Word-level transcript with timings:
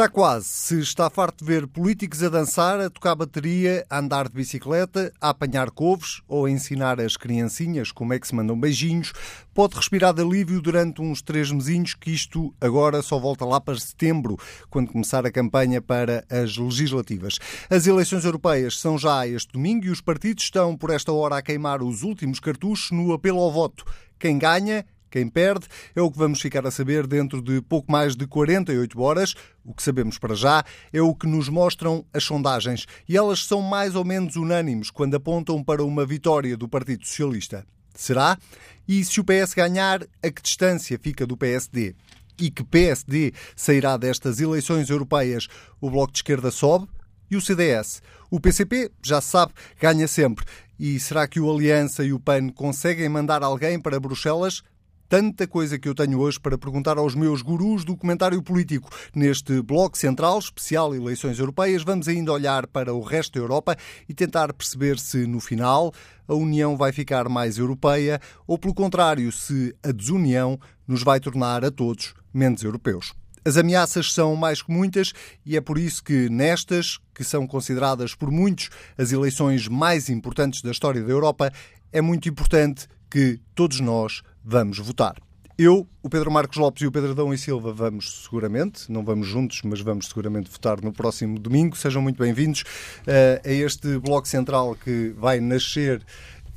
Está 0.00 0.08
quase. 0.08 0.46
Se 0.46 0.78
está 0.78 1.10
farto 1.10 1.44
de 1.44 1.52
ver 1.52 1.66
políticos 1.66 2.22
a 2.22 2.30
dançar, 2.30 2.80
a 2.80 2.88
tocar 2.88 3.14
bateria, 3.14 3.84
a 3.90 3.98
andar 3.98 4.30
de 4.30 4.34
bicicleta, 4.34 5.12
a 5.20 5.28
apanhar 5.28 5.70
couves 5.70 6.22
ou 6.26 6.46
a 6.46 6.50
ensinar 6.50 6.98
as 6.98 7.18
criancinhas 7.18 7.92
como 7.92 8.14
é 8.14 8.18
que 8.18 8.26
se 8.26 8.34
mandam 8.34 8.58
beijinhos, 8.58 9.12
pode 9.52 9.76
respirar 9.76 10.14
de 10.14 10.22
alívio 10.22 10.62
durante 10.62 11.02
uns 11.02 11.20
três 11.20 11.52
mesinhos 11.52 11.92
que 11.92 12.10
isto 12.10 12.54
agora 12.58 13.02
só 13.02 13.18
volta 13.18 13.44
lá 13.44 13.60
para 13.60 13.78
setembro, 13.78 14.38
quando 14.70 14.90
começar 14.90 15.26
a 15.26 15.30
campanha 15.30 15.82
para 15.82 16.24
as 16.30 16.56
legislativas. 16.56 17.38
As 17.68 17.86
eleições 17.86 18.24
europeias 18.24 18.80
são 18.80 18.96
já 18.96 19.26
este 19.26 19.52
domingo 19.52 19.84
e 19.84 19.90
os 19.90 20.00
partidos 20.00 20.44
estão 20.44 20.78
por 20.78 20.88
esta 20.88 21.12
hora 21.12 21.36
a 21.36 21.42
queimar 21.42 21.82
os 21.82 22.02
últimos 22.02 22.40
cartuchos 22.40 22.90
no 22.90 23.12
apelo 23.12 23.40
ao 23.40 23.52
voto. 23.52 23.84
Quem 24.18 24.38
ganha 24.38 24.86
quem 25.10 25.28
perde 25.28 25.66
é 25.94 26.00
o 26.00 26.10
que 26.10 26.18
vamos 26.18 26.40
ficar 26.40 26.66
a 26.66 26.70
saber 26.70 27.06
dentro 27.06 27.42
de 27.42 27.60
pouco 27.60 27.90
mais 27.90 28.14
de 28.14 28.26
48 28.26 29.00
horas. 29.00 29.34
O 29.64 29.74
que 29.74 29.82
sabemos 29.82 30.18
para 30.18 30.34
já 30.34 30.64
é 30.92 31.02
o 31.02 31.14
que 31.14 31.26
nos 31.26 31.48
mostram 31.48 32.04
as 32.14 32.24
sondagens 32.24 32.86
e 33.08 33.16
elas 33.16 33.44
são 33.44 33.60
mais 33.60 33.94
ou 33.94 34.04
menos 34.04 34.36
unânimes 34.36 34.90
quando 34.90 35.16
apontam 35.16 35.62
para 35.62 35.84
uma 35.84 36.06
vitória 36.06 36.56
do 36.56 36.68
Partido 36.68 37.04
Socialista. 37.06 37.66
Será? 37.94 38.38
E 38.86 39.04
se 39.04 39.20
o 39.20 39.24
PS 39.24 39.52
ganhar, 39.54 40.02
a 40.22 40.30
que 40.30 40.42
distância 40.42 40.98
fica 40.98 41.26
do 41.26 41.36
PSD? 41.36 41.94
E 42.38 42.50
que 42.50 42.64
PSD 42.64 43.32
sairá 43.54 43.96
destas 43.96 44.40
eleições 44.40 44.88
europeias? 44.88 45.48
O 45.80 45.90
Bloco 45.90 46.12
de 46.12 46.18
Esquerda 46.18 46.50
sobe? 46.50 46.88
E 47.30 47.36
o 47.36 47.40
CDS? 47.40 48.02
O 48.30 48.40
PCP, 48.40 48.90
já 49.02 49.20
se 49.20 49.28
sabe, 49.28 49.52
ganha 49.78 50.08
sempre. 50.08 50.44
E 50.78 50.98
será 50.98 51.28
que 51.28 51.38
o 51.38 51.52
Aliança 51.52 52.02
e 52.02 52.12
o 52.12 52.18
PAN 52.18 52.48
conseguem 52.48 53.08
mandar 53.08 53.42
alguém 53.42 53.78
para 53.78 54.00
Bruxelas? 54.00 54.62
Tanta 55.10 55.44
coisa 55.44 55.76
que 55.76 55.88
eu 55.88 55.94
tenho 55.94 56.20
hoje 56.20 56.38
para 56.38 56.56
perguntar 56.56 56.96
aos 56.96 57.16
meus 57.16 57.42
gurus 57.42 57.84
do 57.84 57.96
comentário 57.96 58.40
político. 58.40 58.88
Neste 59.12 59.60
Bloco 59.60 59.98
Central, 59.98 60.38
especial 60.38 60.94
Eleições 60.94 61.40
Europeias, 61.40 61.82
vamos 61.82 62.06
ainda 62.06 62.32
olhar 62.32 62.64
para 62.68 62.94
o 62.94 63.02
resto 63.02 63.32
da 63.34 63.40
Europa 63.40 63.76
e 64.08 64.14
tentar 64.14 64.54
perceber 64.54 65.00
se, 65.00 65.26
no 65.26 65.40
final, 65.40 65.92
a 66.28 66.34
União 66.34 66.76
vai 66.76 66.92
ficar 66.92 67.28
mais 67.28 67.58
europeia 67.58 68.20
ou, 68.46 68.56
pelo 68.56 68.72
contrário, 68.72 69.32
se 69.32 69.74
a 69.82 69.90
desunião 69.90 70.60
nos 70.86 71.02
vai 71.02 71.18
tornar 71.18 71.64
a 71.64 71.72
todos 71.72 72.14
menos 72.32 72.62
europeus. 72.62 73.12
As 73.44 73.56
ameaças 73.56 74.12
são 74.12 74.36
mais 74.36 74.62
que 74.62 74.70
muitas 74.70 75.12
e 75.44 75.56
é 75.56 75.60
por 75.60 75.76
isso 75.76 76.04
que 76.04 76.28
nestas, 76.28 77.00
que 77.12 77.24
são 77.24 77.48
consideradas 77.48 78.14
por 78.14 78.30
muitos 78.30 78.70
as 78.96 79.10
eleições 79.10 79.66
mais 79.66 80.08
importantes 80.08 80.62
da 80.62 80.70
história 80.70 81.02
da 81.02 81.10
Europa, 81.10 81.50
é 81.92 82.00
muito 82.00 82.28
importante 82.28 82.86
que 83.10 83.40
todos 83.54 83.80
nós 83.80 84.22
vamos 84.44 84.78
votar. 84.78 85.16
Eu, 85.58 85.86
o 86.02 86.08
Pedro 86.08 86.30
Marcos 86.30 86.56
Lopes 86.56 86.82
e 86.82 86.86
o 86.86 86.92
Pedro 86.92 87.10
Adão 87.10 87.34
e 87.34 87.36
Silva 87.36 87.70
vamos 87.70 88.24
seguramente, 88.24 88.90
não 88.90 89.04
vamos 89.04 89.26
juntos, 89.26 89.60
mas 89.62 89.80
vamos 89.82 90.06
seguramente 90.06 90.50
votar 90.50 90.80
no 90.80 90.90
próximo 90.90 91.38
domingo. 91.38 91.76
Sejam 91.76 92.00
muito 92.00 92.16
bem-vindos 92.16 92.62
uh, 92.62 93.46
a 93.46 93.52
este 93.52 93.98
Bloco 93.98 94.26
Central 94.26 94.74
que 94.74 95.14
vai 95.18 95.38
nascer 95.38 96.02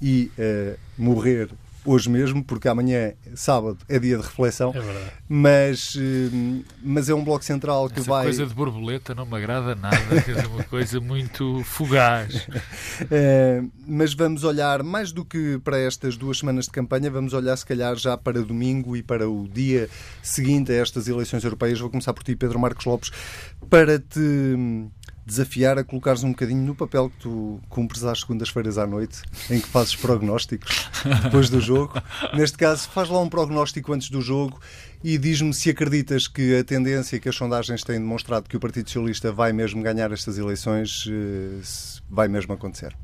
e 0.02 0.32
uh, 0.38 0.80
morrer 0.98 1.50
hoje 1.86 2.10
mesmo, 2.10 2.44
porque 2.44 2.68
amanhã, 2.68 3.14
sábado, 3.36 3.78
é 3.90 4.00
dia 4.00 4.18
de 4.18 4.24
reflexão. 4.24 4.72
É 4.76 4.80
verdade. 4.80 5.12
Mas, 5.28 5.96
eh, 5.98 6.64
mas 6.82 7.10
é 7.10 7.14
um 7.14 7.24
bloco 7.24 7.44
central 7.44 7.90
que 7.90 8.00
Essa 8.00 8.10
vai. 8.10 8.24
coisa 8.26 8.46
de 8.46 8.54
borboleta 8.54 9.14
não 9.14 9.26
me 9.26 9.36
agrada 9.38 9.76
nada, 9.76 9.98
quer 10.22 10.36
dizer, 10.36 10.48
uma 10.48 10.64
coisa 10.64 11.00
muito 11.00 11.62
fugaz. 11.64 12.48
É, 13.12 13.62
mas 13.88 14.14
vamos 14.14 14.44
olhar, 14.44 14.84
mais 14.84 15.12
do 15.12 15.26
que 15.26 15.60
para 15.64 15.78
estas 15.80 16.16
duas 16.18 16.40
semanas 16.40 16.66
de 16.66 16.72
campanha, 16.72 17.10
vamos 17.10 17.34
olhar 17.34 17.56
se 17.58 17.66
calhar 17.66 17.96
já 17.96 18.18
para 18.18 18.42
domingo 18.42 18.96
e 18.96 19.04
para 19.04 19.30
o 19.30 19.48
dia 19.48 19.90
seguinte 20.22 20.72
a 20.72 20.76
estas 20.76 21.08
eleições 21.08 21.44
europeias. 21.44 21.80
Vou 21.80 21.90
começar 21.90 22.14
por 22.14 22.24
ti, 22.24 22.36
Pedro 22.36 22.60
Marcos 22.60 22.86
Lopes, 22.86 23.12
para 23.70 24.00
te 24.00 24.90
desafiar 25.26 25.78
a 25.78 25.84
colocares 25.84 26.24
um 26.24 26.32
bocadinho 26.32 26.62
no 26.62 26.76
papel 26.76 27.10
que 27.10 27.18
tu 27.18 27.62
cumpres 27.70 28.04
às 28.04 28.20
segundas-feiras 28.20 28.78
à 28.78 28.86
noite, 28.86 29.22
em 29.50 29.60
que 29.60 29.68
fazes 29.68 29.96
prognósticos 29.96 30.90
depois 31.24 31.50
do 31.50 31.62
jogo. 31.62 32.02
Neste 32.34 32.58
caso, 32.58 32.90
faz 32.90 33.10
lá 33.10 33.20
um 33.20 33.30
prognóstico 33.30 33.94
antes 33.94 34.10
do 34.10 34.22
jogo 34.22 34.60
e 35.04 35.18
diz-me 35.18 35.54
se 35.54 35.70
acreditas 35.70 36.28
que 36.28 36.58
a 36.58 36.64
tendência 36.64 37.20
que 37.20 37.30
as 37.30 37.36
sondagens 37.36 37.84
têm 37.84 38.00
demonstrado 38.00 38.50
que 38.50 38.58
o 38.58 38.60
Partido 38.60 38.90
Socialista 38.90 39.32
vai 39.32 39.54
mesmo 39.54 39.82
ganhar 39.82 40.12
estas 40.12 40.38
eleições 40.38 41.06
eh, 41.10 41.62
vai 42.10 42.28
mesmo 42.28 42.54
acontecer. 42.54 42.96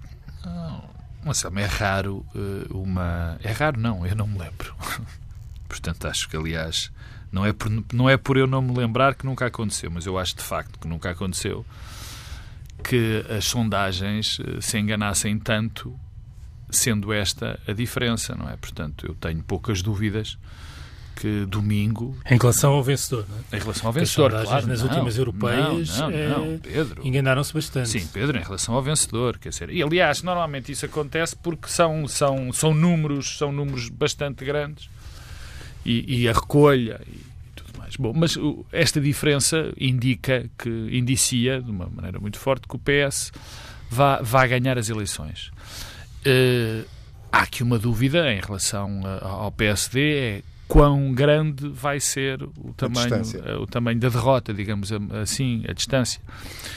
Mas 1.23 1.43
é 1.43 1.65
raro 1.65 2.25
uma. 2.69 3.37
É 3.43 3.51
raro, 3.51 3.79
não, 3.79 4.05
eu 4.05 4.15
não 4.15 4.25
me 4.25 4.39
lembro. 4.39 4.73
Portanto, 5.67 6.07
acho 6.07 6.29
que, 6.29 6.35
aliás, 6.35 6.91
não 7.31 7.45
é, 7.45 7.53
por, 7.53 7.69
não 7.93 8.09
é 8.09 8.17
por 8.17 8.37
eu 8.37 8.47
não 8.47 8.61
me 8.61 8.75
lembrar 8.75 9.15
que 9.15 9.25
nunca 9.25 9.45
aconteceu, 9.45 9.91
mas 9.91 10.05
eu 10.05 10.17
acho 10.17 10.35
de 10.35 10.43
facto 10.43 10.79
que 10.79 10.87
nunca 10.87 11.11
aconteceu 11.11 11.65
que 12.83 13.25
as 13.29 13.45
sondagens 13.45 14.39
eh, 14.39 14.61
se 14.61 14.77
enganassem 14.77 15.37
tanto, 15.37 15.97
sendo 16.69 17.11
esta 17.13 17.59
a 17.67 17.73
diferença, 17.73 18.35
não 18.35 18.49
é? 18.49 18.55
Portanto, 18.57 19.05
eu 19.07 19.15
tenho 19.15 19.43
poucas 19.43 19.81
dúvidas 19.81 20.37
que 21.19 21.45
domingo. 21.45 22.17
Em 22.29 22.37
relação 22.37 22.71
ao 22.71 22.83
vencedor, 22.83 23.25
não 23.29 23.37
é? 23.37 23.57
Em 23.57 23.59
relação 23.59 23.87
ao 23.87 23.93
vencedor, 23.93 24.33
as 24.35 24.47
claro. 24.47 24.67
nas 24.67 24.81
não, 24.81 24.89
últimas 24.89 25.17
europeias 25.17 25.97
não, 25.97 26.09
não, 26.09 26.51
não, 26.51 26.59
Pedro. 26.59 27.05
enganaram-se 27.05 27.53
bastante. 27.53 27.89
Sim, 27.89 28.07
Pedro, 28.07 28.37
em 28.37 28.43
relação 28.43 28.73
ao 28.73 28.81
vencedor, 28.81 29.37
quer 29.37 29.49
dizer. 29.49 29.69
E 29.69 29.83
aliás, 29.83 30.23
normalmente 30.23 30.71
isso 30.71 30.85
acontece 30.85 31.35
porque 31.35 31.67
são, 31.67 32.07
são, 32.07 32.53
são 32.53 32.73
números, 32.73 33.37
são 33.37 33.51
números 33.51 33.89
bastante 33.89 34.45
grandes 34.45 34.89
e, 35.85 36.21
e 36.21 36.29
a 36.29 36.33
recolha 36.33 37.01
e 37.05 37.28
mais. 37.97 38.13
Bom, 38.13 38.13
mas 38.13 38.37
esta 38.71 38.99
diferença 38.99 39.73
indica 39.79 40.49
que 40.57 40.69
indicia 40.91 41.61
de 41.61 41.71
uma 41.71 41.87
maneira 41.87 42.19
muito 42.19 42.37
forte 42.37 42.67
que 42.67 42.75
o 42.75 42.79
PS 42.79 43.31
vai, 43.89 44.21
vai 44.21 44.47
ganhar 44.47 44.77
as 44.77 44.89
eleições. 44.89 45.51
Uh, 46.25 46.85
há 47.31 47.41
aqui 47.41 47.63
uma 47.63 47.79
dúvida 47.79 48.31
em 48.33 48.39
relação 48.39 49.01
ao 49.21 49.51
PSD 49.51 50.17
é 50.17 50.41
quão 50.69 51.11
grande 51.11 51.67
vai 51.67 51.99
ser 51.99 52.43
o 52.43 52.71
tamanho, 52.77 53.23
eh, 53.43 53.55
o 53.55 53.65
tamanho 53.65 53.99
da 53.99 54.07
derrota, 54.07 54.53
digamos 54.53 54.91
assim, 55.19 55.63
a 55.67 55.73
distância. 55.73 56.21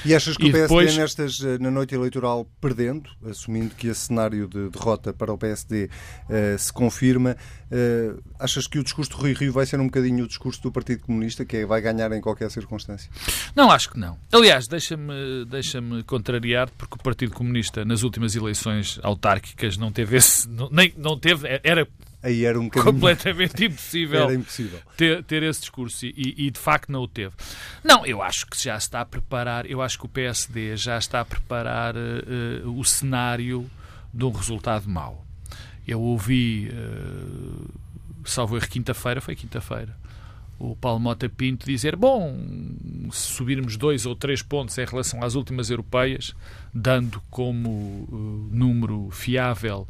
E 0.02 0.14
achas 0.14 0.34
que 0.34 0.46
e 0.46 0.48
o 0.48 0.52
PSD 0.52 0.62
depois... 0.62 0.96
nestas, 0.96 1.40
eh, 1.44 1.58
na 1.58 1.70
noite 1.70 1.94
eleitoral 1.94 2.46
perdendo, 2.58 3.10
assumindo 3.28 3.74
que 3.74 3.88
esse 3.88 4.06
cenário 4.06 4.48
de 4.48 4.70
derrota 4.70 5.12
para 5.12 5.30
o 5.30 5.36
PSD 5.36 5.84
uh, 5.84 5.88
eh, 6.30 6.56
se 6.56 6.72
confirma, 6.72 7.36
uh, 7.70 8.22
achas 8.38 8.66
que 8.66 8.78
o 8.78 8.82
discurso 8.82 9.10
do 9.10 9.18
Rui 9.18 9.34
Rio 9.34 9.52
vai 9.52 9.66
ser 9.66 9.78
um 9.78 9.84
bocadinho 9.84 10.24
o 10.24 10.26
discurso 10.26 10.62
do 10.62 10.72
Partido 10.72 11.02
Comunista, 11.02 11.44
que 11.44 11.58
é, 11.58 11.66
vai 11.66 11.82
ganhar 11.82 12.10
em 12.12 12.20
qualquer 12.22 12.50
circunstância? 12.50 13.10
Não, 13.54 13.70
acho 13.70 13.90
que 13.90 13.98
não. 13.98 14.16
Aliás, 14.32 14.66
deixa-me 14.66 15.44
deixa 15.44 15.82
contrariar, 16.06 16.70
porque 16.78 16.94
o 16.94 16.98
Partido 16.98 17.34
Comunista 17.34 17.84
nas 17.84 18.02
últimas 18.02 18.34
eleições 18.34 18.98
autárquicas 19.02 19.76
não 19.76 19.92
teve 19.92 20.16
esse, 20.16 20.48
não, 20.48 20.70
nem, 20.70 20.94
não 20.96 21.18
teve, 21.18 21.60
era 21.62 21.86
aí 22.22 22.44
era 22.44 22.58
um 22.58 22.64
bocadinho... 22.64 22.92
completamente 22.92 23.64
impossível, 23.66 24.22
era 24.22 24.34
impossível. 24.34 24.80
Ter, 24.96 25.22
ter 25.24 25.42
esse 25.42 25.60
discurso 25.60 26.06
e, 26.06 26.34
e, 26.36 26.50
de 26.50 26.58
facto 26.58 26.90
não 26.90 27.02
o 27.02 27.08
teve. 27.08 27.34
Não, 27.82 28.06
eu 28.06 28.22
acho 28.22 28.46
que 28.46 28.62
já 28.62 28.76
está 28.76 29.00
a 29.00 29.04
preparar, 29.04 29.68
eu 29.68 29.82
acho 29.82 29.98
que 29.98 30.06
o 30.06 30.08
PSD 30.08 30.76
já 30.76 30.96
está 30.98 31.20
a 31.20 31.24
preparar 31.24 31.94
uh, 31.96 32.78
o 32.78 32.84
cenário 32.84 33.68
de 34.12 34.24
um 34.24 34.30
resultado 34.30 34.88
mau. 34.88 35.26
Eu 35.86 36.00
ouvi, 36.00 36.70
uh, 36.70 37.70
salvo 38.24 38.56
erro, 38.56 38.68
quinta-feira, 38.68 39.20
foi 39.20 39.34
quinta-feira, 39.34 39.96
o 40.62 40.76
Paulo 40.76 41.00
Mota 41.00 41.28
Pinto 41.28 41.66
dizer: 41.66 41.96
bom, 41.96 42.38
se 43.10 43.32
subirmos 43.32 43.76
dois 43.76 44.06
ou 44.06 44.14
três 44.14 44.42
pontos 44.42 44.78
em 44.78 44.84
relação 44.84 45.22
às 45.24 45.34
últimas 45.34 45.70
europeias, 45.70 46.34
dando 46.72 47.20
como 47.28 47.68
uh, 47.68 48.48
número 48.52 49.10
fiável 49.10 49.88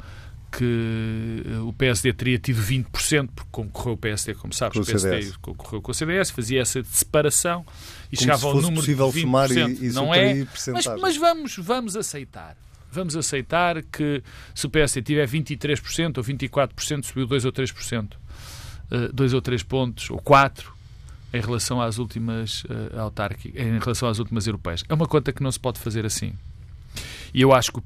que 0.52 1.42
eh, 1.46 1.58
o 1.60 1.72
PSD 1.72 2.12
teria 2.12 2.38
tido 2.38 2.60
20%, 2.60 3.30
porque 3.34 3.50
concorreu 3.50 3.94
o 3.94 3.96
PSD, 3.96 4.34
como 4.34 4.52
sabes, 4.52 4.76
com 4.76 4.82
o 4.82 4.86
PSD 4.86 5.22
CDS. 5.22 5.36
concorreu 5.38 5.80
com 5.80 5.90
o 5.90 5.94
CDS, 5.94 6.30
fazia 6.30 6.60
essa 6.60 6.84
separação 6.84 7.64
e 8.12 8.16
como 8.16 8.20
chegava 8.20 8.46
ao 8.46 8.54
número 8.56 8.74
possível 8.74 9.10
de 9.10 9.20
20%. 9.20 9.22
Somar 9.22 9.50
e, 9.50 9.86
e 9.86 9.92
não 9.92 10.14
é? 10.14 10.46
Mas, 10.72 10.86
mas, 11.00 11.16
vamos, 11.16 11.56
vamos 11.56 11.96
aceitar. 11.96 12.56
Vamos 12.90 13.16
aceitar 13.16 13.82
que 13.82 14.22
se 14.54 14.66
o 14.66 14.70
PSD 14.70 15.00
tiver 15.00 15.26
23% 15.26 16.18
ou 16.18 16.22
24%, 16.22 17.04
subiu 17.04 17.26
2 17.26 17.46
ou 17.46 17.52
3%, 17.52 18.12
2 19.14 19.32
eh, 19.32 19.34
ou 19.34 19.40
3 19.40 19.62
pontos, 19.62 20.10
ou 20.10 20.18
4, 20.18 20.70
em 21.32 21.40
relação 21.40 21.80
às 21.80 21.96
últimas 21.96 22.64
uh, 22.64 23.00
autárquicas, 23.00 23.58
em 23.58 23.78
relação 23.78 24.06
às 24.06 24.18
últimas 24.18 24.46
europeias. 24.46 24.84
É 24.86 24.92
uma 24.92 25.06
conta 25.06 25.32
que 25.32 25.42
não 25.42 25.50
se 25.50 25.58
pode 25.58 25.80
fazer 25.80 26.04
assim. 26.04 26.34
E 27.34 27.40
eu 27.40 27.52
acho 27.52 27.72
que 27.72 27.78
o 27.78 27.84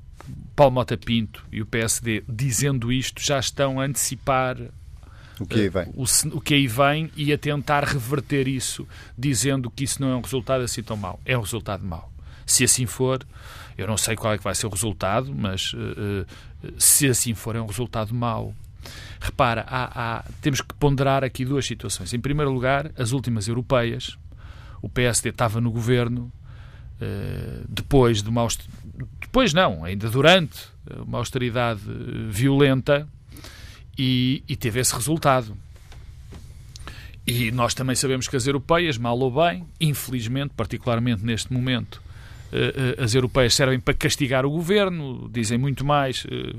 Paulo 0.55 0.73
Mota 0.73 0.97
Pinto 0.97 1.45
e 1.53 1.61
o 1.61 1.67
PSD, 1.67 2.25
dizendo 2.29 2.93
isto, 2.93 3.23
já 3.23 3.39
estão 3.39 3.81
a 3.81 3.85
antecipar 3.85 4.57
o 5.39 5.47
que 5.47 5.61
aí 5.61 5.69
vem. 5.69 5.87
O, 5.95 6.05
o, 6.37 6.41
que 6.41 6.55
aí 6.55 6.67
vem 6.67 7.11
e 7.15 7.33
a 7.33 7.39
tentar 7.39 7.85
reverter 7.85 8.49
isso, 8.49 8.89
dizendo 9.17 9.71
que 9.71 9.85
isso 9.85 10.01
não 10.01 10.11
é 10.11 10.17
um 10.17 10.23
resultado 10.23 10.65
assim 10.65 10.83
tão 10.83 10.97
mau. 10.97 11.21
É 11.25 11.37
um 11.37 11.43
resultado 11.43 11.85
mau. 11.85 12.11
Se 12.47 12.65
assim 12.65 12.87
for, 12.87 13.25
eu 13.77 13.87
não 13.87 13.97
sei 13.97 14.17
qual 14.17 14.33
é 14.33 14.39
que 14.39 14.45
vai 14.45 14.55
ser 14.55 14.67
o 14.67 14.71
resultado, 14.71 15.35
mas 15.35 15.75
uh, 15.75 16.27
se 16.79 17.07
assim 17.07 17.35
for, 17.35 17.55
é 17.55 17.61
um 17.61 17.67
resultado 17.67 18.15
mau. 18.15 18.55
Repara, 19.21 19.67
há, 19.69 20.19
há, 20.19 20.25
temos 20.41 20.61
que 20.61 20.73
ponderar 20.75 21.23
aqui 21.23 21.45
duas 21.45 21.67
situações. 21.67 22.15
Em 22.15 22.21
primeiro 22.21 22.51
lugar, 22.51 22.91
as 22.97 23.13
últimas 23.13 23.47
europeias, 23.47 24.17
o 24.81 24.89
PSD 24.89 25.31
estava 25.31 25.61
no 25.61 25.71
governo 25.71 26.33
depois 27.69 28.23
de 28.23 28.29
uma 28.31 28.41
depois 29.37 29.53
não, 29.53 29.85
ainda 29.85 30.09
durante 30.09 30.59
uma 31.07 31.19
austeridade 31.19 31.83
violenta 32.31 33.07
e, 33.99 34.43
e 34.49 34.57
teve 34.57 34.81
esse 34.81 34.95
resultado. 34.95 35.55
E 37.27 37.51
nós 37.51 37.75
também 37.75 37.95
sabemos 37.95 38.29
que 38.29 38.37
as 38.37 38.47
europeias, 38.47 38.97
mal 38.97 39.19
ou 39.19 39.31
bem, 39.31 39.63
infelizmente, 39.79 40.55
particularmente 40.57 41.23
neste 41.23 41.53
momento, 41.53 42.03
eh, 42.51 42.95
eh, 42.99 43.05
as 43.05 43.15
europeias 43.15 43.53
servem 43.53 43.79
para 43.79 43.93
castigar 43.93 44.47
o 44.47 44.51
governo, 44.51 45.29
dizem 45.31 45.59
muito 45.59 45.85
mais, 45.85 46.27
eh, 46.31 46.57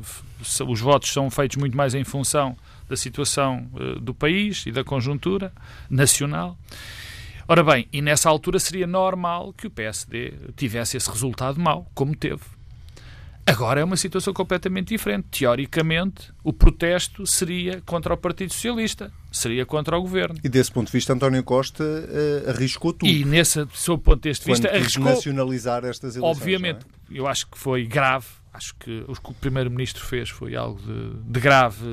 os 0.64 0.80
votos 0.80 1.12
são 1.12 1.32
feitos 1.32 1.58
muito 1.58 1.76
mais 1.76 1.96
em 1.96 2.04
função 2.04 2.56
da 2.88 2.96
situação 2.96 3.68
do 4.00 4.14
país 4.14 4.68
e 4.68 4.72
da 4.72 4.84
conjuntura 4.84 5.52
nacional. 5.90 6.56
Ora 7.48 7.64
bem, 7.64 7.88
e 7.92 8.04
nessa 8.04 8.30
altura 8.30 8.60
seria 8.60 8.86
normal 8.86 9.52
que 9.52 9.66
o 9.66 9.72
PSD 9.72 10.34
tivesse 10.56 10.96
esse 10.96 11.10
resultado 11.10 11.60
mau, 11.60 11.90
como 11.96 12.16
teve. 12.16 12.57
Agora 13.48 13.80
é 13.80 13.84
uma 13.84 13.96
situação 13.96 14.34
completamente 14.34 14.90
diferente. 14.90 15.28
Teoricamente, 15.32 16.34
o 16.44 16.52
protesto 16.52 17.26
seria 17.26 17.82
contra 17.86 18.14
o 18.14 18.18
Partido 18.18 18.52
Socialista, 18.52 19.10
seria 19.32 19.66
contra 19.66 19.98
o 19.98 20.02
governo. 20.02 20.38
E 20.44 20.50
desse 20.50 20.70
ponto 20.70 20.88
de 20.88 20.92
vista, 20.92 21.14
António 21.14 21.42
Costa 21.46 21.82
uh, 21.82 22.50
arriscou 22.50 22.92
tudo. 22.92 23.10
E 23.10 23.24
nesse, 23.24 23.62
o 23.62 23.98
ponto 23.98 24.22
de 24.22 24.30
vista, 24.30 24.70
arriscou. 24.70 25.06
nacionalizar 25.06 25.86
estas 25.86 26.18
eleições. 26.18 26.38
Obviamente, 26.38 26.86
é? 27.10 27.20
eu 27.20 27.26
acho 27.26 27.48
que 27.48 27.58
foi 27.58 27.86
grave. 27.86 28.28
Acho 28.54 28.76
que 28.76 29.06
o 29.08 29.14
que 29.14 29.32
o 29.32 29.34
Primeiro-Ministro 29.36 30.04
fez 30.04 30.30
foi 30.30 30.56
algo 30.56 30.82
de, 30.82 31.32
de, 31.32 31.40
grave 31.40 31.86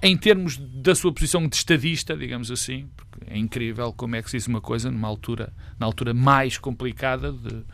em 0.00 0.16
termos 0.16 0.56
da 0.56 0.94
sua 0.94 1.12
posição 1.12 1.46
de 1.48 1.56
estadista, 1.56 2.16
digamos 2.16 2.52
assim, 2.52 2.88
porque 2.96 3.18
é 3.26 3.36
incrível 3.36 3.92
como 3.92 4.14
é 4.14 4.22
que 4.22 4.30
se 4.30 4.36
diz 4.36 4.46
uma 4.46 4.60
coisa 4.60 4.92
numa 4.92 5.08
altura, 5.08 5.52
na 5.76 5.84
altura 5.84 6.14
mais 6.14 6.56
complicada 6.56 7.32
de 7.32 7.64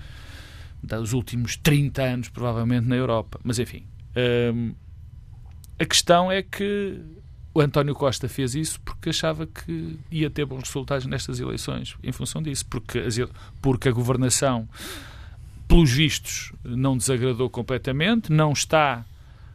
dos 0.84 1.12
últimos 1.12 1.56
30 1.56 2.02
anos, 2.02 2.28
provavelmente, 2.28 2.86
na 2.86 2.96
Europa. 2.96 3.40
Mas, 3.42 3.58
enfim, 3.58 3.86
hum, 4.54 4.74
a 5.78 5.84
questão 5.84 6.30
é 6.30 6.42
que 6.42 7.00
o 7.54 7.60
António 7.60 7.94
Costa 7.94 8.28
fez 8.28 8.54
isso 8.54 8.80
porque 8.80 9.10
achava 9.10 9.46
que 9.46 9.98
ia 10.10 10.28
ter 10.28 10.44
bons 10.44 10.64
resultados 10.64 11.06
nestas 11.06 11.38
eleições, 11.38 11.96
em 12.02 12.12
função 12.12 12.42
disso, 12.42 12.66
porque, 12.66 13.00
porque 13.62 13.88
a 13.88 13.92
governação, 13.92 14.68
pelos 15.68 15.90
vistos, 15.90 16.52
não 16.64 16.96
desagradou 16.96 17.48
completamente, 17.48 18.32
não 18.32 18.52
está 18.52 19.04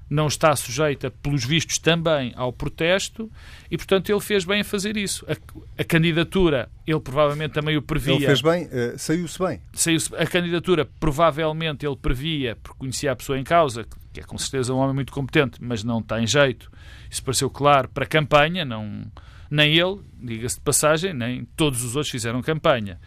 não 0.10 0.28
está 0.28 0.56
sujeita, 0.56 1.12
pelos 1.12 1.46
vistos, 1.46 1.78
também 1.78 2.34
ao 2.36 2.52
protesto 2.52 3.32
e, 3.70 3.78
portanto, 3.78 4.10
ele 4.10 4.20
fez 4.20 4.44
bem 4.44 4.62
a 4.62 4.64
fazer 4.64 4.98
isso. 4.98 5.26
A, 5.30 5.82
a 5.82 5.84
candidatura, 5.84 6.70
ele 6.88 7.00
provavelmente 7.00 7.54
também 7.54 7.78
o 7.78 7.82
previa. 7.82 8.16
Ele 8.16 8.26
fez 8.26 8.42
bem, 8.42 8.66
uh, 8.66 8.98
saiu-se 8.98 9.38
bem. 9.38 9.62
Saiu 9.74 10.00
a 10.18 10.26
candidatura, 10.26 10.86
provavelmente, 11.00 11.86
ele 11.86 11.96
previa, 11.96 12.56
porque 12.56 12.80
conhecia 12.80 13.12
a 13.12 13.16
pessoa 13.16 13.38
em 13.38 13.44
causa, 13.44 13.86
que 14.12 14.20
é 14.20 14.24
com 14.24 14.38
certeza 14.38 14.74
um 14.74 14.78
homem 14.78 14.96
muito 14.96 15.14
competente, 15.14 15.60
mas 15.62 15.84
não 15.84 16.02
tem 16.02 16.26
jeito. 16.26 16.72
Isso 17.10 17.24
pareceu 17.24 17.50
claro 17.50 17.88
para 17.90 18.06
a 18.06 18.08
campanha, 18.08 18.66
não, 18.66 19.04
nem 19.52 19.76
ele, 19.76 20.00
diga-se 20.20 20.56
de 20.56 20.62
passagem, 20.62 21.14
nem 21.14 21.46
todos 21.56 21.84
os 21.84 21.96
outros 21.96 22.12
fizeram 22.12 22.42
campanha. 22.42 23.00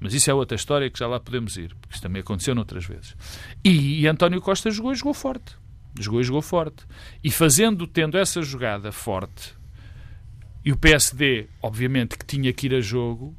Mas 0.00 0.12
isso 0.12 0.30
é 0.30 0.34
outra 0.34 0.56
história 0.56 0.90
que 0.90 0.98
já 0.98 1.06
lá 1.06 1.18
podemos 1.18 1.56
ir, 1.56 1.74
porque 1.80 1.94
isso 1.94 2.02
também 2.02 2.20
aconteceu 2.20 2.54
noutras 2.54 2.84
vezes. 2.84 3.14
E, 3.64 4.00
e 4.00 4.06
António 4.06 4.40
Costa 4.40 4.70
jogou 4.70 4.92
e 4.92 4.94
jogou 4.94 5.14
forte 5.14 5.56
Jogou 5.98 6.20
e 6.20 6.24
jogou 6.24 6.42
forte. 6.42 6.84
E 7.22 7.30
fazendo, 7.30 7.86
tendo 7.86 8.18
essa 8.18 8.42
jogada 8.42 8.92
forte, 8.92 9.54
e 10.64 10.72
o 10.72 10.76
PSD, 10.76 11.46
obviamente, 11.62 12.18
que 12.18 12.26
tinha 12.26 12.52
que 12.52 12.66
ir 12.66 12.74
a 12.74 12.80
jogo, 12.80 13.36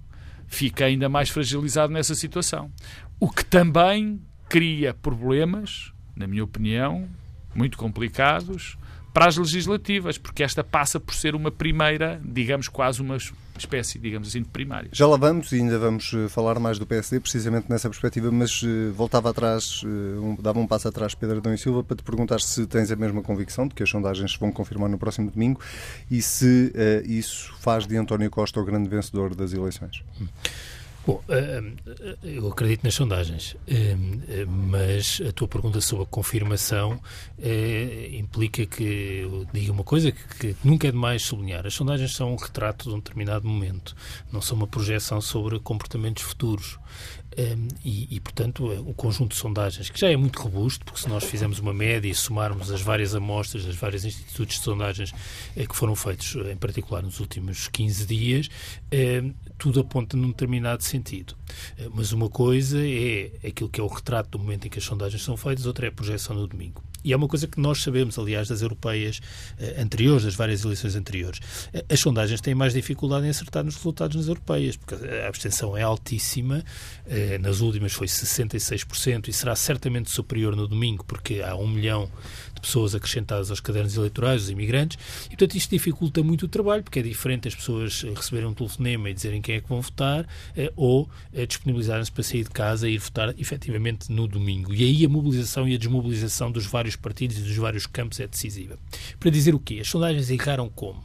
fica 0.48 0.86
ainda 0.86 1.09
mais 1.09 1.30
fragilizado 1.30 1.92
nessa 1.92 2.15
situação. 2.15 2.71
O 3.19 3.30
que 3.30 3.44
também 3.44 4.21
cria 4.48 4.94
problemas, 4.94 5.92
na 6.15 6.25
minha 6.25 6.44
opinião, 6.44 7.07
muito 7.54 7.77
complicados, 7.77 8.77
para 9.18 9.30
as 9.30 9.36
legislativas, 9.36 10.16
porque 10.19 10.44
esta 10.44 10.64
passa 10.64 11.00
por 11.00 11.16
ser 11.16 11.34
uma 11.34 11.50
primeira, 11.50 12.22
digamos, 12.24 12.68
quase 12.68 13.02
uma 13.02 13.18
espécie, 13.58 13.98
digamos 13.98 14.28
assim, 14.28 14.44
de 14.44 14.50
primária. 14.50 14.92
Já 14.94 15.08
lá 15.08 15.18
vamos 15.18 15.52
e 15.52 15.56
ainda 15.56 15.80
vamos 15.80 16.14
eh, 16.14 16.30
falar 16.30 16.60
mais 16.60 16.78
do 16.78 16.86
PSD, 16.86 17.19
precisamente 17.19 17.66
nessa 17.68 17.90
perspectiva, 17.90 18.31
mas 18.31 18.62
uh, 18.62 18.94
voltava 18.94 19.31
atrás, 19.31 19.81
uh, 19.81 19.88
um, 20.24 20.38
dava 20.40 20.60
um 20.60 20.68
passo 20.68 20.88
atrás, 20.88 21.16
Pedro 21.16 21.38
Adão 21.38 21.52
e 21.52 21.58
Silva, 21.58 21.84
para 21.84 21.98
te 21.98 22.04
perguntar 22.04 22.40
se 22.42 22.68
tens 22.68 22.92
a 22.92 22.96
mesma 22.96 23.24
convicção 23.24 23.68
de 23.68 23.74
que 23.74 23.81
as 23.81 23.90
sondagens 23.90 24.36
vão 24.36 24.52
confirmar 24.52 24.88
no 24.88 25.00
próximo 25.00 25.31
domingo 25.31 25.60
e 26.12 26.22
se 26.22 26.72
uh, 26.75 27.12
isso 27.12 27.56
faz 27.60 27.88
de 27.88 27.98
António 27.98 28.30
Costa 28.30 28.60
o 28.60 28.64
grande 28.64 28.88
vencedor 28.88 29.34
das 29.34 29.52
eleições. 29.52 30.04
Hum. 30.22 30.28
Bom, 31.07 31.24
eh, 31.30 31.63
eh, 31.88 32.18
eu 32.21 32.50
acredito 32.50 32.83
nas 32.83 32.94
sondagens, 32.94 33.56
eh, 33.65 33.95
mas 34.45 35.21
a 35.25 35.31
tua 35.31 35.48
pergunta 35.48 35.80
sobre 35.80 36.04
a 36.04 36.06
confirmação 36.06 37.00
implica 38.12 38.65
que 38.65 39.21
eu 39.24 39.48
diga 39.54 39.71
uma 39.71 39.86
coisa 39.86 40.12
que, 40.12 40.54
nunca 40.65 40.86
é 40.86 40.92
demais 40.92 41.21
sublinhar. 41.21 41.65
As 41.65 41.75
sondagens 41.75 42.13
são 42.13 42.33
um 42.33 42.36
retrato 42.36 42.89
de 42.89 42.95
um 42.95 43.00
determinado 43.00 43.48
momento, 43.48 43.95
não 44.33 44.42
são 44.42 44.57
uma 44.57 44.68
projeção 44.68 45.21
sobre 45.21 45.57
comportamentos 45.62 46.24
futuros. 46.24 46.77
Um, 47.38 47.68
e, 47.86 48.16
e, 48.16 48.19
portanto, 48.19 48.66
o 48.66 48.95
conjunto 48.95 49.34
de 49.34 49.39
sondagens, 49.39 49.92
que 49.92 50.00
já 50.00 50.10
é 50.10 50.18
muito 50.18 50.42
robusto, 50.42 50.84
porque 50.84 51.00
se 51.00 51.07
nós 51.07 51.24
fizermos 51.24 51.60
uma 51.60 51.72
média 51.72 52.10
e 52.10 52.16
somarmos 52.16 52.72
as 52.72 52.81
várias 52.81 53.13
amostras 53.13 53.63
das 53.63 53.75
vários 53.75 54.04
institutos 54.06 54.56
de 54.56 54.63
sondagens 54.63 55.13
eh, 55.56 55.68
que 55.68 55.75
foram 55.75 55.95
feitos, 55.95 56.36
em 56.36 56.57
particular 56.57 57.04
nos 57.04 57.19
últimos 57.19 57.68
15 57.68 58.07
dias, 58.07 58.50
eh, 58.89 59.24
tudo 59.56 59.81
aponta 59.81 60.18
num 60.18 60.30
determinado 60.30 60.84
sentido. 60.84 61.36
Eh, 61.78 61.90
mas 61.94 62.12
uma 62.12 62.30
coisa 62.30 62.80
é 62.80 63.32
aquilo 63.48 63.70
que 63.70 63.80
é 63.80 63.84
o 63.84 63.88
retrato 63.88 64.32
do 64.32 64.40
momento 64.40 64.68
em 64.68 64.70
que 64.70 64.80
as 64.80 64.86
sondagens 64.86 65.24
são 65.24 65.38
feitas, 65.38 65.66
outra 65.66 65.86
é 65.86 65.90
a 65.90 65.92
projeção 65.92 66.36
no 66.36 66.48
domingo. 66.48 66.84
E 67.04 67.14
é 67.14 67.16
uma 67.16 67.28
coisa 67.28 67.48
que 67.48 67.60
nós 67.60 67.82
sabemos, 67.82 68.18
aliás, 68.20 68.48
das 68.48 68.62
europeias 68.62 69.22
eh, 69.60 69.82
anteriores, 69.82 70.24
das 70.24 70.36
várias 70.36 70.64
eleições 70.64 70.96
anteriores. 70.96 71.40
Eh, 71.74 71.86
as 71.90 72.00
sondagens 72.00 72.42
têm 72.42 72.56
mais 72.56 72.74
dificuldade 72.74 73.26
em 73.26 73.30
acertar 73.30 73.64
nos 73.64 73.76
resultados 73.76 74.18
nas 74.18 74.28
europeias, 74.28 74.76
porque 74.76 74.96
a 74.96 75.28
abstenção 75.28 75.78
é 75.78 75.84
altíssima. 75.84 76.64
Nas 77.40 77.62
últimas 77.62 77.94
foi 77.94 78.07
66% 78.07 79.30
e 79.30 79.33
será 79.33 79.56
certamente 79.56 80.12
superior 80.12 80.56
no 80.56 80.68
domingo, 80.68 81.06
porque 81.06 81.42
há 81.42 81.56
um 81.56 81.68
milhão 81.68 82.10
de 82.57 82.61
pessoas 82.61 82.94
acrescentadas 82.94 83.49
aos 83.49 83.59
cadernos 83.59 83.95
eleitorais, 83.95 84.44
os 84.44 84.49
imigrantes, 84.49 84.97
e 85.26 85.30
portanto 85.30 85.56
isto 85.56 85.69
dificulta 85.69 86.21
muito 86.21 86.45
o 86.45 86.47
trabalho, 86.47 86.83
porque 86.83 86.99
é 86.99 87.02
diferente 87.02 87.47
as 87.47 87.56
pessoas 87.56 88.04
receberem 88.04 88.47
um 88.47 88.54
telefonema 88.54 89.09
e 89.09 89.14
dizerem 89.14 89.42
quem 89.42 89.56
é 89.56 89.61
que 89.61 89.69
vão 89.69 89.81
votar, 89.81 90.28
ou 90.76 91.09
disponibilizarem-se 91.47 92.11
para 92.11 92.23
sair 92.23 92.44
de 92.44 92.49
casa 92.49 92.90
e 92.90 92.95
ir 92.95 92.97
votar 92.97 93.33
efetivamente 93.40 94.11
no 94.11 94.28
domingo. 94.28 94.73
E 94.73 94.83
aí 94.83 95.06
a 95.06 95.09
mobilização 95.09 95.68
e 95.68 95.76
a 95.76 95.78
desmobilização 95.78 96.52
dos 96.52 96.66
vários 96.66 96.95
partidos 96.95 97.37
e 97.37 97.42
dos 97.42 97.56
vários 97.56 97.85
campos 97.85 98.19
é 98.19 98.28
decisiva. 98.28 98.78
Para 99.19 99.30
dizer 99.31 99.56
o 99.56 99.59
quê? 99.59 99.80
As 99.81 99.87
sondagens 99.87 100.30
erraram 100.30 100.69
como? 100.69 101.04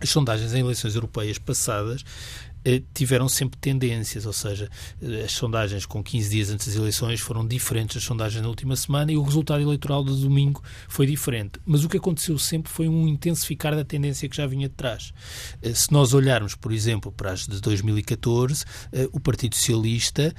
As 0.00 0.10
sondagens 0.10 0.52
em 0.52 0.60
eleições 0.60 0.94
europeias 0.94 1.38
passadas 1.38 2.04
eh, 2.04 2.51
tiveram 2.94 3.28
sempre 3.28 3.58
tendências, 3.58 4.26
ou 4.26 4.32
seja, 4.32 4.70
eh, 5.02 5.24
as 5.24 5.32
sondagens 5.32 5.84
com 5.84 6.02
15 6.02 6.30
dias 6.30 6.50
antes 6.50 6.66
das 6.68 6.76
eleições 6.76 7.20
foram 7.20 7.46
diferentes 7.46 7.96
das 7.96 8.04
sondagens 8.04 8.40
na 8.42 8.48
última 8.48 8.76
semana 8.76 9.10
e 9.10 9.16
o 9.16 9.22
resultado 9.22 9.62
eleitoral 9.62 10.04
de 10.04 10.20
domingo 10.20 10.62
foi 10.88 11.06
diferente. 11.06 11.58
Mas 11.66 11.84
o 11.84 11.88
que 11.88 11.96
aconteceu 11.96 12.38
sempre 12.38 12.70
foi 12.70 12.88
um 12.88 13.08
intensificar 13.08 13.74
da 13.74 13.84
tendência 13.84 14.28
que 14.28 14.36
já 14.36 14.46
vinha 14.46 14.68
de 14.68 14.74
trás. 14.74 15.12
Eh, 15.60 15.74
se 15.74 15.92
nós 15.92 16.14
olharmos, 16.14 16.54
por 16.54 16.72
exemplo, 16.72 17.10
para 17.10 17.32
as 17.32 17.46
de 17.46 17.60
2014, 17.60 18.64
o 19.12 19.20
Partido 19.20 19.56
Socialista 19.56 20.34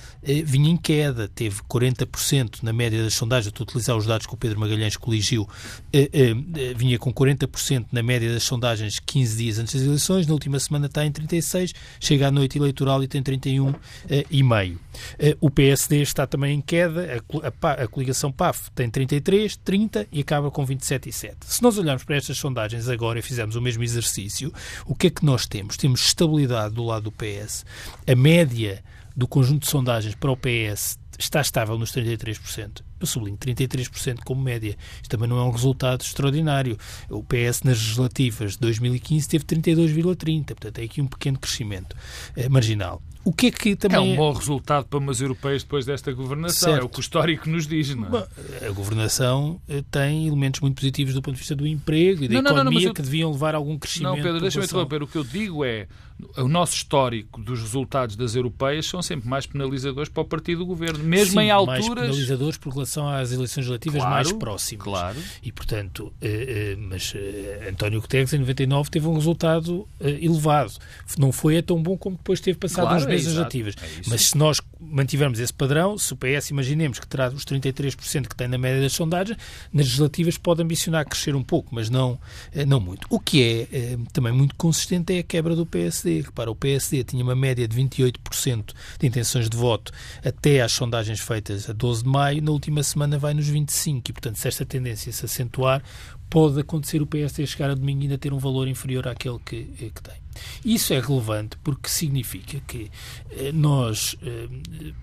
vinha 0.46 0.70
em 0.70 0.77
queda, 0.77 1.27
teve 1.27 1.62
40% 1.63 2.63
na 2.63 2.72
média 2.72 3.03
das 3.03 3.13
sondagens, 3.13 3.48
estou 3.48 3.63
a 3.63 3.68
utilizar 3.68 3.98
os 3.98 4.06
dados 4.06 4.25
que 4.25 4.34
o 4.34 4.38
Pedro 4.38 4.60
Magalhães 4.60 4.96
coligiu, 4.96 5.48
vinha 6.75 6.98
com 6.98 7.13
40% 7.13 7.88
na 7.92 8.01
média 8.01 8.32
das 8.32 8.44
sondagens 8.44 9.00
15 9.00 9.38
dias 9.38 9.60
antes 9.60 9.74
das 9.74 9.84
eleições, 9.84 10.27
na 10.27 10.34
última 10.34 10.60
semana 10.60 10.86
está 10.86 11.06
em 11.06 11.12
36%, 11.12 11.74
chega 12.13 12.27
à 12.27 12.32
noite 12.32 12.58
eleitoral 12.58 13.03
e 13.03 13.08
tem 13.08 13.22
31,5%. 13.22 13.75
Uh, 14.74 14.77
uh, 14.77 15.38
o 15.41 15.50
PSD 15.50 16.01
está 16.01 16.27
também 16.27 16.55
em 16.55 16.62
queda, 16.62 17.24
a, 17.41 17.67
a, 17.67 17.72
a 17.84 17.88
coligação 17.88 18.32
PAF 18.32 18.70
tem 18.72 18.89
33, 18.89 19.58
30 19.58 20.08
e 20.12 20.22
acaba 20.22 20.51
com 20.51 20.65
27,7. 20.65 21.34
Se 21.46 21.63
nós 21.63 21.77
olharmos 21.77 22.03
para 22.03 22.15
estas 22.15 22.38
sondagens 22.38 22.88
agora 22.88 23.20
e 23.20 23.22
fizermos 23.22 23.55
o 23.55 23.62
mesmo 23.62 23.84
exercício, 23.84 24.53
o 24.86 24.96
que 24.96 25.08
é 25.08 25.10
que 25.10 25.25
nós 25.25 25.48
temos? 25.48 25.75
Temos 25.75 26.01
estabilidade 26.01 26.75
do 26.75 26.84
lado 26.84 27.03
do 27.03 27.12
PS. 27.12 27.65
A 28.08 28.15
média 28.15 28.84
do 29.15 29.27
conjunto 29.27 29.63
de 29.63 29.70
sondagens 29.70 30.15
para 30.15 30.32
o 30.32 30.38
PS 30.38 30.98
está 31.17 31.41
estável 31.41 31.77
nos 31.77 31.91
33%. 31.91 32.82
Sublinho 33.07 33.38
33% 33.38 34.19
como 34.24 34.41
média. 34.41 34.77
Isto 34.95 35.10
também 35.10 35.27
não 35.27 35.38
é 35.38 35.43
um 35.43 35.51
resultado 35.51 36.01
extraordinário. 36.01 36.77
O 37.10 37.24
PS 37.24 37.63
nas 37.63 37.77
legislativas 37.77 38.53
de 38.53 38.60
2015 38.60 39.27
teve 39.27 39.45
32,30%, 39.45 40.45
portanto 40.45 40.79
é 40.79 40.83
aqui 40.83 41.01
um 41.01 41.07
pequeno 41.07 41.39
crescimento 41.39 41.95
é, 42.36 42.48
marginal. 42.50 43.01
O 43.25 43.32
que 43.32 43.48
é 43.48 43.51
que 43.51 43.75
também... 43.75 43.98
É 43.98 44.01
um 44.01 44.15
bom 44.15 44.34
resultado 44.34 44.86
para 44.86 45.00
umas 45.00 45.22
europeias 45.22 45.63
depois 45.63 45.86
desta 45.86 46.12
governação, 46.12 46.70
certo. 46.70 46.82
é 46.82 46.86
o 46.86 46.89
que 46.89 47.00
o 47.00 47.01
histórico 47.01 47.50
nos 47.50 47.65
diz, 47.65 47.96
não 47.96 48.10
é? 48.18 48.68
A 48.68 48.72
governação 48.72 49.62
eh, 49.68 49.84
tem 49.89 50.27
elementos 50.27 50.60
muito 50.60 50.75
positivos 50.75 51.13
do 51.13 51.22
ponto 51.22 51.36
de 51.36 51.39
vista 51.39 51.56
do 51.56 51.65
emprego 51.65 52.25
e 52.25 52.27
da 52.27 52.42
não, 52.42 52.51
economia 52.51 52.63
não, 52.63 52.82
não, 52.82 52.89
eu... 52.89 52.94
que 52.94 53.01
deviam 53.01 53.32
levar 53.32 53.56
a 53.56 53.58
algum 53.58 53.77
crescimento. 53.77 54.18
Não, 54.18 54.24
Pedro, 54.24 54.42
deixa-me 54.42 54.65
interromper. 54.65 55.03
O 55.03 55.08
que 55.08 55.18
eu 55.18 55.24
digo 55.24 55.63
é 55.63 55.88
o 56.38 56.48
nosso 56.48 56.75
histórico 56.75 57.42
dos 57.42 57.60
resultados 57.60 58.15
das 58.15 58.36
europeias 58.36 58.86
são 58.86 59.01
sempre 59.01 59.27
mais 59.27 59.46
penalizadores 59.46 60.10
para 60.10 60.22
o 60.22 60.25
partido 60.25 60.60
do 60.60 60.65
governo, 60.65 61.03
mesmo 61.03 61.39
Sim, 61.39 61.48
em 61.48 61.51
alturas. 61.51 61.86
mais 61.86 61.94
penalizadores 61.94 62.58
por 62.58 62.74
relação 62.74 63.08
às 63.10 63.32
eleições 63.32 63.68
legislativas 63.68 64.01
claro, 64.01 64.13
mais 64.13 64.32
próximas. 64.32 64.84
Claro. 64.84 65.18
E, 65.42 65.51
portanto, 65.51 66.13
eh, 66.22 66.74
eh, 66.74 66.75
mas 66.77 67.13
eh, 67.15 67.70
António 67.70 68.01
Guterres 68.01 68.34
em 68.34 68.39
99 68.39 68.89
teve 68.89 69.08
um 69.08 69.13
resultado 69.13 69.88
elevado. 70.00 70.74
Não 71.18 71.32
foi 71.32 71.62
tão 71.62 71.82
bom 71.82 71.98
como 71.98 72.15
depois 72.15 72.39
teve 72.39 72.58
passado 72.58 72.86
claro, 72.86 73.00
nas 73.00 73.06
é 73.13 73.17
legislativas. 73.17 73.75
É 73.82 74.01
mas 74.08 74.29
se 74.29 74.38
nós 74.38 74.62
mantivermos 74.79 75.39
esse 75.39 75.53
padrão, 75.53 75.98
se 75.98 76.13
o 76.13 76.17
PS 76.17 76.50
imaginemos 76.50 77.00
que 77.00 77.08
terá 77.08 77.29
os 77.29 77.46
33% 77.46 78.27
que 78.27 78.36
tem 78.36 78.48
na 78.48 78.58
média 78.58 78.82
das 78.82 78.93
sondagens, 78.93 79.38
nas 79.72 79.86
legislativas 79.86 80.38
pode 80.38 80.62
ambicionar 80.62 81.05
crescer 81.05 81.36
um 81.36 81.43
pouco, 81.43 81.74
mas 81.74 81.89
não, 81.89 82.20
não 82.67 82.79
muito. 82.79 83.08
O 83.10 83.20
que 83.20 83.67
é 83.72 83.98
também 84.12 84.34
muito 84.34 84.55
consistente 84.55 85.13
é 85.13 85.20
a 85.20 85.24
quebra 85.24 85.55
do 85.55 85.65
PSD. 85.65 86.22
Repara, 86.22 86.51
o 86.51 86.55
PSD 86.55 87.03
tinha 87.03 87.24
uma 87.24 87.36
média 87.36 87.67
de 87.67 87.75
28% 87.75 88.74
de 89.00 89.08
intenções 89.08 89.50
de 89.50 89.58
voto 89.58 89.91
até 90.24 90.62
às 90.62 90.72
sondagens 90.72 91.20
feitas 91.20 91.70
a 91.70 91.74
12 91.74 92.03
de 92.03 92.10
maio, 92.10 92.41
na 92.41 92.51
última 92.51 92.84
semana 92.84 93.17
vai 93.17 93.34
nos 93.34 93.50
25%. 93.50 94.10
E, 94.10 94.13
portanto, 94.13 94.38
se 94.38 94.48
esta 94.48 94.65
tendência 94.65 95.12
se 95.12 95.25
acentuar, 95.25 95.84
pode 96.29 96.60
acontecer 96.60 97.01
o 97.01 97.08
PSD 97.08 97.46
chegar 97.46 97.70
a 97.70 97.75
domingo 97.75 98.01
e 98.01 98.03
ainda 98.05 98.17
ter 98.17 98.34
um 98.34 98.39
valor 98.39 98.67
inferior 98.67 99.08
àquele 99.08 99.39
que, 99.39 99.63
que 99.63 100.01
tem. 100.01 100.23
Isso 100.63 100.93
é 100.93 100.99
relevante 100.99 101.57
porque 101.63 101.89
significa 101.89 102.59
que 102.67 102.89
eh, 103.31 103.51
nós, 103.51 104.15
eh, 104.23 104.47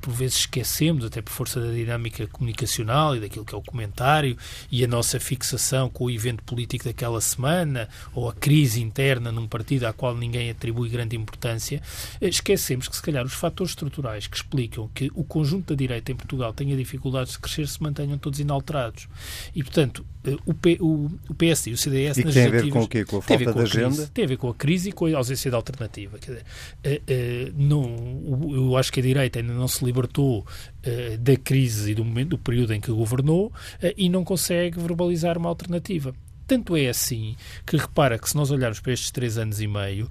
por 0.01 0.13
vezes, 0.13 0.39
esquecemos, 0.41 1.05
até 1.05 1.21
por 1.21 1.33
força 1.33 1.61
da 1.61 1.73
dinâmica 1.73 2.27
comunicacional 2.27 3.17
e 3.17 3.21
daquilo 3.21 3.45
que 3.45 3.55
é 3.55 3.59
o 3.59 3.63
comentário 3.63 4.37
e 4.71 4.85
a 4.85 4.89
nossa 4.89 5.19
fixação 5.21 5.89
com 5.89 6.05
o 6.05 6.11
evento 6.11 6.43
político 6.45 6.85
daquela 6.85 7.21
semana 7.21 7.89
ou 8.15 8.29
a 8.29 8.33
crise 8.33 8.81
interna 8.81 9.31
num 9.33 9.47
partido 9.47 9.85
à 9.85 9.93
qual 9.93 10.17
ninguém 10.17 10.51
atribui 10.51 10.89
grande 10.89 11.17
importância, 11.17 11.83
eh, 12.21 12.29
esquecemos 12.29 12.89
que, 12.89 12.97
se 12.97 13.03
calhar, 13.03 13.25
os 13.25 13.35
fatores 13.35 13.73
estruturais 13.73 14.27
que 14.27 14.37
explicam 14.37 14.89
que 14.95 15.11
o 15.15 15.25
conjunto 15.25 15.75
da 15.75 15.75
direita 15.75 16.13
em 16.13 16.17
Portugal 16.17 16.53
tenha 16.53 16.77
dificuldades 16.77 17.33
de 17.33 17.39
crescer 17.39 17.69
se 17.69 17.83
mantenham 17.83 18.19
todos 18.19 18.41
inalterados. 18.41 19.09
E, 19.55 19.63
portanto, 19.63 20.05
o, 20.45 20.53
P, 20.53 20.77
o, 20.81 21.11
o 21.29 21.35
PS 21.35 21.69
e 21.69 21.73
o 21.73 21.79
CDS 21.79 22.19
e 22.19 22.25
nas 22.25 22.35
tem 22.35 22.47
a 22.47 22.51
ver 22.51 22.69
com 22.69 22.83
o 22.83 22.89
quê? 22.89 23.05
Com 23.05 23.19
a 23.19 23.23
falta 23.23 23.53
de 23.53 23.61
agenda? 23.61 23.97
Crise, 23.97 24.11
tem 24.11 24.25
a 24.25 24.29
ver 24.29 24.37
com 24.37 24.49
a 24.49 24.55
crise 24.55 24.89
e 24.91 24.93
com 24.93 25.07
a 25.07 25.19
ausência 25.21 25.51
de 25.51 25.57
alternativa. 25.57 26.19
Dizer, 26.19 26.45
uh, 26.45 26.89
uh, 26.89 27.55
não, 27.57 28.55
eu 28.55 28.77
acho 28.77 28.93
que 28.93 29.01
a 29.01 29.03
direita 29.03 29.39
ainda 29.39 29.53
não 29.53 29.69
se 29.69 29.85
libertou 29.85 30.41
uh, 30.41 31.19
da 31.19 31.37
crise 31.37 31.93
e 31.93 31.95
do, 31.95 32.05
momento, 32.05 32.31
do 32.31 32.39
período 32.39 32.75
em 32.75 32.81
que 32.81 32.91
governou 32.91 33.53
e 33.97 34.09
não 34.09 34.25
consegue 34.25 34.79
verbalizar 34.81 35.39
uma 35.39 35.49
alternativa. 35.49 36.15
Tanto 36.47 36.77
é 36.77 36.89
assim 36.89 37.37
que 37.65 37.77
repara 37.77 38.19
que 38.19 38.29
se 38.29 38.37
nós 38.37 38.51
olharmos 38.51 38.81
para 38.81 38.93
estes 38.93 39.13
três 39.13 39.39
anos 39.39 39.61
e 39.61 39.69
meio, 39.69 40.09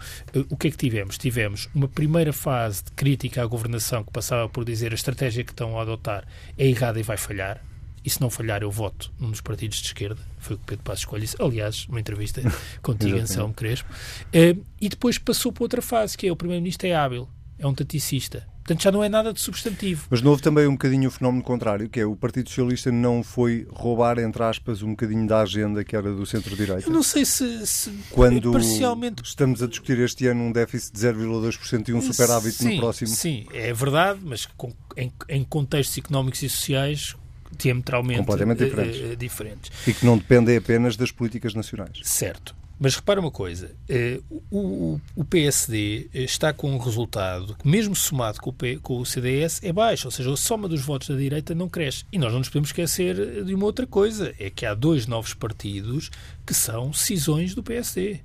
o 0.50 0.56
que 0.56 0.70
é 0.70 0.72
que 0.72 0.78
tivemos? 0.78 1.18
Tivemos 1.18 1.68
uma 1.76 1.88
primeira 1.88 2.32
fase 2.32 2.82
de 2.86 2.92
crítica 2.92 3.44
à 3.44 3.46
governação 3.46 4.06
que 4.06 4.12
passava 4.12 4.48
por 4.48 4.64
dizer 4.64 4.94
a 4.94 4.96
estratégia 4.96 5.44
que 5.44 5.52
estão 5.52 5.78
a 5.78 5.82
adotar 5.82 6.26
é 6.58 6.66
errada 6.66 6.98
e 6.98 7.04
vai 7.04 7.18
falhar 7.18 7.62
e 8.04 8.10
se 8.10 8.22
não 8.22 8.30
falhar 8.30 8.62
eu 8.62 8.72
voto 8.72 9.12
num 9.20 9.32
dos 9.32 9.42
partidos 9.42 9.80
de 9.80 9.88
esquerda, 9.88 10.22
foi 10.38 10.56
o 10.56 10.60
que 10.60 10.66
Pedro 10.66 10.84
Passos 10.84 11.02
escolhe 11.02 11.28
aliás, 11.40 11.86
uma 11.88 12.00
entrevista 12.00 12.42
contigo, 12.82 13.18
Anselmo 13.18 13.54
Crespo, 13.54 13.92
uh, 13.92 14.66
e 14.80 14.90
depois 14.90 15.18
passou 15.18 15.52
para 15.52 15.64
outra 15.64 15.82
fase, 15.82 16.18
que 16.18 16.28
é 16.28 16.32
o 16.32 16.36
Primeiro-Ministro 16.36 16.88
é 16.88 16.96
hábil, 16.96 17.28
é 17.58 17.68
um 17.68 17.74
taticista. 17.74 18.48
Portanto, 18.70 18.84
já 18.84 18.92
não 18.92 19.04
é 19.04 19.10
nada 19.10 19.34
de 19.34 19.42
substantivo. 19.42 20.06
Mas 20.12 20.22
não 20.22 20.30
houve 20.30 20.44
também 20.44 20.68
um 20.68 20.74
bocadinho 20.74 21.10
o 21.10 21.12
fenómeno 21.12 21.44
contrário, 21.44 21.90
que 21.90 22.00
é 22.00 22.06
o 22.06 22.16
Partido 22.16 22.50
Socialista 22.50 22.92
não 22.92 23.24
foi 23.24 23.68
roubar, 23.72 24.20
entre 24.20 24.44
aspas, 24.44 24.84
um 24.84 24.92
bocadinho 24.92 25.28
da 25.28 25.42
agenda 25.42 25.84
que 25.84 25.96
era 25.96 26.14
do 26.14 26.24
centro-direita? 26.24 26.88
Eu 26.88 26.94
não 26.94 27.02
sei 27.02 27.26
se, 27.26 27.66
se 27.66 27.92
Quando 28.12 28.52
parcialmente... 28.52 29.24
estamos 29.24 29.64
a 29.64 29.68
discutir 29.68 29.98
este 29.98 30.28
ano 30.28 30.44
um 30.44 30.52
déficit 30.52 30.94
de 30.94 31.00
0,2% 31.00 31.90
e 31.90 31.94
um 31.94 32.02
superávit 32.02 32.54
sim, 32.54 32.76
no 32.76 32.80
próximo. 32.80 33.08
Sim, 33.08 33.48
é 33.52 33.74
verdade, 33.74 34.20
mas 34.24 34.46
com, 34.46 34.72
em, 34.96 35.12
em 35.28 35.44
contextos 35.44 35.98
económicos 35.98 36.44
e 36.44 36.50
sociais 36.50 37.16
diametralmente 37.58 38.20
completamente 38.20 38.64
diferentes. 38.64 39.00
Uh, 39.00 39.16
diferentes. 39.16 39.72
E 39.88 39.94
que 39.94 40.06
não 40.06 40.18
dependem 40.18 40.58
apenas 40.58 40.96
das 40.96 41.12
políticas 41.12 41.54
nacionais. 41.54 42.00
Certo. 42.04 42.56
Mas 42.82 42.96
repara 42.96 43.20
uma 43.20 43.30
coisa, 43.30 43.72
uh, 43.90 45.02
o, 45.14 45.26
PSD 45.26 46.10
está 46.14 46.54
com 46.54 46.72
um 46.72 46.78
resultado 46.78 47.54
que, 47.56 47.68
mesmo 47.68 47.94
somado 47.94 48.40
com 48.40 48.52
o, 48.52 48.54
P, 48.54 48.78
com 48.78 49.00
o 49.00 49.06
CDS, 49.06 49.62
é 49.62 49.74
baixo, 49.74 50.08
ou 50.08 50.12
seja, 50.12 50.32
a 50.32 50.38
soma 50.38 50.70
dos 50.70 50.82
votos 50.82 51.10
da 51.10 51.16
direita 51.18 51.54
não 51.54 51.68
cresce. 51.68 52.06
E 52.10 52.18
nós 52.18 52.32
não 52.32 52.40
nos 52.40 52.48
podemos 52.48 52.70
esquecer 52.70 53.44
de 53.44 53.54
uma 53.54 53.66
outra 53.66 53.86
coisa, 53.86 54.34
é 54.40 54.50
que 54.50 54.66
há 54.66 54.74
dois 54.74 55.08
novos 55.08 55.34
partidos 55.34 56.10
que 56.46 56.54
são 56.54 56.94
cisões 56.94 57.54
do 57.54 57.62
PSD 57.62 58.22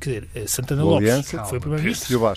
quer 0.00 0.10
dizer, 0.10 0.28
eh, 0.34 0.46
Santana 0.46 0.82
Lopes 0.82 1.08
Aliança, 1.08 1.44
foi 1.44 1.60
primeiro-ministro. 1.60 2.34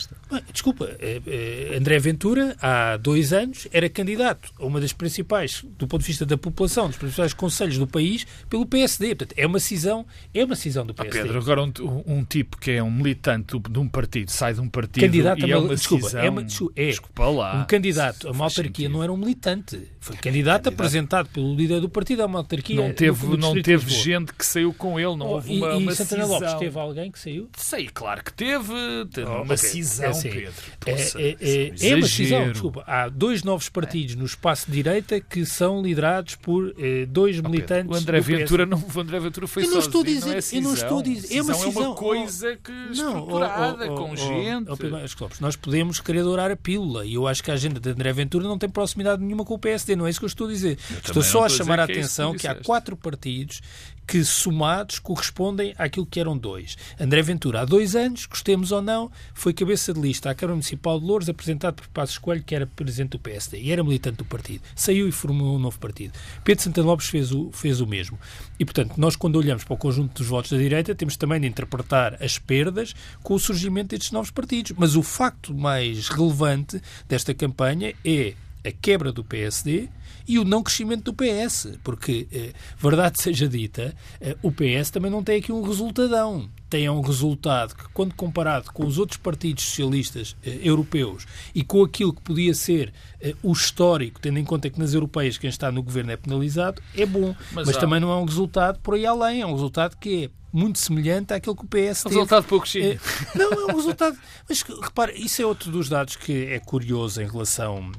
Desculpa, 0.51 0.89
eh, 0.99 1.21
eh, 1.25 1.77
André 1.77 1.99
Ventura, 1.99 2.55
há 2.61 2.97
dois 2.97 3.33
anos, 3.33 3.67
era 3.71 3.89
candidato 3.89 4.51
a 4.59 4.65
uma 4.65 4.79
das 4.79 4.93
principais, 4.93 5.63
do 5.77 5.87
ponto 5.87 6.01
de 6.01 6.07
vista 6.07 6.25
da 6.25 6.37
população, 6.37 6.87
dos 6.87 6.97
principais 6.97 7.33
conselhos 7.33 7.77
do 7.77 7.87
país, 7.87 8.25
pelo 8.49 8.65
PSD. 8.65 9.15
Portanto, 9.15 9.33
é 9.37 9.45
uma 9.45 9.59
cisão, 9.59 10.05
é 10.33 10.43
uma 10.43 10.55
cisão 10.55 10.85
do 10.85 10.93
PSD. 10.93 11.19
Ah, 11.19 11.23
Pedro, 11.23 11.39
agora 11.39 11.63
um, 11.63 12.03
um, 12.05 12.23
tipo 12.23 12.57
que 12.57 12.71
é 12.71 12.83
um 12.83 12.91
militante 12.91 13.57
de 13.59 13.79
um 13.79 13.87
partido, 13.87 14.29
sai 14.29 14.53
de 14.53 14.61
um 14.61 14.69
partido 14.69 15.01
candidato 15.01 15.45
e 15.45 15.51
é 15.51 15.57
uma 15.57 15.75
desculpa, 15.75 16.05
cisão... 16.05 16.21
É, 16.21 16.29
uma, 16.29 16.41
é, 16.41 16.87
desculpa 16.87 17.25
lá. 17.29 17.61
Um 17.61 17.65
candidato 17.65 18.27
a 18.27 18.31
uma 18.31 18.45
autarquia 18.45 18.89
não 18.89 19.03
era 19.03 19.11
um 19.11 19.17
militante. 19.17 19.89
Foi 19.99 20.15
candidato, 20.15 20.41
candidato, 20.41 20.69
apresentado 20.69 21.29
pelo 21.29 21.55
líder 21.55 21.79
do 21.79 21.89
partido 21.89 22.23
a 22.23 22.25
uma 22.25 22.39
autarquia. 22.39 22.75
Não 22.75 22.93
teve, 22.93 23.37
não 23.37 23.61
teve 23.61 23.89
gente 23.89 24.33
que 24.33 24.45
saiu 24.45 24.73
com 24.73 24.99
ele, 24.99 25.15
não 25.15 25.27
oh, 25.27 25.33
houve 25.33 25.57
uma, 25.57 25.73
e, 25.73 25.77
uma 25.77 25.91
e 25.91 25.95
Santana 25.95 26.23
cisão. 26.23 26.39
Lopes 26.39 26.53
teve 26.55 26.79
alguém 26.79 27.11
que 27.11 27.19
saiu? 27.19 27.40
Sei, 27.55 27.87
claro 27.87 28.23
que 28.23 28.33
teve. 28.33 28.73
teve 29.11 29.29
oh, 29.29 29.43
uma 29.43 29.57
cisão, 29.57 30.05
é 30.05 30.09
assim, 30.09 30.29
Pedro. 30.29 30.53
Poxa, 30.79 31.21
é, 31.21 31.37
é, 31.39 31.73
é, 31.79 31.89
é 31.89 31.95
uma 31.95 32.07
cisão, 32.07 32.51
desculpa. 32.51 32.83
Há 32.87 33.09
dois 33.09 33.43
novos 33.43 33.69
partidos 33.69 34.15
no 34.15 34.25
espaço 34.25 34.67
de 34.67 34.73
direita 34.73 35.19
que 35.19 35.45
são 35.45 35.81
liderados 35.81 36.35
por 36.35 36.73
eh, 36.77 37.05
dois 37.05 37.39
oh, 37.39 37.49
militantes. 37.49 37.91
O 37.91 37.99
André 37.99 38.19
Ventura 38.19 38.65
não, 38.65 38.77
o 38.77 38.99
André 38.99 39.19
Ventura 39.19 39.47
foi 39.47 39.63
eu 39.63 39.69
não 39.69 39.81
sozinho, 39.81 39.87
estou 39.87 40.01
a 40.01 40.05
dizer, 40.05 40.25
não 40.25 40.33
é 40.33 40.57
eu 40.57 40.61
não 40.61 40.73
estou 40.73 41.01
dizer, 41.01 41.37
é 41.37 41.41
uma 41.41 41.53
cisão. 41.53 41.83
É 41.83 41.87
uma 41.87 41.95
coisa 41.95 42.55
que 42.57 42.71
não, 42.71 42.91
estruturada, 42.91 43.91
oh, 43.91 43.93
oh, 43.93 44.07
com 44.07 44.15
gente. 44.15 45.39
nós 45.39 45.55
podemos 45.55 45.99
querer 45.99 46.23
dourar 46.23 46.51
a 46.51 46.55
pílula 46.55 47.05
e 47.05 47.13
eu 47.13 47.27
acho 47.27 47.43
que 47.43 47.51
a 47.51 47.53
agenda 47.53 47.79
de 47.79 47.89
André 47.89 48.13
Ventura 48.13 48.47
não 48.47 48.57
tem 48.57 48.69
proximidade 48.69 49.23
nenhuma 49.23 49.45
com 49.45 49.53
o 49.53 49.59
PSD, 49.59 49.95
não 49.95 50.07
é 50.07 50.09
isso 50.09 50.19
que 50.19 50.25
eu 50.25 50.27
estou 50.27 50.47
a 50.47 50.51
dizer. 50.51 50.77
Eu 50.91 50.97
estou 50.97 51.23
só 51.23 51.45
a 51.45 51.49
chamar 51.49 51.79
a 51.79 51.83
é 51.83 51.85
atenção 51.85 52.33
que, 52.33 52.39
que 52.39 52.47
há 52.47 52.55
quatro 52.55 52.95
partidos 52.95 53.61
que 54.07 54.23
somados 54.23 54.99
correspondem 54.99 55.73
àquilo 55.77 56.05
que 56.05 56.19
eram 56.19 56.37
dois. 56.37 56.77
André 56.99 57.21
Ventura, 57.21 57.61
há 57.61 57.65
dois 57.65 57.95
anos, 57.95 58.25
gostemos 58.25 58.71
ou 58.71 58.81
não, 58.81 59.09
foi 59.33 59.53
cabeça 59.53 59.93
de 59.93 60.01
lista 60.01 60.29
à 60.29 60.35
Câmara 60.35 60.55
Municipal 60.55 60.99
de 60.99 61.05
Louros, 61.05 61.29
apresentado 61.29 61.75
por 61.75 61.87
Passos 61.87 62.17
Coelho, 62.17 62.43
que 62.43 62.53
era 62.53 62.67
presidente 62.67 63.11
do 63.11 63.19
PSD 63.19 63.61
e 63.61 63.71
era 63.71 63.83
militante 63.83 64.17
do 64.17 64.25
partido. 64.25 64.63
Saiu 64.75 65.07
e 65.07 65.11
formou 65.11 65.55
um 65.55 65.59
novo 65.59 65.79
partido. 65.79 66.13
Pedro 66.43 66.63
Santana 66.63 66.87
Lopes 66.87 67.07
fez 67.07 67.31
o, 67.31 67.51
fez 67.51 67.79
o 67.79 67.87
mesmo. 67.87 68.19
E, 68.59 68.65
portanto, 68.65 68.97
nós, 68.97 69.15
quando 69.15 69.37
olhamos 69.37 69.63
para 69.63 69.73
o 69.73 69.77
conjunto 69.77 70.15
dos 70.15 70.27
votos 70.27 70.51
da 70.51 70.57
direita, 70.57 70.93
temos 70.93 71.15
também 71.15 71.39
de 71.39 71.47
interpretar 71.47 72.21
as 72.21 72.37
perdas 72.37 72.93
com 73.23 73.33
o 73.33 73.39
surgimento 73.39 73.89
destes 73.89 74.11
novos 74.11 74.31
partidos. 74.31 74.73
Mas 74.77 74.95
o 74.95 75.03
facto 75.03 75.53
mais 75.53 76.09
relevante 76.09 76.81
desta 77.07 77.33
campanha 77.33 77.93
é 78.03 78.33
a 78.65 78.71
quebra 78.71 79.11
do 79.11 79.23
PSD 79.23 79.89
e 80.27 80.39
o 80.39 80.43
não 80.43 80.63
crescimento 80.63 81.11
do 81.11 81.13
PS, 81.13 81.77
porque, 81.83 82.27
eh, 82.31 82.53
verdade 82.77 83.19
seja 83.21 83.47
dita, 83.47 83.95
eh, 84.19 84.35
o 84.41 84.51
PS 84.51 84.89
também 84.91 85.11
não 85.11 85.23
tem 85.23 85.39
aqui 85.39 85.51
um 85.51 85.61
resultadão. 85.61 86.49
Tem 86.69 86.89
um 86.89 87.01
resultado 87.01 87.75
que, 87.75 87.83
quando 87.93 88.15
comparado 88.15 88.71
com 88.71 88.85
os 88.85 88.97
outros 88.97 89.17
partidos 89.17 89.63
socialistas 89.63 90.35
eh, 90.43 90.59
europeus 90.63 91.25
e 91.53 91.63
com 91.63 91.83
aquilo 91.83 92.13
que 92.13 92.21
podia 92.21 92.53
ser 92.53 92.93
eh, 93.19 93.35
o 93.43 93.51
histórico, 93.51 94.19
tendo 94.19 94.39
em 94.39 94.45
conta 94.45 94.69
que 94.69 94.79
nas 94.79 94.93
europeias 94.93 95.37
quem 95.37 95.49
está 95.49 95.71
no 95.71 95.83
governo 95.83 96.11
é 96.11 96.17
penalizado, 96.17 96.81
é 96.95 97.05
bom. 97.05 97.35
Mas, 97.51 97.67
Mas 97.67 97.77
também 97.77 97.99
não 97.99 98.11
é 98.11 98.15
um 98.15 98.25
resultado 98.25 98.79
por 98.79 98.95
aí 98.95 99.05
além, 99.05 99.41
é 99.41 99.45
um 99.45 99.53
resultado 99.53 99.97
que 99.97 100.25
é 100.25 100.29
muito 100.53 100.79
semelhante 100.79 101.33
àquele 101.33 101.55
que 101.55 101.63
o 101.63 101.67
PS 101.67 102.03
teve. 102.03 102.15
Um 102.15 102.19
resultado 102.19 102.43
pouco. 102.45 102.67
É, 102.75 102.97
não, 103.35 103.51
é 103.51 103.71
um 103.71 103.75
resultado... 103.75 104.17
Mas, 104.47 104.61
repara, 104.61 105.17
isso 105.17 105.41
é 105.41 105.45
outro 105.45 105.71
dos 105.71 105.87
dados 105.87 106.15
que 106.15 106.45
é 106.45 106.59
curioso 106.59 107.21
em 107.21 107.27
relação 107.27 107.91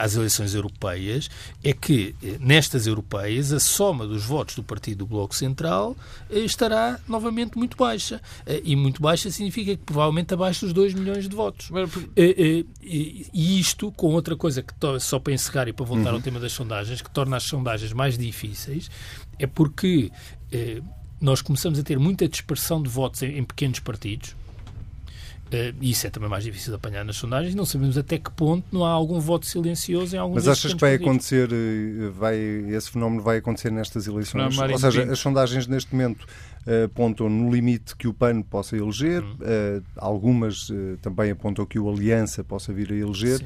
às 0.00 0.14
eleições 0.14 0.54
europeias 0.54 1.30
é 1.62 1.72
que, 1.72 2.14
eh, 2.22 2.36
nestas 2.40 2.86
europeias, 2.86 3.52
a 3.52 3.60
soma 3.60 4.06
dos 4.06 4.24
votos 4.24 4.54
do 4.54 4.62
Partido 4.62 4.98
do 4.98 5.06
Bloco 5.06 5.34
Central 5.34 5.96
eh, 6.30 6.40
estará 6.40 6.98
novamente 7.08 7.56
muito 7.56 7.76
baixa. 7.76 8.20
E 8.64 8.74
muito 8.76 9.00
baixa 9.00 9.30
significa 9.30 9.76
que 9.76 9.82
provavelmente 9.82 10.34
abaixo 10.34 10.64
dos 10.64 10.72
2 10.72 10.94
milhões 10.94 11.28
de 11.28 11.34
votos. 11.34 11.70
E 12.16 13.60
isto, 13.60 13.92
com 13.92 14.08
outra 14.08 14.36
coisa 14.36 14.62
que, 14.62 14.74
só 15.00 15.18
para 15.18 15.32
encerrar 15.32 15.68
e 15.68 15.72
para 15.72 15.84
voltar 15.84 16.10
uhum. 16.10 16.16
ao 16.16 16.22
tema 16.22 16.40
das 16.40 16.52
sondagens, 16.52 17.02
que 17.02 17.10
torna 17.10 17.36
as 17.36 17.44
sondagens 17.44 17.92
mais 17.92 18.16
difíceis, 18.16 18.90
é 19.38 19.46
porque 19.46 20.10
nós 21.20 21.42
começamos 21.42 21.78
a 21.78 21.82
ter 21.82 21.98
muita 21.98 22.28
dispersão 22.28 22.82
de 22.82 22.88
votos 22.88 23.22
em 23.22 23.44
pequenos 23.44 23.80
partidos 23.80 24.34
Uh, 25.48 25.74
isso 25.80 26.06
é 26.06 26.10
também 26.10 26.28
mais 26.28 26.44
difícil 26.44 26.70
de 26.70 26.76
apanhar 26.76 27.04
nas 27.04 27.16
sondagens. 27.16 27.54
Não 27.54 27.64
sabemos 27.64 27.96
até 27.96 28.18
que 28.18 28.30
ponto 28.30 28.64
não 28.70 28.84
há 28.84 28.90
algum 28.90 29.18
voto 29.18 29.46
silencioso 29.46 30.14
em 30.14 30.18
alguns 30.18 30.36
Mas 30.36 30.48
achas 30.48 30.74
que 30.74 30.80
vai 30.80 30.94
acontecer, 30.94 31.48
eh, 31.50 32.10
vai, 32.10 32.36
esse 32.36 32.90
fenómeno 32.90 33.22
vai 33.22 33.38
acontecer 33.38 33.72
nestas 33.72 34.06
eleições? 34.06 34.56
Não, 34.56 34.70
Ou 34.70 34.78
seja, 34.78 35.10
as 35.10 35.18
sondagens 35.18 35.66
neste 35.66 35.94
momento 35.94 36.24
uh, 36.66 36.84
apontam 36.84 37.30
no 37.30 37.50
limite 37.50 37.96
que 37.96 38.06
o 38.06 38.12
PAN 38.12 38.42
possa 38.42 38.76
eleger, 38.76 39.22
hum. 39.22 39.82
algumas 39.96 40.70
também 41.00 41.30
apontam 41.30 41.64
que 41.64 41.78
o 41.78 41.88
Aliança 41.88 42.44
possa 42.44 42.72
vir 42.72 42.92
a 42.92 42.96
eleger. 42.96 43.38
Sim. 43.38 43.44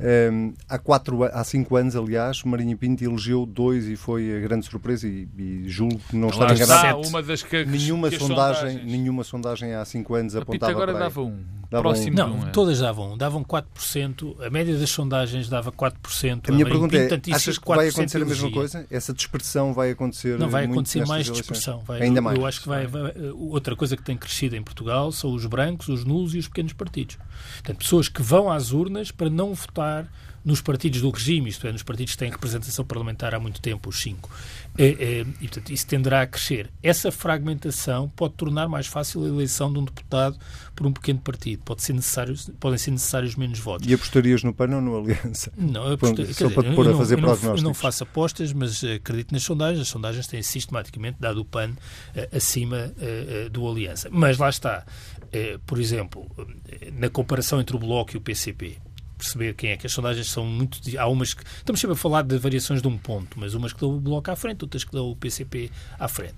Um, 0.00 0.54
há, 0.68 0.78
quatro, 0.78 1.24
há 1.24 1.42
cinco 1.42 1.74
anos, 1.74 1.96
aliás, 1.96 2.42
Marinho 2.44 2.76
Pinto 2.78 3.02
elegeu 3.02 3.44
dois 3.44 3.88
e 3.88 3.96
foi 3.96 4.36
a 4.36 4.40
grande 4.40 4.64
surpresa 4.64 5.08
e, 5.08 5.28
e 5.36 5.68
julgo 5.68 5.98
que 6.08 6.16
não 6.16 6.28
está 6.28 6.54
enganado. 6.54 7.00
Uma 7.08 7.20
das 7.20 7.42
que, 7.42 7.64
nenhuma, 7.64 8.08
que 8.08 8.18
sondagem, 8.18 8.84
nenhuma 8.84 9.24
sondagem 9.24 9.74
há 9.74 9.84
cinco 9.84 10.14
anos 10.14 10.36
a 10.36 10.40
apontava 10.40 10.70
agora 10.70 10.92
para 10.92 11.00
dava 11.00 11.20
um. 11.22 11.42
Dava 11.70 11.82
Próximo 11.82 12.12
um. 12.12 12.14
Não, 12.14 12.48
é. 12.48 12.50
todas 12.50 12.78
davam. 12.78 13.16
Davam 13.16 13.44
4%. 13.44 14.42
A 14.42 14.48
média 14.48 14.76
das 14.78 14.88
sondagens 14.88 15.48
dava 15.50 15.70
4%. 15.70 16.48
A 16.48 16.52
minha 16.52 16.64
a 16.64 16.68
pergunta 16.68 16.96
é, 16.96 17.34
achas 17.34 17.58
que 17.58 17.68
vai 17.68 17.88
acontecer 17.88 18.22
a 18.22 18.24
mesma 18.24 18.50
coisa? 18.50 18.86
Essa 18.90 19.12
dispersão 19.12 19.74
vai 19.74 19.90
acontecer 19.90 20.38
Não, 20.38 20.48
vai 20.48 20.64
acontecer 20.64 21.06
mais 21.06 21.26
dispersão. 21.26 21.80
Vai, 21.80 22.02
Ainda 22.02 22.22
mais. 22.22 22.38
Eu 22.38 22.46
acho 22.46 22.62
que 22.62 22.68
vai, 22.68 22.86
vai, 22.86 23.12
Outra 23.36 23.76
coisa 23.76 23.96
que 23.96 24.02
tem 24.02 24.16
crescido 24.16 24.56
em 24.56 24.62
Portugal 24.62 25.12
são 25.12 25.34
os 25.34 25.44
brancos, 25.44 25.88
os 25.88 26.04
nulos 26.04 26.34
e 26.34 26.38
os 26.38 26.48
pequenos 26.48 26.72
partidos. 26.72 27.18
Portanto, 27.54 27.78
pessoas 27.78 28.08
que 28.08 28.22
vão 28.22 28.50
às 28.50 28.72
urnas 28.72 29.10
para 29.10 29.28
não 29.28 29.52
votar 29.52 30.10
nos 30.44 30.60
partidos 30.60 31.00
do 31.00 31.10
regime, 31.10 31.50
isto 31.50 31.66
é, 31.66 31.72
nos 31.72 31.82
partidos 31.82 32.14
que 32.14 32.18
têm 32.18 32.30
representação 32.30 32.84
parlamentar 32.84 33.34
há 33.34 33.40
muito 33.40 33.60
tempo, 33.60 33.90
os 33.90 34.00
cinco. 34.00 34.30
É, 34.76 34.86
é, 34.86 35.20
e, 35.20 35.48
portanto, 35.48 35.70
isso 35.70 35.86
tenderá 35.86 36.22
a 36.22 36.26
crescer. 36.26 36.70
Essa 36.82 37.10
fragmentação 37.10 38.08
pode 38.14 38.34
tornar 38.34 38.68
mais 38.68 38.86
fácil 38.86 39.24
a 39.24 39.28
eleição 39.28 39.72
de 39.72 39.78
um 39.78 39.84
deputado 39.84 40.38
por 40.74 40.86
um 40.86 40.92
pequeno 40.92 41.18
partido. 41.18 41.62
Pode 41.64 41.82
ser 41.82 41.92
necessário, 41.92 42.36
podem 42.60 42.78
ser 42.78 42.92
necessários 42.92 43.34
menos 43.34 43.58
votos. 43.58 43.88
E 43.88 43.92
apostarias 43.92 44.44
no 44.44 44.54
PAN 44.54 44.76
ou 44.76 44.80
no 44.80 44.96
Aliança? 44.96 45.52
Não, 45.56 45.98
Só 45.98 46.12
dizer, 46.12 46.54
para 46.54 46.72
pôr 46.72 46.88
a 46.88 46.96
fazer 46.96 47.18
eu 47.18 47.22
não. 47.22 47.56
Eu 47.56 47.62
não 47.62 47.74
faço 47.74 48.04
apostas, 48.04 48.52
mas 48.52 48.84
acredito 48.84 49.32
nas 49.32 49.42
sondagens. 49.42 49.80
As 49.80 49.88
sondagens 49.88 50.26
têm 50.28 50.42
sistematicamente 50.42 51.16
dado 51.18 51.40
o 51.40 51.44
PAN 51.44 51.70
uh, 51.70 52.36
acima 52.36 52.92
uh, 52.96 53.50
do 53.50 53.68
Aliança. 53.68 54.08
Mas 54.12 54.38
lá 54.38 54.48
está. 54.48 54.86
Uh, 55.24 55.58
por 55.66 55.80
exemplo, 55.80 56.26
na 56.94 57.10
comparação 57.10 57.60
entre 57.60 57.74
o 57.74 57.78
Bloco 57.78 58.14
e 58.14 58.16
o 58.16 58.20
PCP, 58.20 58.78
perceber 59.18 59.54
quem 59.54 59.70
é 59.70 59.76
que 59.76 59.86
as 59.86 59.92
sondagens 59.92 60.30
são 60.30 60.46
muito. 60.46 60.78
Há 60.98 61.06
umas 61.08 61.34
que. 61.34 61.42
Estamos 61.44 61.80
sempre 61.80 61.94
a 61.94 61.96
falar 61.96 62.22
de 62.22 62.38
variações 62.38 62.80
de 62.80 62.88
um 62.88 62.96
ponto, 62.96 63.38
mas 63.38 63.54
umas 63.54 63.72
que 63.72 63.80
dão 63.80 63.96
o 63.96 64.00
Bloco 64.00 64.30
à 64.30 64.36
frente, 64.36 64.62
outras 64.62 64.84
que 64.84 64.92
dão 64.92 65.10
o 65.10 65.16
PCP 65.16 65.70
à 65.98 66.08
frente. 66.08 66.36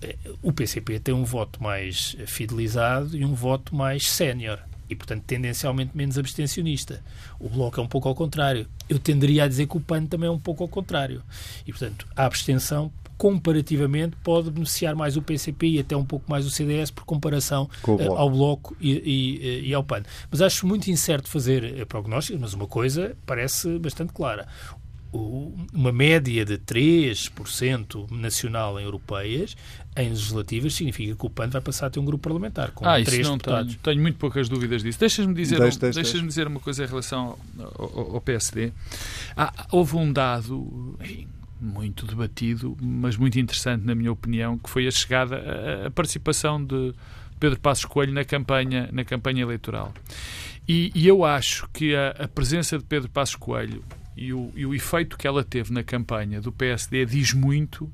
Eh, 0.00 0.16
o 0.42 0.52
PCP 0.52 1.00
tem 1.00 1.14
um 1.14 1.24
voto 1.24 1.62
mais 1.62 2.16
fidelizado 2.26 3.16
e 3.16 3.24
um 3.24 3.34
voto 3.34 3.74
mais 3.74 4.06
sénior 4.08 4.60
e, 4.92 4.94
portanto, 4.94 5.24
tendencialmente 5.24 5.96
menos 5.96 6.18
abstencionista. 6.18 7.02
O 7.40 7.48
Bloco 7.48 7.80
é 7.80 7.82
um 7.82 7.88
pouco 7.88 8.08
ao 8.08 8.14
contrário. 8.14 8.68
Eu 8.88 8.98
tenderia 8.98 9.44
a 9.44 9.48
dizer 9.48 9.66
que 9.66 9.76
o 9.76 9.80
PAN 9.80 10.04
também 10.04 10.28
é 10.28 10.30
um 10.30 10.38
pouco 10.38 10.62
ao 10.62 10.68
contrário. 10.68 11.22
E, 11.66 11.72
portanto, 11.72 12.06
a 12.14 12.26
abstenção 12.26 12.92
comparativamente 13.22 14.16
pode 14.24 14.50
beneficiar 14.50 14.96
mais 14.96 15.16
o 15.16 15.22
PCP 15.22 15.68
e 15.68 15.78
até 15.78 15.96
um 15.96 16.04
pouco 16.04 16.28
mais 16.28 16.44
o 16.44 16.50
CDS 16.50 16.90
por 16.90 17.04
comparação 17.04 17.70
uh, 17.86 18.14
ao 18.14 18.28
Bloco 18.28 18.76
e, 18.80 18.90
e, 18.90 19.40
eh, 19.40 19.60
e, 19.60 19.74
ao 19.74 19.84
PAN. 19.84 20.02
Mas 20.28 20.42
acho 20.42 20.66
muito 20.66 20.90
incerto 20.90 21.28
fazer 21.28 21.62
uh, 21.80 21.86
prognósticos, 21.86 22.40
mas 22.40 22.52
uma 22.52 22.66
coisa 22.66 23.16
parece 23.24 23.78
bastante 23.78 24.12
clara. 24.12 24.48
O, 25.12 25.54
uma 25.72 25.92
média 25.92 26.44
de 26.44 26.58
3% 26.58 28.10
nacional 28.10 28.80
em 28.80 28.82
europeias, 28.82 29.56
em 29.96 30.08
legislativas, 30.08 30.74
significa 30.74 31.14
que 31.14 31.24
o 31.24 31.30
PAN 31.30 31.46
vai 31.46 31.60
passar 31.60 31.86
a 31.86 31.90
ter 31.90 32.00
um 32.00 32.04
grupo 32.04 32.24
parlamentar 32.24 32.72
com 32.72 32.84
ah, 32.84 32.94
três 32.94 33.20
isso 33.20 33.30
não 33.30 33.36
deputados. 33.38 33.74
Tenho, 33.74 33.82
tenho 33.84 34.02
muito 34.02 34.18
poucas 34.18 34.48
dúvidas 34.48 34.82
disso. 34.82 34.98
Deixas-me 34.98 35.32
dizer, 35.32 35.60
deixa, 35.60 35.78
deixa, 35.78 36.02
deixas 36.02 36.20
dizer 36.22 36.48
uma 36.48 36.58
coisa 36.58 36.82
em 36.82 36.88
relação 36.88 37.38
ao, 37.56 37.74
ao, 37.78 38.14
ao 38.16 38.20
PSD. 38.20 38.72
Ah, 39.36 39.68
houve 39.70 39.94
um 39.94 40.12
dado 40.12 40.98
muito 41.62 42.06
debatido, 42.06 42.76
mas 42.80 43.16
muito 43.16 43.38
interessante, 43.38 43.84
na 43.84 43.94
minha 43.94 44.10
opinião, 44.10 44.58
que 44.58 44.68
foi 44.68 44.86
a 44.86 44.90
chegada, 44.90 45.86
a, 45.86 45.90
participação 45.90 46.62
de 46.62 46.92
Pedro 47.38 47.58
Passos 47.60 47.84
Coelho 47.84 48.12
na 48.12 48.24
campanha, 48.24 48.88
na 48.92 49.04
campanha 49.04 49.42
eleitoral. 49.42 49.94
E, 50.68 50.90
e 50.94 51.06
eu 51.06 51.24
acho 51.24 51.68
que 51.72 51.94
a, 51.94 52.10
a, 52.24 52.28
presença 52.28 52.78
de 52.78 52.84
Pedro 52.84 53.08
Passos 53.10 53.36
Coelho 53.36 53.84
e 54.16 54.32
o, 54.32 54.52
e 54.54 54.66
o 54.66 54.74
efeito 54.74 55.16
que 55.16 55.26
ela 55.26 55.42
teve 55.42 55.72
na 55.72 55.82
campanha 55.82 56.40
do 56.40 56.52
PSD 56.52 57.06
diz 57.06 57.32
muito, 57.32 57.90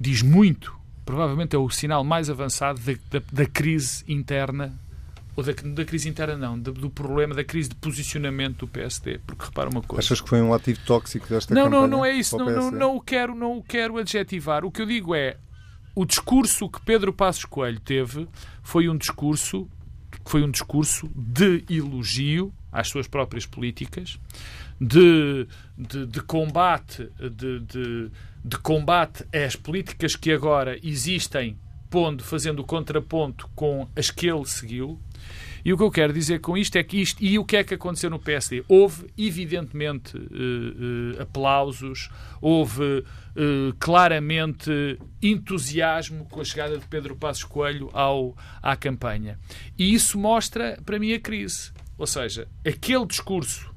diz 0.00 0.22
muito, 0.22 0.74
provavelmente 1.04 1.54
é 1.54 1.58
o 1.58 1.68
sinal 1.68 2.04
mais 2.04 2.30
avançado 2.30 2.80
da, 2.80 3.18
da, 3.18 3.24
da 3.32 3.46
crise 3.46 4.04
interna 4.08 4.72
ou 5.34 5.42
da, 5.42 5.52
da, 5.52 5.84
crise 5.84 6.08
interna, 6.08 6.36
não, 6.36 6.58
do, 6.58 6.72
do, 6.72 6.90
problema 6.90 7.34
da 7.34 7.42
crise 7.42 7.70
de 7.70 7.74
posicionamento 7.76 8.58
do 8.58 8.68
PSD. 8.68 9.20
Porque 9.26 9.46
repara 9.46 9.70
uma 9.70 9.80
coisa. 9.80 10.00
Achas 10.00 10.20
que 10.20 10.28
foi 10.28 10.42
um 10.42 10.52
ativo 10.52 10.80
tóxico 10.84 11.26
desta 11.28 11.54
não, 11.54 11.64
campanha? 11.64 11.80
Não, 11.80 11.88
não 11.88 12.04
é 12.04 12.12
isso. 12.12 12.36
Não, 12.36 12.46
não, 12.50 12.70
não, 12.70 12.96
o 12.96 13.00
quero, 13.00 13.34
não 13.34 13.58
o 13.58 13.62
quero 13.62 13.96
adjetivar. 13.96 14.64
O 14.64 14.70
que 14.70 14.82
eu 14.82 14.86
digo 14.86 15.14
é 15.14 15.36
o 15.94 16.04
discurso 16.04 16.68
que 16.68 16.80
Pedro 16.82 17.12
Passos 17.12 17.44
Coelho 17.44 17.80
teve 17.80 18.28
foi 18.62 18.88
um 18.88 18.96
discurso 18.96 19.68
foi 20.24 20.42
um 20.42 20.50
discurso 20.50 21.10
de 21.14 21.64
elogio 21.68 22.52
às 22.70 22.88
suas 22.88 23.06
próprias 23.06 23.44
políticas, 23.44 24.18
de, 24.80 25.46
de, 25.76 26.06
de 26.06 26.20
combate, 26.22 27.08
de, 27.18 27.60
de, 27.60 28.10
de 28.44 28.58
combate 28.58 29.24
às 29.32 29.56
políticas 29.56 30.16
que 30.16 30.32
agora 30.32 30.78
existem, 30.82 31.56
pondo, 31.90 32.22
fazendo 32.24 32.60
o 32.60 32.64
contraponto 32.64 33.48
com 33.54 33.88
as 33.96 34.10
que 34.10 34.26
ele 34.26 34.46
seguiu, 34.46 34.98
e 35.64 35.72
o 35.72 35.76
que 35.76 35.82
eu 35.82 35.90
quero 35.90 36.12
dizer 36.12 36.40
com 36.40 36.56
isto 36.56 36.76
é 36.76 36.82
que 36.82 37.00
isto. 37.00 37.22
E 37.22 37.38
o 37.38 37.44
que 37.44 37.56
é 37.56 37.64
que 37.64 37.74
aconteceu 37.74 38.10
no 38.10 38.18
PSD? 38.18 38.64
Houve, 38.68 39.06
evidentemente, 39.16 40.16
uh, 40.16 40.20
uh, 40.20 41.22
aplausos, 41.22 42.10
houve 42.40 42.82
uh, 42.82 43.74
claramente 43.78 44.98
entusiasmo 45.22 46.26
com 46.26 46.40
a 46.40 46.44
chegada 46.44 46.76
de 46.78 46.86
Pedro 46.88 47.14
Passos 47.14 47.44
Coelho 47.44 47.90
ao, 47.92 48.36
à 48.60 48.76
campanha. 48.76 49.38
E 49.78 49.94
isso 49.94 50.18
mostra, 50.18 50.78
para 50.84 50.98
mim, 50.98 51.12
a 51.12 51.20
crise. 51.20 51.70
Ou 51.96 52.06
seja, 52.06 52.48
aquele 52.66 53.06
discurso 53.06 53.72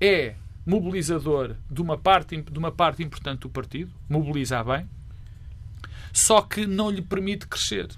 é 0.00 0.36
mobilizador 0.64 1.56
de 1.70 1.80
uma 1.80 1.96
parte, 1.96 2.40
de 2.40 2.58
uma 2.58 2.70
parte 2.70 3.02
importante 3.02 3.40
do 3.40 3.48
partido, 3.48 3.90
mobiliza 4.08 4.62
bem, 4.62 4.88
só 6.12 6.40
que 6.40 6.66
não 6.66 6.90
lhe 6.90 7.02
permite 7.02 7.46
crescer. 7.46 7.88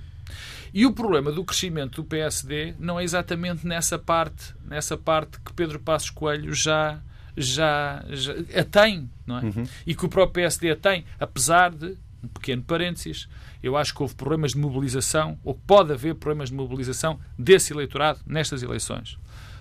E 0.72 0.86
o 0.86 0.92
problema 0.92 1.32
do 1.32 1.44
crescimento 1.44 2.02
do 2.02 2.04
PSD 2.04 2.74
não 2.78 2.98
é 2.98 3.04
exatamente 3.04 3.66
nessa 3.66 3.98
parte, 3.98 4.54
nessa 4.64 4.96
parte 4.96 5.40
que 5.40 5.52
Pedro 5.52 5.78
Passos 5.78 6.10
Coelho 6.10 6.52
já 6.54 7.00
já, 7.40 8.04
já 8.08 8.32
a 8.60 8.64
tem, 8.64 9.08
não 9.26 9.38
é? 9.38 9.42
Uhum. 9.42 9.66
E 9.86 9.94
que 9.94 10.04
o 10.04 10.08
próprio 10.08 10.34
PSD 10.34 10.72
a 10.72 10.76
tem, 10.76 11.04
apesar 11.20 11.70
de 11.70 11.96
um 12.22 12.28
pequeno 12.28 12.62
parênteses, 12.62 13.28
eu 13.62 13.76
acho 13.76 13.94
que 13.94 14.02
houve 14.02 14.14
problemas 14.14 14.52
de 14.52 14.58
mobilização, 14.58 15.38
ou 15.44 15.54
pode 15.54 15.92
haver 15.92 16.14
problemas 16.16 16.48
de 16.48 16.54
mobilização 16.54 17.18
desse 17.38 17.72
eleitorado 17.72 18.20
nestas 18.26 18.62
eleições, 18.62 19.18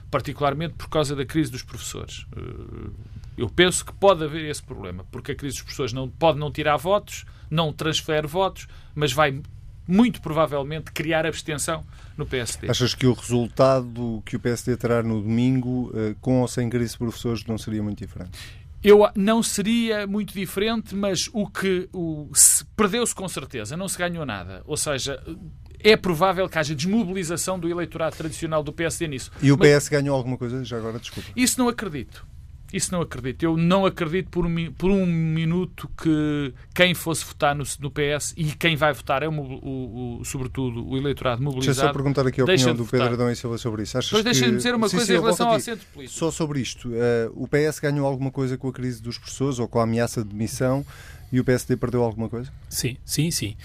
particularmente 0.09 0.73
por 0.73 0.89
causa 0.89 1.15
da 1.15 1.25
crise 1.25 1.51
dos 1.51 1.63
professores. 1.63 2.25
Eh, 2.35 2.89
eu 3.37 3.49
penso 3.49 3.85
que 3.85 3.93
pode 3.93 4.23
haver 4.23 4.49
esse 4.49 4.63
problema, 4.63 5.05
porque 5.11 5.31
a 5.31 5.35
crise 5.35 5.57
dos 5.57 5.63
professores 5.63 5.93
não, 5.93 6.09
pode 6.09 6.39
não 6.39 6.51
tirar 6.51 6.77
votos, 6.77 7.25
não 7.49 7.71
transfere 7.71 8.25
votos, 8.25 8.67
mas 8.95 9.13
vai 9.13 9.39
muito 9.87 10.21
provavelmente, 10.21 10.91
criar 10.91 11.25
abstenção 11.25 11.83
no 12.17 12.25
PSD. 12.25 12.69
Achas 12.69 12.93
que 12.93 13.07
o 13.07 13.13
resultado 13.13 14.21
que 14.25 14.35
o 14.35 14.39
PSD 14.39 14.75
terá 14.75 15.01
no 15.01 15.21
domingo, 15.21 15.91
eh, 15.95 16.15
com 16.19 16.41
ou 16.41 16.47
sem 16.47 16.69
crise 16.69 16.93
de 16.93 16.97
professores, 16.97 17.45
não 17.45 17.57
seria 17.57 17.81
muito 17.81 17.99
diferente? 17.99 18.37
Eu 18.83 19.09
não 19.15 19.41
seria 19.41 20.05
muito 20.05 20.33
diferente, 20.33 20.95
mas 20.95 21.29
o 21.33 21.47
que 21.47 21.89
o, 21.91 22.29
perdeu-se 22.75 23.13
com 23.13 23.27
certeza, 23.27 23.75
não 23.75 23.87
se 23.87 23.97
ganhou 23.97 24.25
nada. 24.25 24.61
Ou 24.65 24.77
seja, 24.77 25.21
é 25.79 25.95
provável 25.97 26.47
que 26.47 26.57
haja 26.57 26.75
desmobilização 26.75 27.59
do 27.59 27.69
eleitorado 27.69 28.15
tradicional 28.15 28.63
do 28.63 28.71
PSD 28.71 29.07
nisso. 29.07 29.31
E 29.41 29.51
o 29.51 29.57
PS 29.57 29.65
mas, 29.65 29.89
ganhou 29.89 30.15
alguma 30.15 30.37
coisa? 30.37 30.63
Já 30.63 30.77
agora, 30.77 30.99
desculpa. 30.99 31.29
Isso 31.35 31.59
não 31.59 31.67
acredito. 31.67 32.25
Isso 32.71 32.91
não 32.91 33.01
acredito. 33.01 33.43
Eu 33.43 33.55
não 33.55 33.85
acredito 33.85 34.29
por 34.29 34.45
um, 34.45 34.71
por 34.73 34.91
um 34.91 35.05
minuto 35.05 35.89
que 36.01 36.53
quem 36.75 36.93
fosse 36.93 37.23
votar 37.23 37.55
no, 37.55 37.63
no 37.79 37.89
PS 37.89 38.33
e 38.35 38.45
quem 38.45 38.75
vai 38.75 38.93
votar 38.93 39.23
é, 39.23 39.27
o, 39.27 39.31
o, 39.31 40.19
o 40.19 40.25
sobretudo, 40.25 40.85
o 40.85 40.97
eleitorado 40.97 41.41
mobilizado. 41.41 41.75
Deixa 41.75 41.81
eu 41.81 41.87
só 41.87 41.93
perguntar 41.93 42.27
aqui 42.27 42.41
a 42.41 42.43
opinião 42.43 42.75
do 42.75 42.85
Pedro 42.85 43.13
Adão 43.13 43.31
e 43.31 43.35
Silva 43.35 43.57
sobre 43.57 43.83
isso. 43.83 43.97
Achas 43.97 44.11
pois 44.11 44.23
deixa-me 44.23 44.57
dizer 44.57 44.75
uma 44.75 44.89
sim, 44.89 44.97
coisa 44.97 45.13
sim, 45.13 45.17
em 45.17 45.21
relação 45.21 45.49
ao 45.49 45.59
centro 45.59 45.85
político. 45.93 46.19
Só 46.19 46.29
sobre 46.29 46.59
isto. 46.59 46.89
Uh, 46.89 47.31
o 47.35 47.47
PS 47.47 47.79
ganhou 47.79 48.05
alguma 48.05 48.31
coisa 48.31 48.57
com 48.57 48.67
a 48.67 48.73
crise 48.73 49.01
dos 49.01 49.17
professores 49.17 49.59
ou 49.59 49.67
com 49.67 49.79
a 49.79 49.83
ameaça 49.83 50.21
de 50.21 50.29
demissão 50.29 50.85
e 51.31 51.39
o 51.39 51.43
PSD 51.43 51.77
perdeu 51.77 52.03
alguma 52.03 52.27
coisa? 52.27 52.51
Sim, 52.69 52.97
sim, 53.05 53.31
sim. 53.31 53.55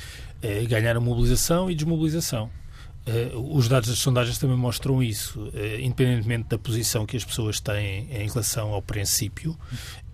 É, 0.40 0.64
ganharam 0.64 1.00
mobilização 1.00 1.70
e 1.70 1.74
desmobilização. 1.74 2.50
Uh, 3.04 3.56
os 3.56 3.68
dados 3.68 3.88
das 3.88 3.98
sondagens 3.98 4.38
também 4.38 4.56
mostram 4.56 5.02
isso. 5.02 5.40
Uh, 5.48 5.80
independentemente 5.80 6.48
da 6.48 6.58
posição 6.58 7.04
que 7.04 7.16
as 7.16 7.24
pessoas 7.24 7.58
têm 7.58 8.08
em 8.10 8.28
relação 8.28 8.72
ao 8.72 8.80
princípio, 8.80 9.58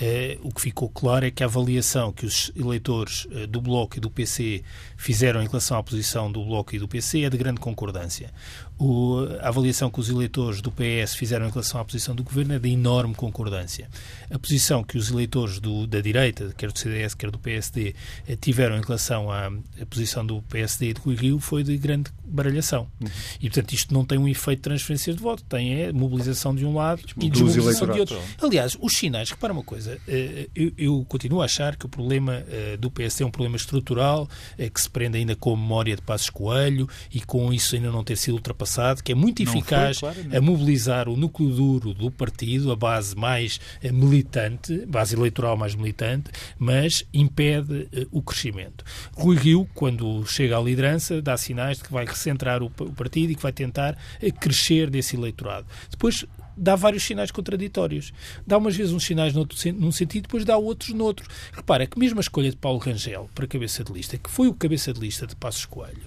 uh, 0.00 0.48
o 0.48 0.52
que 0.52 0.60
ficou 0.60 0.88
claro 0.88 1.26
é 1.26 1.30
que 1.30 1.42
a 1.42 1.46
avaliação 1.46 2.12
que 2.12 2.26
os 2.26 2.50
eleitores 2.56 3.26
do 3.48 3.60
Bloco 3.60 3.96
e 3.96 4.00
do 4.00 4.10
PC 4.10 4.62
fizeram 4.96 5.42
em 5.42 5.46
relação 5.46 5.78
à 5.78 5.82
posição 5.82 6.30
do 6.30 6.44
Bloco 6.44 6.74
e 6.74 6.78
do 6.78 6.88
PC 6.88 7.22
é 7.22 7.30
de 7.30 7.36
grande 7.36 7.60
concordância. 7.60 8.32
O, 8.78 9.26
a 9.40 9.48
avaliação 9.48 9.90
que 9.90 9.98
os 9.98 10.08
eleitores 10.08 10.60
do 10.60 10.70
PS 10.70 11.14
fizeram 11.16 11.46
em 11.46 11.50
relação 11.50 11.80
à 11.80 11.84
posição 11.84 12.14
do 12.14 12.22
Governo 12.22 12.54
é 12.54 12.58
de 12.60 12.68
enorme 12.68 13.12
concordância. 13.12 13.88
A 14.30 14.38
posição 14.38 14.84
que 14.84 14.96
os 14.96 15.10
eleitores 15.10 15.58
do, 15.58 15.84
da 15.84 16.00
direita, 16.00 16.54
quer 16.56 16.70
do 16.70 16.78
CDS, 16.78 17.14
quer 17.14 17.30
do 17.30 17.38
PSD, 17.38 17.94
tiveram 18.40 18.76
em 18.76 18.80
relação 18.80 19.32
à, 19.32 19.46
à 19.46 19.86
posição 19.88 20.24
do 20.24 20.40
PSD 20.42 20.90
e 20.90 20.94
do 20.94 21.00
Rui 21.00 21.16
Rio 21.16 21.40
foi 21.40 21.64
de 21.64 21.76
grande 21.76 22.12
baralhação. 22.24 22.86
Uhum. 23.00 23.08
E, 23.40 23.48
portanto, 23.48 23.72
isto 23.72 23.92
não 23.92 24.04
tem 24.04 24.16
um 24.16 24.28
efeito 24.28 24.58
de 24.58 24.62
transferência 24.62 25.12
de 25.12 25.20
voto, 25.20 25.42
tem 25.44 25.82
é 25.82 25.92
mobilização 25.92 26.54
de 26.54 26.64
um 26.64 26.74
lado 26.74 27.02
e 27.20 27.30
desmobilização 27.30 27.88
de 27.88 27.98
outro. 27.98 28.20
Aliás, 28.40 28.76
os 28.80 28.96
sinais, 28.96 29.30
repara 29.30 29.52
uma 29.52 29.64
coisa, 29.64 29.87
eh, 30.06 30.48
eu, 30.54 30.72
eu, 30.76 31.04
continuo 31.08 31.42
a 31.42 31.44
achar 31.44 31.76
que 31.76 31.86
o 31.86 31.88
problema 31.88 32.44
eh, 32.48 32.76
do 32.76 32.90
PSD 32.90 33.24
é 33.24 33.26
um 33.26 33.30
problema 33.30 33.56
estrutural, 33.56 34.28
eh, 34.58 34.68
que 34.68 34.80
se 34.80 34.90
prende 34.90 35.18
ainda 35.18 35.34
com 35.34 35.54
a 35.54 35.56
memória 35.56 35.96
de 35.96 36.02
Passos 36.02 36.30
Coelho 36.30 36.88
e 37.12 37.20
com 37.20 37.52
isso 37.52 37.74
ainda 37.74 37.90
não 37.90 38.04
ter 38.04 38.16
sido 38.16 38.34
ultrapassado, 38.34 39.02
que 39.02 39.12
é 39.12 39.14
muito 39.14 39.42
eficaz 39.42 40.00
foi, 40.00 40.12
claro, 40.12 40.36
a 40.36 40.40
mobilizar 40.40 41.08
o 41.08 41.16
núcleo 41.16 41.50
duro 41.50 41.94
do 41.94 42.10
partido, 42.10 42.70
a 42.72 42.76
base 42.76 43.16
mais 43.16 43.60
militante, 43.82 44.84
base 44.86 45.14
eleitoral 45.14 45.56
mais 45.56 45.74
militante, 45.74 46.30
mas 46.58 47.04
impede 47.12 47.88
o 48.10 48.22
crescimento. 48.22 48.84
Rui 49.14 49.36
Rio, 49.36 49.68
quando 49.74 50.24
chega 50.26 50.58
à 50.58 50.60
liderança, 50.60 51.20
dá 51.22 51.36
sinais 51.36 51.78
de 51.78 51.84
que 51.84 51.92
vai 51.92 52.04
recentrar 52.04 52.62
o 52.62 52.70
partido 52.70 53.32
e 53.32 53.34
que 53.34 53.42
vai 53.42 53.52
tentar 53.52 53.96
eh, 54.20 54.30
crescer 54.30 54.90
desse 54.90 55.16
eleitorado. 55.16 55.66
Depois 55.90 56.24
dá 56.58 56.76
vários 56.76 57.02
sinais 57.04 57.30
contraditórios. 57.30 58.12
Dá 58.46 58.58
umas 58.58 58.76
vezes 58.76 58.92
uns 58.92 59.04
sinais 59.04 59.32
noutro, 59.32 59.56
num 59.72 59.92
sentido, 59.92 60.22
depois 60.22 60.44
dá 60.44 60.56
outros 60.56 60.90
noutro. 60.90 61.28
Repara 61.52 61.86
que 61.86 61.98
mesmo 61.98 62.18
a 62.18 62.20
escolha 62.20 62.50
de 62.50 62.56
Paulo 62.56 62.78
Rangel 62.78 63.30
para 63.34 63.46
cabeça 63.46 63.84
de 63.84 63.92
lista, 63.92 64.18
que 64.18 64.30
foi 64.30 64.48
o 64.48 64.54
cabeça 64.54 64.92
de 64.92 65.00
lista 65.00 65.26
de 65.26 65.36
Passos 65.36 65.64
Coelho, 65.64 66.02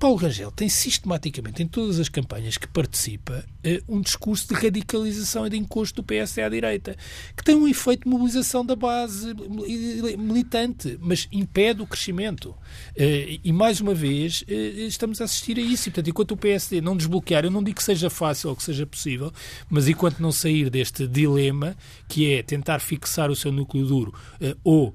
Paulo 0.00 0.16
Rangel 0.16 0.50
tem 0.50 0.66
sistematicamente, 0.66 1.62
em 1.62 1.68
todas 1.68 2.00
as 2.00 2.08
campanhas 2.08 2.56
que 2.56 2.66
participa, 2.66 3.44
eh, 3.62 3.82
um 3.86 4.00
discurso 4.00 4.48
de 4.48 4.54
radicalização 4.54 5.46
e 5.46 5.50
de 5.50 5.58
encosto 5.58 5.96
do 5.96 6.02
PSD 6.02 6.40
à 6.40 6.48
direita, 6.48 6.96
que 7.36 7.44
tem 7.44 7.54
um 7.54 7.68
efeito 7.68 8.04
de 8.04 8.08
mobilização 8.08 8.64
da 8.64 8.74
base 8.74 9.34
militante, 10.18 10.98
mas 11.02 11.28
impede 11.30 11.82
o 11.82 11.86
crescimento. 11.86 12.54
Eh, 12.96 13.40
e, 13.44 13.52
mais 13.52 13.82
uma 13.82 13.92
vez, 13.92 14.42
eh, 14.48 14.86
estamos 14.86 15.20
a 15.20 15.24
assistir 15.24 15.58
a 15.58 15.60
isso. 15.60 15.90
E, 15.90 15.92
portanto, 15.92 16.08
enquanto 16.08 16.30
o 16.30 16.36
PSD 16.38 16.80
não 16.80 16.96
desbloquear, 16.96 17.44
eu 17.44 17.50
não 17.50 17.62
digo 17.62 17.76
que 17.76 17.84
seja 17.84 18.08
fácil 18.08 18.48
ou 18.48 18.56
que 18.56 18.62
seja 18.62 18.86
possível, 18.86 19.30
mas 19.68 19.86
enquanto 19.86 20.20
não 20.20 20.32
sair 20.32 20.70
deste 20.70 21.06
dilema, 21.06 21.76
que 22.08 22.32
é 22.32 22.42
tentar 22.42 22.78
fixar 22.78 23.30
o 23.30 23.36
seu 23.36 23.52
núcleo 23.52 23.84
duro 23.84 24.14
ou 24.64 24.94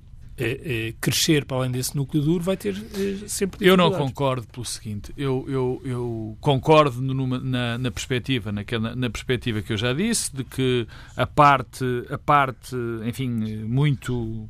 crescer 0.99 1.45
para 1.45 1.57
além 1.57 1.71
desse 1.71 1.95
núcleo 1.95 2.21
duro 2.21 2.43
vai 2.43 2.57
ter 2.57 2.75
é, 2.75 3.27
sempre 3.27 3.65
Eu 3.65 3.77
não 3.77 3.89
concordo 3.91 4.45
pelo 4.47 4.65
seguinte, 4.65 5.13
eu, 5.15 5.45
eu, 5.47 5.81
eu 5.85 6.37
concordo 6.41 7.01
numa, 7.01 7.39
na, 7.39 7.77
na, 7.77 7.91
perspectiva, 7.91 8.51
naquela, 8.51 8.95
na 8.95 9.09
perspectiva 9.09 9.61
que 9.61 9.71
eu 9.71 9.77
já 9.77 9.93
disse, 9.93 10.35
de 10.35 10.43
que 10.43 10.87
a 11.15 11.25
parte, 11.25 11.85
a 12.09 12.17
parte 12.17 12.75
enfim, 13.05 13.29
muito 13.63 14.49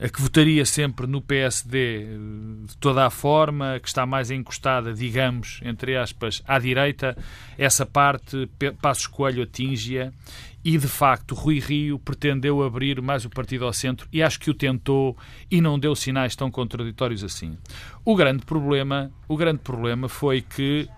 a 0.00 0.08
que 0.08 0.20
votaria 0.20 0.64
sempre 0.64 1.06
no 1.06 1.20
PSD 1.20 2.06
de 2.66 2.76
toda 2.78 3.06
a 3.06 3.10
forma, 3.10 3.78
que 3.80 3.88
está 3.88 4.06
mais 4.06 4.30
encostada, 4.30 4.92
digamos, 4.92 5.60
entre 5.64 5.96
aspas, 5.96 6.42
à 6.46 6.58
direita, 6.58 7.16
essa 7.56 7.84
parte 7.84 8.48
Passos 8.80 9.06
Coelho 9.06 9.42
atinge-a 9.42 10.12
e 10.64 10.76
de 10.76 10.88
facto 10.88 11.34
Rui 11.34 11.60
Rio 11.60 11.98
pretendeu 11.98 12.62
abrir 12.62 13.00
mais 13.00 13.24
o 13.24 13.30
partido 13.30 13.64
ao 13.64 13.72
centro 13.72 14.08
e 14.12 14.22
acho 14.22 14.40
que 14.40 14.50
o 14.50 14.54
tentou 14.54 15.16
e 15.50 15.60
não 15.60 15.78
deu 15.78 15.94
sinais 15.94 16.36
tão 16.36 16.50
contraditórios 16.50 17.24
assim. 17.24 17.56
O 18.04 18.14
grande 18.16 18.44
problema, 18.44 19.10
o 19.26 19.36
grande 19.36 19.60
problema 19.60 20.08
foi 20.08 20.42
que 20.42 20.88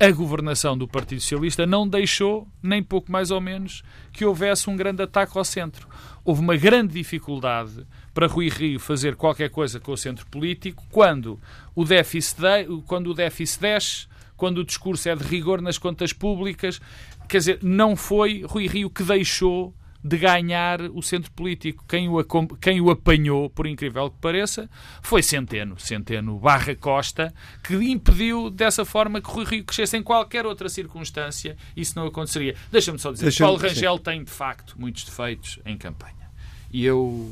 a 0.00 0.10
governação 0.10 0.78
do 0.78 0.88
Partido 0.88 1.20
Socialista 1.20 1.66
não 1.66 1.86
deixou, 1.86 2.48
nem 2.62 2.82
pouco 2.82 3.12
mais 3.12 3.30
ou 3.30 3.38
menos, 3.38 3.82
que 4.10 4.24
houvesse 4.24 4.70
um 4.70 4.74
grande 4.74 5.02
ataque 5.02 5.36
ao 5.36 5.44
centro. 5.44 5.86
Houve 6.24 6.40
uma 6.40 6.56
grande 6.56 6.94
dificuldade 6.94 7.86
para 8.12 8.26
Rui 8.26 8.48
Rio 8.48 8.80
fazer 8.80 9.16
qualquer 9.16 9.50
coisa 9.50 9.78
com 9.78 9.92
o 9.92 9.96
centro 9.96 10.26
político 10.26 10.84
quando 10.90 11.38
o 11.74 11.84
déficit, 11.84 12.40
de, 12.40 12.82
quando 12.86 13.10
o 13.10 13.14
déficit 13.14 13.60
desce, 13.60 14.06
quando 14.36 14.58
o 14.58 14.64
discurso 14.64 15.08
é 15.08 15.14
de 15.14 15.24
rigor 15.24 15.60
nas 15.60 15.78
contas 15.78 16.12
públicas, 16.12 16.80
quer 17.28 17.38
dizer, 17.38 17.58
não 17.62 17.94
foi 17.94 18.42
Rui 18.46 18.66
Rio 18.66 18.90
que 18.90 19.02
deixou 19.02 19.74
de 20.02 20.16
ganhar 20.16 20.80
o 20.80 21.02
centro 21.02 21.30
político. 21.30 21.84
Quem 21.86 22.08
o, 22.08 22.24
quem 22.60 22.80
o 22.80 22.90
apanhou, 22.90 23.50
por 23.50 23.66
incrível 23.66 24.10
que 24.10 24.16
pareça, 24.18 24.68
foi 25.02 25.22
Centeno. 25.22 25.78
Centeno 25.78 26.38
barra 26.38 26.74
Costa, 26.74 27.32
que 27.62 27.74
impediu 27.74 28.50
dessa 28.50 28.84
forma 28.84 29.20
que 29.20 29.30
Rui 29.30 29.44
Rio 29.44 29.64
crescesse 29.64 29.96
em 29.96 30.02
qualquer 30.02 30.46
outra 30.46 30.68
circunstância. 30.68 31.56
Isso 31.76 31.98
não 31.98 32.06
aconteceria. 32.06 32.56
Deixa-me 32.72 32.98
só 32.98 33.12
dizer, 33.12 33.26
Deixa 33.26 33.44
Paulo 33.44 33.58
Rangel 33.58 33.96
sim. 33.98 34.02
tem, 34.02 34.24
de 34.24 34.30
facto, 34.30 34.74
muitos 34.78 35.04
defeitos 35.04 35.58
em 35.66 35.76
campanha. 35.76 36.30
E 36.72 36.84
eu 36.84 37.30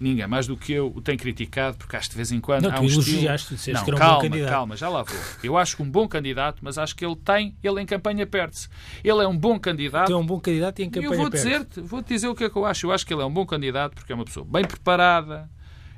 ninguém 0.00 0.26
mais 0.26 0.46
do 0.46 0.56
que 0.56 0.72
eu 0.72 0.92
o 0.94 1.00
tem 1.00 1.16
criticado, 1.16 1.76
porque 1.76 1.96
acho 1.96 2.08
que 2.08 2.12
de 2.12 2.16
vez 2.16 2.32
em 2.32 2.40
quando 2.40 2.64
não, 2.64 2.76
há 2.76 2.80
um 2.80 2.84
elogiaste, 2.84 3.54
estilo... 3.54 3.76
Não, 3.76 3.84
que 3.84 3.90
era 3.90 3.96
um 3.96 3.98
calma, 3.98 4.14
bom 4.14 4.22
candidato. 4.22 4.50
calma, 4.50 4.76
já 4.76 4.88
lá 4.88 5.02
vou. 5.02 5.16
Eu 5.42 5.56
acho 5.56 5.76
que 5.76 5.82
um 5.82 5.90
bom 5.90 6.08
candidato, 6.08 6.58
mas 6.62 6.78
acho 6.78 6.94
que 6.94 7.04
ele 7.04 7.16
tem, 7.16 7.56
ele 7.62 7.80
em 7.80 7.86
campanha 7.86 8.26
perde-se. 8.26 8.68
Ele 9.02 9.22
é 9.22 9.28
um 9.28 9.36
bom 9.36 9.58
candidato. 9.58 10.12
é 10.12 10.16
um 10.16 10.26
bom 10.26 10.40
candidato 10.40 10.78
e 10.80 10.84
em 10.84 10.90
campanha 10.90 11.12
eu 11.12 11.18
vou 11.18 11.28
dizer-te, 11.28 11.80
vou 11.80 12.02
-te 12.02 12.08
dizer 12.08 12.28
o 12.28 12.34
que 12.34 12.44
é 12.44 12.50
que 12.50 12.56
eu 12.56 12.64
acho. 12.64 12.86
Eu 12.86 12.92
acho 12.92 13.06
que 13.06 13.12
ele 13.12 13.22
é 13.22 13.26
um 13.26 13.32
bom 13.32 13.44
candidato 13.44 13.94
porque 13.94 14.12
é 14.12 14.14
uma 14.14 14.24
pessoa 14.24 14.46
bem 14.48 14.64
preparada, 14.64 15.50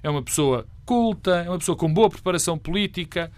é 0.03 0.09
uma 0.09 0.23
pessoa 0.23 0.67
culta, 0.85 1.43
é 1.47 1.49
uma 1.49 1.59
pessoa 1.59 1.77
com 1.77 1.93
boa 1.93 2.09
preparação 2.09 2.59
política. 2.59 3.31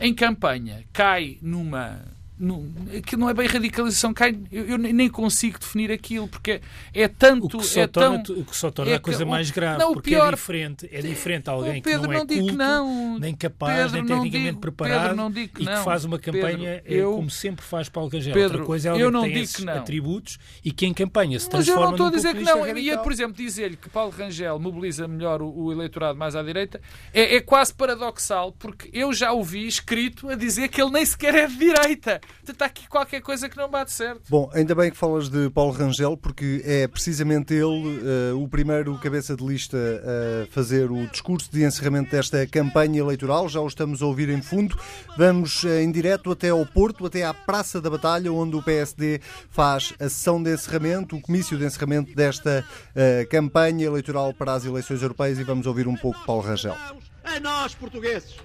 Em 0.00 0.14
campanha 0.14 0.84
cai 0.92 1.38
numa 1.42 2.00
não, 2.38 2.66
que 3.04 3.16
não 3.16 3.28
é 3.28 3.34
bem 3.34 3.46
radicalização, 3.46 4.14
cai, 4.14 4.38
eu, 4.50 4.66
eu, 4.66 4.78
nem 4.78 5.08
consigo 5.08 5.58
definir 5.58 5.90
aquilo, 5.90 6.28
porque 6.28 6.60
é 6.94 7.08
tanto. 7.08 7.56
O 7.56 7.60
que 7.60 7.66
só 7.66 7.80
é 7.80 7.86
torna, 7.86 8.22
tão, 8.22 8.36
o 8.36 8.44
que 8.44 8.56
só 8.56 8.70
torna 8.70 8.92
é 8.92 8.94
a 8.96 9.00
coisa 9.00 9.24
que, 9.24 9.30
mais 9.30 9.50
grave, 9.50 9.78
não, 9.78 9.92
porque 9.92 10.14
é 10.14 10.18
pior, 10.18 10.32
é 10.32 10.36
diferente, 10.36 10.88
é 10.92 11.02
diferente 11.02 11.50
alguém 11.50 11.82
que 11.82 11.96
não 11.96 12.12
é 12.12 12.24
culto, 12.24 12.56
não, 12.56 13.18
nem 13.18 13.34
capaz, 13.34 13.92
Pedro, 13.92 13.92
nem 13.92 14.06
tecnicamente 14.06 14.48
digo, 14.48 14.60
preparado 14.60 15.38
e 15.38 15.48
que 15.48 15.64
faz 15.84 16.04
uma 16.04 16.18
campanha 16.18 16.82
Pedro, 16.84 16.98
eu, 16.98 17.12
como 17.12 17.30
sempre 17.30 17.64
faz 17.64 17.88
Paulo 17.88 18.10
Rangel. 18.10 18.34
Pedro, 18.34 18.58
Outra 18.58 18.66
coisa 18.66 18.88
é 18.88 18.90
alguém 18.90 19.04
eu 19.04 19.10
não 19.10 19.24
que 19.24 19.32
tem 19.32 19.42
esses 19.42 19.66
atributos 19.66 20.38
e 20.64 20.70
que 20.70 20.86
em 20.86 20.94
campanha 20.94 21.38
se 21.38 21.48
transforma 21.48 21.80
Mas 21.80 21.92
eu 21.92 21.98
não 21.98 22.06
estou 22.06 22.06
a 22.06 22.10
dizer 22.10 22.36
que 22.36 22.44
não. 22.44 22.60
Radical. 22.60 22.78
Ia, 22.78 22.98
por 22.98 23.12
exemplo, 23.12 23.36
dizer-lhe 23.36 23.76
que 23.76 23.88
Paulo 23.88 24.12
Rangel 24.12 24.58
mobiliza 24.58 25.08
melhor 25.08 25.42
o, 25.42 25.50
o 25.50 25.72
eleitorado 25.72 26.18
mais 26.18 26.36
à 26.36 26.42
direita 26.42 26.80
é, 27.12 27.36
é 27.36 27.40
quase 27.40 27.74
paradoxal, 27.74 28.52
porque 28.52 28.88
eu 28.92 29.12
já 29.12 29.32
o 29.32 29.42
vi 29.42 29.66
escrito 29.66 30.28
a 30.28 30.34
dizer 30.34 30.68
que 30.68 30.80
ele 30.80 30.90
nem 30.90 31.04
sequer 31.04 31.34
é 31.34 31.46
de 31.46 31.56
direita. 31.56 32.20
Está 32.48 32.64
aqui 32.64 32.88
qualquer 32.88 33.08
qualquer 33.08 33.22
coisa 33.22 33.48
que 33.48 33.56
não 33.56 33.68
bate 33.68 33.92
certo. 33.92 34.22
Bom, 34.28 34.50
ainda 34.52 34.74
bem 34.74 34.90
que 34.90 34.96
falas 34.96 35.28
de 35.28 35.50
Paulo 35.50 35.72
Rangel, 35.72 36.16
porque 36.16 36.62
é 36.64 36.86
precisamente 36.86 37.54
ele 37.54 38.32
uh, 38.32 38.42
o 38.42 38.48
primeiro 38.48 38.96
cabeça 38.98 39.36
de 39.36 39.44
lista 39.44 39.76
a 39.76 40.46
fazer 40.52 40.90
o 40.90 41.06
discurso 41.06 41.50
de 41.50 41.64
encerramento 41.64 42.10
desta 42.10 42.46
campanha 42.46 43.00
eleitoral. 43.00 43.48
Já 43.48 43.60
o 43.60 43.66
estamos 43.66 44.02
a 44.02 44.06
ouvir 44.06 44.28
em 44.28 44.42
fundo. 44.42 44.78
Vamos 45.16 45.64
uh, 45.64 45.68
em 45.68 45.90
direto 45.90 46.30
até 46.30 46.50
ao 46.50 46.64
Porto, 46.66 47.06
até 47.06 47.24
à 47.24 47.32
Praça 47.32 47.80
da 47.80 47.90
Batalha, 47.90 48.32
onde 48.32 48.56
o 48.56 48.62
PSD 48.62 49.20
faz 49.50 49.94
a 49.98 50.04
sessão 50.04 50.42
de 50.42 50.52
encerramento, 50.52 51.16
o 51.16 51.20
comício 51.20 51.56
de 51.56 51.64
encerramento 51.64 52.14
desta 52.14 52.64
uh, 52.64 53.28
campanha 53.28 53.86
eleitoral 53.86 54.32
para 54.34 54.52
as 54.52 54.64
eleições 54.64 55.02
europeias 55.02 55.38
e 55.38 55.44
vamos 55.44 55.66
ouvir 55.66 55.88
um 55.88 55.96
pouco 55.96 56.24
Paulo 56.24 56.42
Rangel. 56.42 56.76
A 57.24 57.40
nós, 57.40 57.74
portugueses 57.74 58.36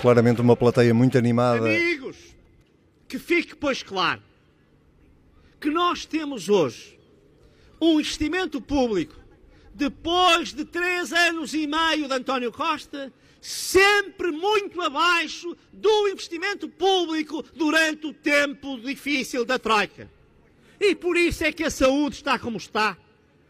Claramente 0.00 0.40
uma 0.40 0.56
plateia 0.56 0.94
muito 0.94 1.18
animada. 1.18 1.66
Amigos, 1.66 2.16
que 3.06 3.18
fique 3.18 3.54
pois 3.54 3.82
claro 3.82 4.22
que 5.60 5.68
nós 5.68 6.06
temos 6.06 6.48
hoje 6.48 6.98
um 7.78 8.00
investimento 8.00 8.62
público 8.62 9.14
depois 9.74 10.54
de 10.54 10.64
três 10.64 11.12
anos 11.12 11.52
e 11.52 11.66
meio 11.66 12.08
de 12.08 12.14
António 12.14 12.50
Costa, 12.50 13.12
sempre 13.42 14.30
muito 14.30 14.80
abaixo 14.80 15.54
do 15.72 16.08
investimento 16.08 16.68
público 16.68 17.44
durante 17.54 18.06
o 18.06 18.14
tempo 18.14 18.78
difícil 18.80 19.44
da 19.44 19.58
Troika. 19.58 20.10
E 20.80 20.94
por 20.94 21.16
isso 21.16 21.44
é 21.44 21.52
que 21.52 21.64
a 21.64 21.70
saúde 21.70 22.16
está 22.16 22.38
como 22.38 22.56
está, 22.56 22.96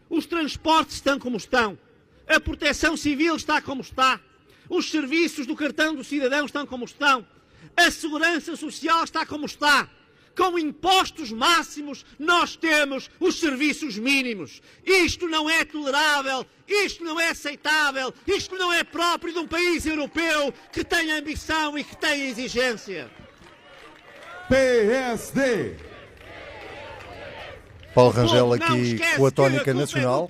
os 0.09 0.25
transportes 0.25 0.95
estão 0.95 1.17
como 1.17 1.37
estão, 1.37 1.79
a 2.27 2.39
proteção 2.39 2.97
civil 2.97 3.37
está 3.37 3.61
como 3.61 3.81
está, 3.81 4.19
os 4.71 4.89
serviços 4.89 5.45
do 5.45 5.53
cartão 5.53 5.93
do 5.93 6.03
cidadão 6.03 6.45
estão 6.45 6.65
como 6.65 6.85
estão. 6.85 7.27
A 7.75 7.91
segurança 7.91 8.55
social 8.55 9.03
está 9.03 9.25
como 9.25 9.45
está. 9.45 9.87
com 10.33 10.57
impostos 10.57 11.29
máximos, 11.29 12.05
nós 12.17 12.55
temos 12.55 13.11
os 13.19 13.37
serviços 13.37 13.97
mínimos. 13.97 14.61
Isto 14.85 15.27
não 15.27 15.49
é 15.49 15.65
tolerável, 15.65 16.45
isto 16.65 17.03
não 17.03 17.19
é 17.19 17.31
aceitável, 17.31 18.13
isto 18.25 18.55
não 18.55 18.71
é 18.71 18.81
próprio 18.81 19.33
de 19.33 19.39
um 19.39 19.47
país 19.47 19.85
europeu 19.85 20.53
que 20.71 20.85
tem 20.85 21.11
ambição 21.11 21.77
e 21.77 21.83
que 21.83 21.97
tem 21.97 22.29
exigência. 22.29 23.11
PSD. 24.47 25.75
Paulo 27.93 28.11
Rangel 28.11 28.53
aqui 28.53 28.99
com 29.17 29.25
a 29.25 29.31
tónica 29.31 29.73
nacional. 29.73 30.29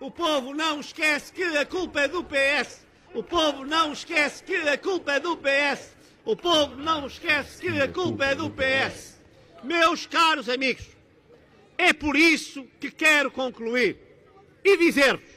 O 0.00 0.10
povo 0.10 0.52
não 0.52 0.80
esquece 0.80 1.32
que 1.32 1.44
a 1.56 1.64
culpa 1.64 2.00
é 2.00 2.08
do 2.08 2.24
PS. 2.24 2.82
O 3.14 3.22
povo 3.22 3.64
não 3.64 3.92
esquece 3.92 4.42
que 4.42 4.56
a 4.56 4.78
culpa 4.78 5.12
é 5.12 5.20
do 5.20 5.36
PS. 5.36 5.94
O 6.24 6.34
povo 6.34 6.76
não 6.76 7.06
esquece 7.06 7.60
que 7.60 7.68
a 7.80 7.88
culpa 7.88 8.24
é 8.24 8.34
do 8.34 8.48
PS. 8.48 9.20
Meus 9.62 10.06
caros 10.06 10.48
amigos, 10.48 10.86
é 11.76 11.92
por 11.92 12.16
isso 12.16 12.64
que 12.80 12.90
quero 12.90 13.30
concluir 13.30 13.98
e 14.64 14.76
dizer-vos: 14.78 15.28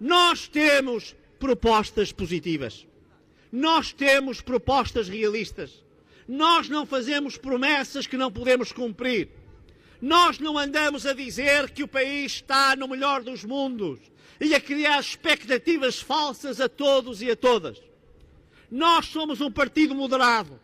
nós 0.00 0.48
temos 0.48 1.14
propostas 1.38 2.12
positivas. 2.12 2.86
Nós 3.52 3.92
temos 3.92 4.40
propostas 4.40 5.08
realistas. 5.08 5.84
Nós 6.26 6.68
não 6.68 6.84
fazemos 6.84 7.36
promessas 7.36 8.06
que 8.06 8.16
não 8.16 8.32
podemos 8.32 8.72
cumprir. 8.72 9.28
Nós 10.06 10.38
não 10.38 10.56
andamos 10.56 11.04
a 11.04 11.12
dizer 11.12 11.68
que 11.70 11.82
o 11.82 11.88
país 11.88 12.34
está 12.34 12.76
no 12.76 12.86
melhor 12.86 13.24
dos 13.24 13.42
mundos 13.42 13.98
e 14.40 14.54
a 14.54 14.60
criar 14.60 15.00
expectativas 15.00 16.00
falsas 16.00 16.60
a 16.60 16.68
todos 16.68 17.22
e 17.22 17.28
a 17.28 17.34
todas. 17.34 17.82
Nós 18.70 19.06
somos 19.06 19.40
um 19.40 19.50
partido 19.50 19.96
moderado. 19.96 20.60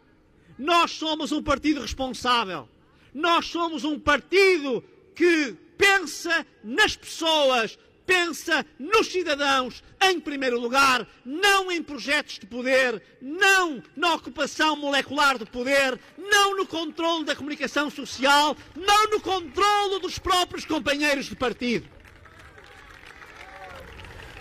Nós 0.56 0.92
somos 0.92 1.32
um 1.32 1.42
partido 1.42 1.80
responsável. 1.80 2.68
Nós 3.12 3.46
somos 3.46 3.82
um 3.82 3.98
partido 3.98 4.80
que 5.12 5.56
pensa 5.76 6.46
nas 6.62 6.94
pessoas, 6.94 7.76
pensa 8.06 8.64
nos 8.78 9.08
cidadãos 9.08 9.82
em 10.02 10.18
primeiro 10.20 10.60
lugar, 10.60 11.06
não 11.24 11.70
em 11.70 11.82
projetos 11.82 12.38
de 12.38 12.46
poder, 12.46 13.02
não 13.20 13.82
na 13.96 14.14
ocupação 14.14 14.76
molecular 14.76 15.38
de 15.38 15.46
poder, 15.46 15.98
não 16.18 16.56
no 16.56 16.66
controle 16.66 17.24
da 17.24 17.36
comunicação 17.36 17.90
social, 17.90 18.56
não 18.76 19.10
no 19.10 19.20
controle 19.20 20.00
dos 20.00 20.18
próprios 20.18 20.64
companheiros 20.64 21.26
de 21.26 21.36
partido. 21.36 21.88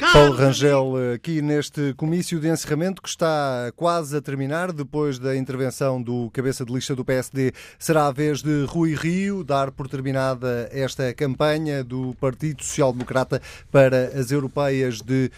Paulo 0.02 0.34
Rangel, 0.34 0.94
aqui 1.14 1.44
neste 1.44 1.94
comício 1.94 2.40
de 2.40 2.48
encerramento 2.48 3.04
que 3.04 3.08
está 3.08 3.72
quase 3.76 4.18
a 4.18 4.22
terminar, 4.22 4.74
depois 4.74 5.20
da 5.20 5.38
intervenção 5.38 6.02
do 6.02 6.28
cabeça 6.32 6.66
de 6.66 6.74
lista 6.74 6.96
do 6.96 7.06
PSD, 7.06 7.54
será 7.78 8.08
a 8.08 8.12
vez 8.12 8.42
de 8.42 8.66
Rui 8.66 8.96
Rio 8.96 9.44
dar 9.44 9.70
por 9.70 9.88
terminada 9.88 10.68
esta 10.72 11.14
campanha 11.14 11.84
do 11.84 12.16
Partido 12.20 12.64
Social 12.64 12.92
Democrata 12.92 13.40
para 13.72 14.08
as 14.20 14.32
europeias 14.32 15.02
de 15.02 15.30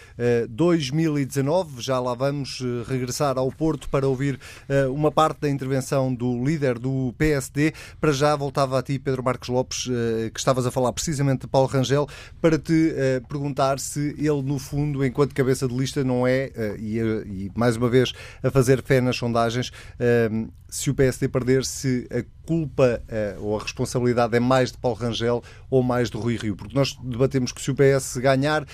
2019. 0.50 1.82
Já 1.82 2.00
lá 2.00 2.14
vamos 2.14 2.62
eh, 2.62 2.90
regressar 2.90 3.38
ao 3.38 3.52
Porto 3.52 3.90
para 3.90 4.08
ouvir 4.08 4.40
eh, 4.70 4.86
uma 4.86 5.12
parte 5.12 5.42
da 5.42 5.50
intervenção 5.50 6.16
do 6.16 6.42
líder 6.42 6.80
do 6.80 7.14
PSD. 7.18 7.74
Para 8.00 8.14
já 8.14 8.34
voltava 8.34 8.80
a 8.80 8.82
ti, 8.82 8.98
Pedro 8.98 9.22
Marcos 9.22 9.50
Lopes, 9.50 9.90
eh, 9.90 10.30
que 10.30 10.40
estavas 10.40 10.66
a 10.66 10.72
falar 10.72 10.94
precisamente 10.94 11.42
de 11.42 11.48
Paulo 11.48 11.68
Rangel, 11.68 12.08
para 12.42 12.58
te 12.58 12.94
perguntar 13.28 13.80
se 13.80 14.16
ele 14.18 14.53
no 14.54 14.60
fundo, 14.60 15.04
enquanto 15.04 15.34
cabeça 15.34 15.68
de 15.68 15.76
lista, 15.76 16.04
não 16.04 16.28
é, 16.28 16.52
eh, 16.56 16.76
e, 16.80 17.00
eh, 17.00 17.24
e 17.26 17.52
mais 17.56 17.76
uma 17.76 17.90
vez 17.90 18.14
a 18.42 18.52
fazer 18.52 18.82
fé 18.84 19.02
nas 19.02 19.18
sondagens, 19.18 19.72
eh, 20.00 20.30
se 20.70 20.90
o 20.90 20.94
PSD 20.94 21.28
perder, 21.28 21.66
se 21.66 22.08
a 22.12 22.24
culpa 22.46 23.02
ou 23.40 23.58
a 23.58 23.62
responsabilidade 23.62 24.36
é 24.36 24.40
mais 24.40 24.72
de 24.72 24.78
Paulo 24.78 24.98
Rangel 24.98 25.44
ou 25.70 25.84
mais 25.84 26.10
de 26.10 26.18
Rui 26.18 26.36
Rio? 26.36 26.56
Porque 26.56 26.76
nós 26.76 26.98
debatemos 27.04 27.52
que 27.52 27.62
se 27.62 27.70
o 27.70 27.76
PS 27.76 28.18
ganhar, 28.18 28.66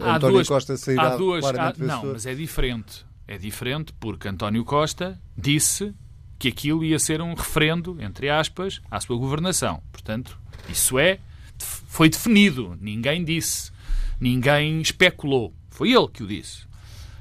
há 0.00 0.16
António 0.16 0.36
duas, 0.36 0.48
Costa 0.48 0.76
sairá 0.76 1.14
há 1.14 1.16
duas, 1.16 1.40
claramente 1.40 1.82
há, 1.82 1.86
Não, 1.86 2.04
mas 2.06 2.26
é 2.26 2.34
diferente. 2.34 3.06
É 3.28 3.38
diferente 3.38 3.92
porque 4.00 4.26
António 4.26 4.64
Costa 4.64 5.16
disse 5.36 5.94
que 6.40 6.48
aquilo 6.48 6.84
ia 6.84 6.98
ser 6.98 7.20
um 7.20 7.34
referendo, 7.34 7.96
entre 8.00 8.28
aspas, 8.28 8.80
à 8.90 9.00
sua 9.00 9.16
governação. 9.16 9.80
Portanto, 9.92 10.36
isso 10.68 10.98
é, 10.98 11.20
foi 11.58 12.08
definido. 12.08 12.76
Ninguém 12.80 13.24
disse 13.24 13.70
ninguém 14.20 14.80
especulou. 14.80 15.54
Foi 15.70 15.92
ele 15.92 16.08
que 16.08 16.22
o 16.22 16.26
disse. 16.26 16.66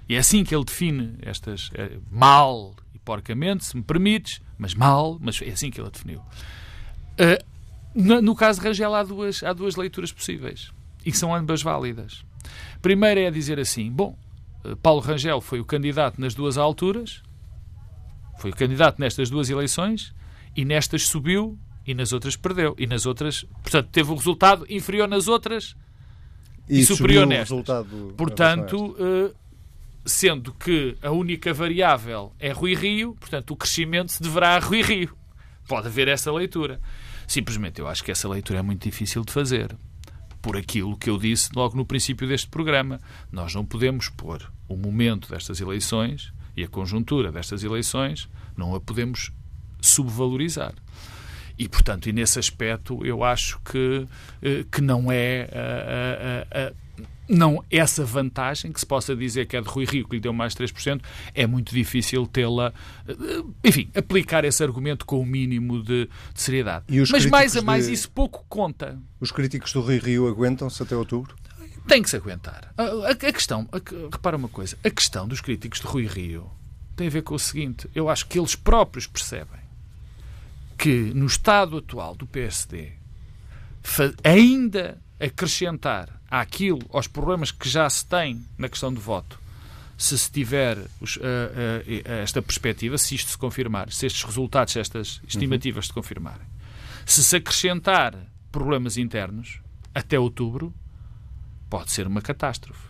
E 0.09 0.15
é 0.15 0.19
assim 0.19 0.43
que 0.43 0.55
ele 0.55 0.63
define 0.63 1.17
estas 1.21 1.69
é, 1.73 1.97
mal 2.09 2.75
e 2.93 2.99
porcamente, 2.99 3.65
se 3.65 3.75
me 3.75 3.83
permites, 3.83 4.41
mas 4.57 4.73
mal, 4.73 5.17
mas 5.21 5.41
é 5.41 5.49
assim 5.49 5.69
que 5.69 5.79
ele 5.79 5.87
a 5.87 5.91
definiu. 5.91 6.19
Uh, 6.19 7.57
no, 8.21 8.35
caso 8.35 8.59
de 8.59 8.67
Rangel 8.67 8.93
há 8.93 9.03
duas, 9.03 9.41
há 9.43 9.53
duas 9.53 9.75
leituras 9.75 10.11
possíveis 10.11 10.71
e 11.05 11.11
que 11.11 11.17
são 11.17 11.33
ambas 11.33 11.61
válidas. 11.61 12.23
Primeiro 12.81 13.19
é 13.19 13.31
dizer 13.31 13.59
assim: 13.59 13.91
bom, 13.91 14.17
eh, 14.63 14.75
Paulo 14.75 15.01
Rangel 15.01 15.41
foi 15.41 15.59
o 15.59 15.65
candidato 15.65 16.21
nas 16.21 16.35
duas 16.35 16.57
alturas, 16.57 17.23
foi 18.39 18.51
o 18.51 18.55
candidato 18.55 18.99
nestas 18.99 19.29
duas 19.29 19.49
eleições 19.49 20.13
e 20.55 20.63
nestas 20.63 21.07
subiu 21.07 21.57
e 21.85 21.93
nas 21.93 22.13
outras 22.13 22.35
perdeu. 22.35 22.75
E 22.77 22.85
nas 22.85 23.05
outras, 23.05 23.43
portanto, 23.63 23.89
teve 23.91 24.11
o 24.11 24.15
resultado 24.15 24.65
inferior 24.69 25.07
nas 25.07 25.27
outras 25.27 25.75
e, 26.69 26.79
e 26.79 26.85
superior 26.85 27.25
nestas. 27.25 27.65
Portanto, 28.15 28.95
uh, 28.99 29.33
sendo 30.05 30.53
que 30.53 30.97
a 31.01 31.11
única 31.11 31.53
variável 31.53 32.33
é 32.39 32.51
Rui 32.51 32.75
Rio, 32.75 33.15
portanto, 33.19 33.51
o 33.51 33.55
crescimento 33.55 34.11
se 34.11 34.21
deverá 34.21 34.55
a 34.55 34.59
Rui 34.59 34.81
Rio. 34.81 35.15
Pode 35.67 35.87
haver 35.87 36.07
essa 36.07 36.31
leitura. 36.31 36.79
Simplesmente 37.27 37.81
eu 37.81 37.87
acho 37.87 38.03
que 38.03 38.11
essa 38.11 38.27
leitura 38.27 38.59
é 38.59 38.61
muito 38.61 38.83
difícil 38.83 39.23
de 39.23 39.33
fazer. 39.33 39.75
Por 40.41 40.55
aquilo 40.55 40.97
que 40.97 41.09
eu 41.09 41.17
disse 41.17 41.49
logo 41.53 41.75
no 41.75 41.85
princípio 41.85 42.27
deste 42.27 42.47
programa. 42.47 43.01
Nós 43.29 43.53
não 43.53 43.65
podemos 43.65 44.07
pôr 44.07 44.49
o 44.67 44.77
momento 44.77 45.29
destas 45.29 45.59
eleições 45.59 46.31
e 46.55 46.63
a 46.63 46.67
conjuntura 46.67 47.31
destas 47.31 47.63
eleições, 47.63 48.29
não 48.55 48.73
a 48.73 48.79
podemos 48.79 49.31
subvalorizar. 49.81 50.73
E, 51.57 51.67
portanto, 51.67 52.07
e 52.07 52.13
nesse 52.13 52.37
aspecto, 52.37 53.03
eu 53.05 53.23
acho 53.23 53.59
que, 53.65 54.07
eh, 54.41 54.65
que 54.71 54.81
não 54.81 55.11
é. 55.11 55.49
A, 55.51 56.59
a, 56.59 56.67
a, 56.67 56.73
não 57.29 57.61
essa 57.69 58.05
vantagem 58.05 58.71
que 58.71 58.79
se 58.79 58.85
possa 58.85 59.13
dizer 59.13 59.47
que 59.47 59.57
é 59.57 59.61
de 59.61 59.67
Rui 59.67 59.85
Rio 59.85 60.07
que 60.07 60.15
lhe 60.15 60.21
deu 60.21 60.31
mais 60.31 60.55
3%, 60.55 61.01
é 61.33 61.45
muito 61.45 61.73
difícil 61.73 62.25
tê-la, 62.25 62.71
eh, 63.07 63.13
enfim, 63.63 63.89
aplicar 63.95 64.45
esse 64.45 64.63
argumento 64.63 65.05
com 65.05 65.19
o 65.19 65.25
mínimo 65.25 65.83
de, 65.83 66.05
de 66.33 66.41
seriedade. 66.41 66.85
Mas 67.11 67.25
mais 67.25 67.57
a 67.57 67.61
mais 67.61 67.87
de... 67.87 67.93
isso 67.93 68.09
pouco 68.11 68.45
conta. 68.47 68.97
Os 69.19 69.31
críticos 69.31 69.73
do 69.73 69.81
Rui 69.81 69.97
Rio 69.97 70.27
aguentam-se 70.27 70.81
até 70.81 70.95
outubro? 70.95 71.35
Tem 71.87 72.01
que 72.01 72.09
se 72.09 72.15
aguentar. 72.15 72.73
A, 72.77 72.83
a, 72.83 73.09
a 73.11 73.15
questão, 73.15 73.67
repara 74.11 74.37
uma 74.37 74.49
coisa, 74.49 74.77
a 74.83 74.89
questão 74.89 75.27
dos 75.27 75.41
críticos 75.41 75.79
de 75.79 75.87
Rui 75.87 76.05
Rio 76.05 76.49
tem 76.95 77.07
a 77.07 77.11
ver 77.11 77.23
com 77.23 77.35
o 77.35 77.39
seguinte, 77.39 77.89
eu 77.93 78.09
acho 78.09 78.25
que 78.27 78.39
eles 78.39 78.55
próprios 78.55 79.05
percebem 79.05 79.66
que 80.77 81.11
no 81.13 81.25
estado 81.25 81.77
atual 81.77 82.15
do 82.15 82.27
PSD 82.27 82.91
ainda 84.23 85.01
acrescentar 85.19 86.09
àquilo, 86.29 86.81
aos 86.91 87.07
problemas 87.07 87.51
que 87.51 87.67
já 87.67 87.89
se 87.89 88.05
tem 88.05 88.45
na 88.57 88.69
questão 88.69 88.93
do 88.93 88.99
voto, 88.99 89.39
se 89.97 90.17
se 90.17 90.31
tiver 90.31 90.77
os, 91.01 91.15
uh, 91.15 91.19
uh, 91.19 92.11
esta 92.21 92.41
perspectiva, 92.41 92.97
se 92.97 93.15
isto 93.15 93.31
se 93.31 93.37
confirmar, 93.37 93.91
se 93.91 94.05
estes 94.05 94.23
resultados, 94.23 94.73
se 94.73 94.79
estas 94.79 95.21
estimativas 95.27 95.85
uhum. 95.85 95.87
se 95.87 95.93
confirmarem, 95.93 96.47
se 97.05 97.23
se 97.23 97.35
acrescentar 97.35 98.15
problemas 98.51 98.97
internos 98.97 99.59
até 99.95 100.19
outubro, 100.19 100.73
pode 101.69 101.91
ser 101.91 102.05
uma 102.05 102.21
catástrofe. 102.21 102.87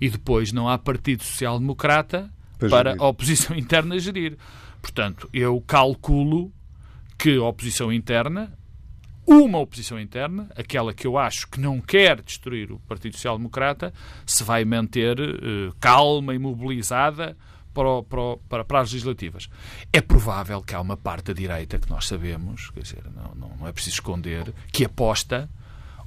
E 0.00 0.08
depois 0.08 0.52
não 0.52 0.68
há 0.68 0.76
Partido 0.76 1.22
Social 1.22 1.58
Democrata 1.58 2.30
para 2.68 2.96
a 2.98 3.06
oposição 3.06 3.56
interna 3.56 3.98
gerir. 3.98 4.36
Portanto, 4.82 5.28
eu 5.32 5.60
calculo 5.66 6.52
que 7.20 7.36
a 7.36 7.42
oposição 7.42 7.92
interna, 7.92 8.50
uma 9.26 9.58
oposição 9.58 10.00
interna, 10.00 10.48
aquela 10.56 10.94
que 10.94 11.06
eu 11.06 11.18
acho 11.18 11.46
que 11.48 11.60
não 11.60 11.78
quer 11.78 12.22
destruir 12.22 12.72
o 12.72 12.78
Partido 12.78 13.14
Social 13.14 13.36
Democrata, 13.36 13.92
se 14.24 14.42
vai 14.42 14.64
manter 14.64 15.20
uh, 15.20 15.76
calma 15.78 16.34
e 16.34 16.38
mobilizada 16.38 17.36
para, 17.74 18.02
para, 18.48 18.64
para, 18.64 18.80
as 18.80 18.90
legislativas. 18.90 19.50
É 19.92 20.00
provável 20.00 20.62
que 20.62 20.74
há 20.74 20.80
uma 20.80 20.96
parte 20.96 21.26
da 21.26 21.34
direita 21.34 21.78
que 21.78 21.90
nós 21.90 22.06
sabemos, 22.06 22.70
quer 22.70 22.80
dizer, 22.80 23.04
não, 23.14 23.34
não, 23.34 23.56
não 23.58 23.68
é 23.68 23.72
preciso 23.72 23.96
esconder, 23.96 24.54
que 24.72 24.86
aposta 24.86 25.46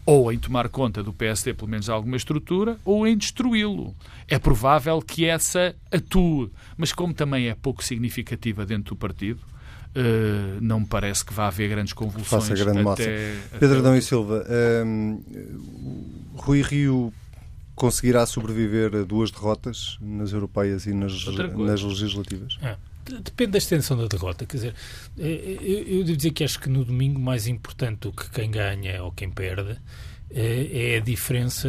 ou 0.08 0.34
em 0.34 0.40
tomar 0.40 0.68
conta 0.68 1.04
do 1.04 1.14
PSD, 1.14 1.54
pelo 1.54 1.70
menos 1.70 1.90
alguma 1.90 2.18
estrutura, 2.18 2.78
ou 2.84 3.06
em 3.06 3.16
destruí-lo. 3.16 3.96
É 4.28 4.40
provável 4.40 5.00
que 5.00 5.26
essa 5.26 5.76
atue, 5.92 6.52
mas 6.76 6.92
como 6.92 7.14
também 7.14 7.50
é 7.50 7.56
pouco 7.56 7.84
significativa 7.84 8.66
dentro 8.66 8.96
do 8.96 9.00
partido, 9.00 9.40
Uh, 9.96 10.60
não 10.60 10.80
me 10.80 10.88
parece 10.88 11.24
que 11.24 11.32
vá 11.32 11.48
haver 11.48 11.70
grandes 11.70 11.94
convulsões. 11.94 12.48
Faça 12.48 12.56
grande 12.56 12.88
até, 12.88 13.36
Pedro 13.60 13.78
Adão 13.78 13.96
e 13.96 14.02
Silva, 14.02 14.44
um, 14.86 15.22
Rui 16.34 16.64
Rio 16.64 17.14
conseguirá 17.76 18.26
sobreviver 18.26 18.96
a 18.96 19.04
duas 19.04 19.30
derrotas 19.30 19.98
nas 20.02 20.34
europeias 20.34 20.88
e 20.88 20.94
nas, 20.94 21.26
nas 21.28 21.82
legislativas? 21.84 22.58
É. 22.62 22.76
Depende 23.06 23.52
da 23.52 23.58
extensão 23.58 23.98
da 23.98 24.08
derrota. 24.08 24.46
Quer 24.46 24.58
dizer, 24.58 24.76
eu 25.18 26.04
devo 26.06 26.16
dizer 26.16 26.32
que 26.32 26.44
acho 26.44 26.60
que 26.60 26.70
no 26.70 26.86
domingo 26.86 27.20
mais 27.20 27.48
importante 27.48 28.00
do 28.00 28.14
que 28.14 28.30
quem 28.30 28.50
ganha 28.50 29.04
ou 29.04 29.12
quem 29.12 29.30
perde 29.30 29.78
é 30.32 30.98
a 30.98 31.00
diferença 31.02 31.68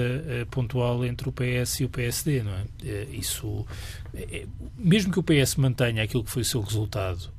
pontual 0.50 1.04
entre 1.04 1.28
o 1.28 1.32
PS 1.32 1.80
e 1.80 1.84
o 1.84 1.88
PSD, 1.88 2.44
não 2.44 2.52
é? 2.52 2.64
Isso, 3.12 3.66
mesmo 4.76 5.12
que 5.12 5.18
o 5.18 5.22
PS 5.22 5.56
mantenha 5.56 6.02
aquilo 6.02 6.24
que 6.24 6.30
foi 6.30 6.42
o 6.42 6.44
seu 6.44 6.60
resultado 6.60 7.32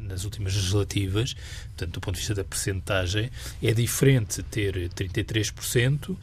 nas 0.00 0.24
últimas 0.24 0.54
legislativas, 0.54 1.34
portanto, 1.68 1.94
do 1.94 2.00
ponto 2.00 2.14
de 2.14 2.20
vista 2.20 2.34
da 2.34 2.44
percentagem, 2.44 3.30
é 3.62 3.72
diferente 3.72 4.42
ter 4.42 4.90
33% 4.90 6.10
uh, 6.10 6.16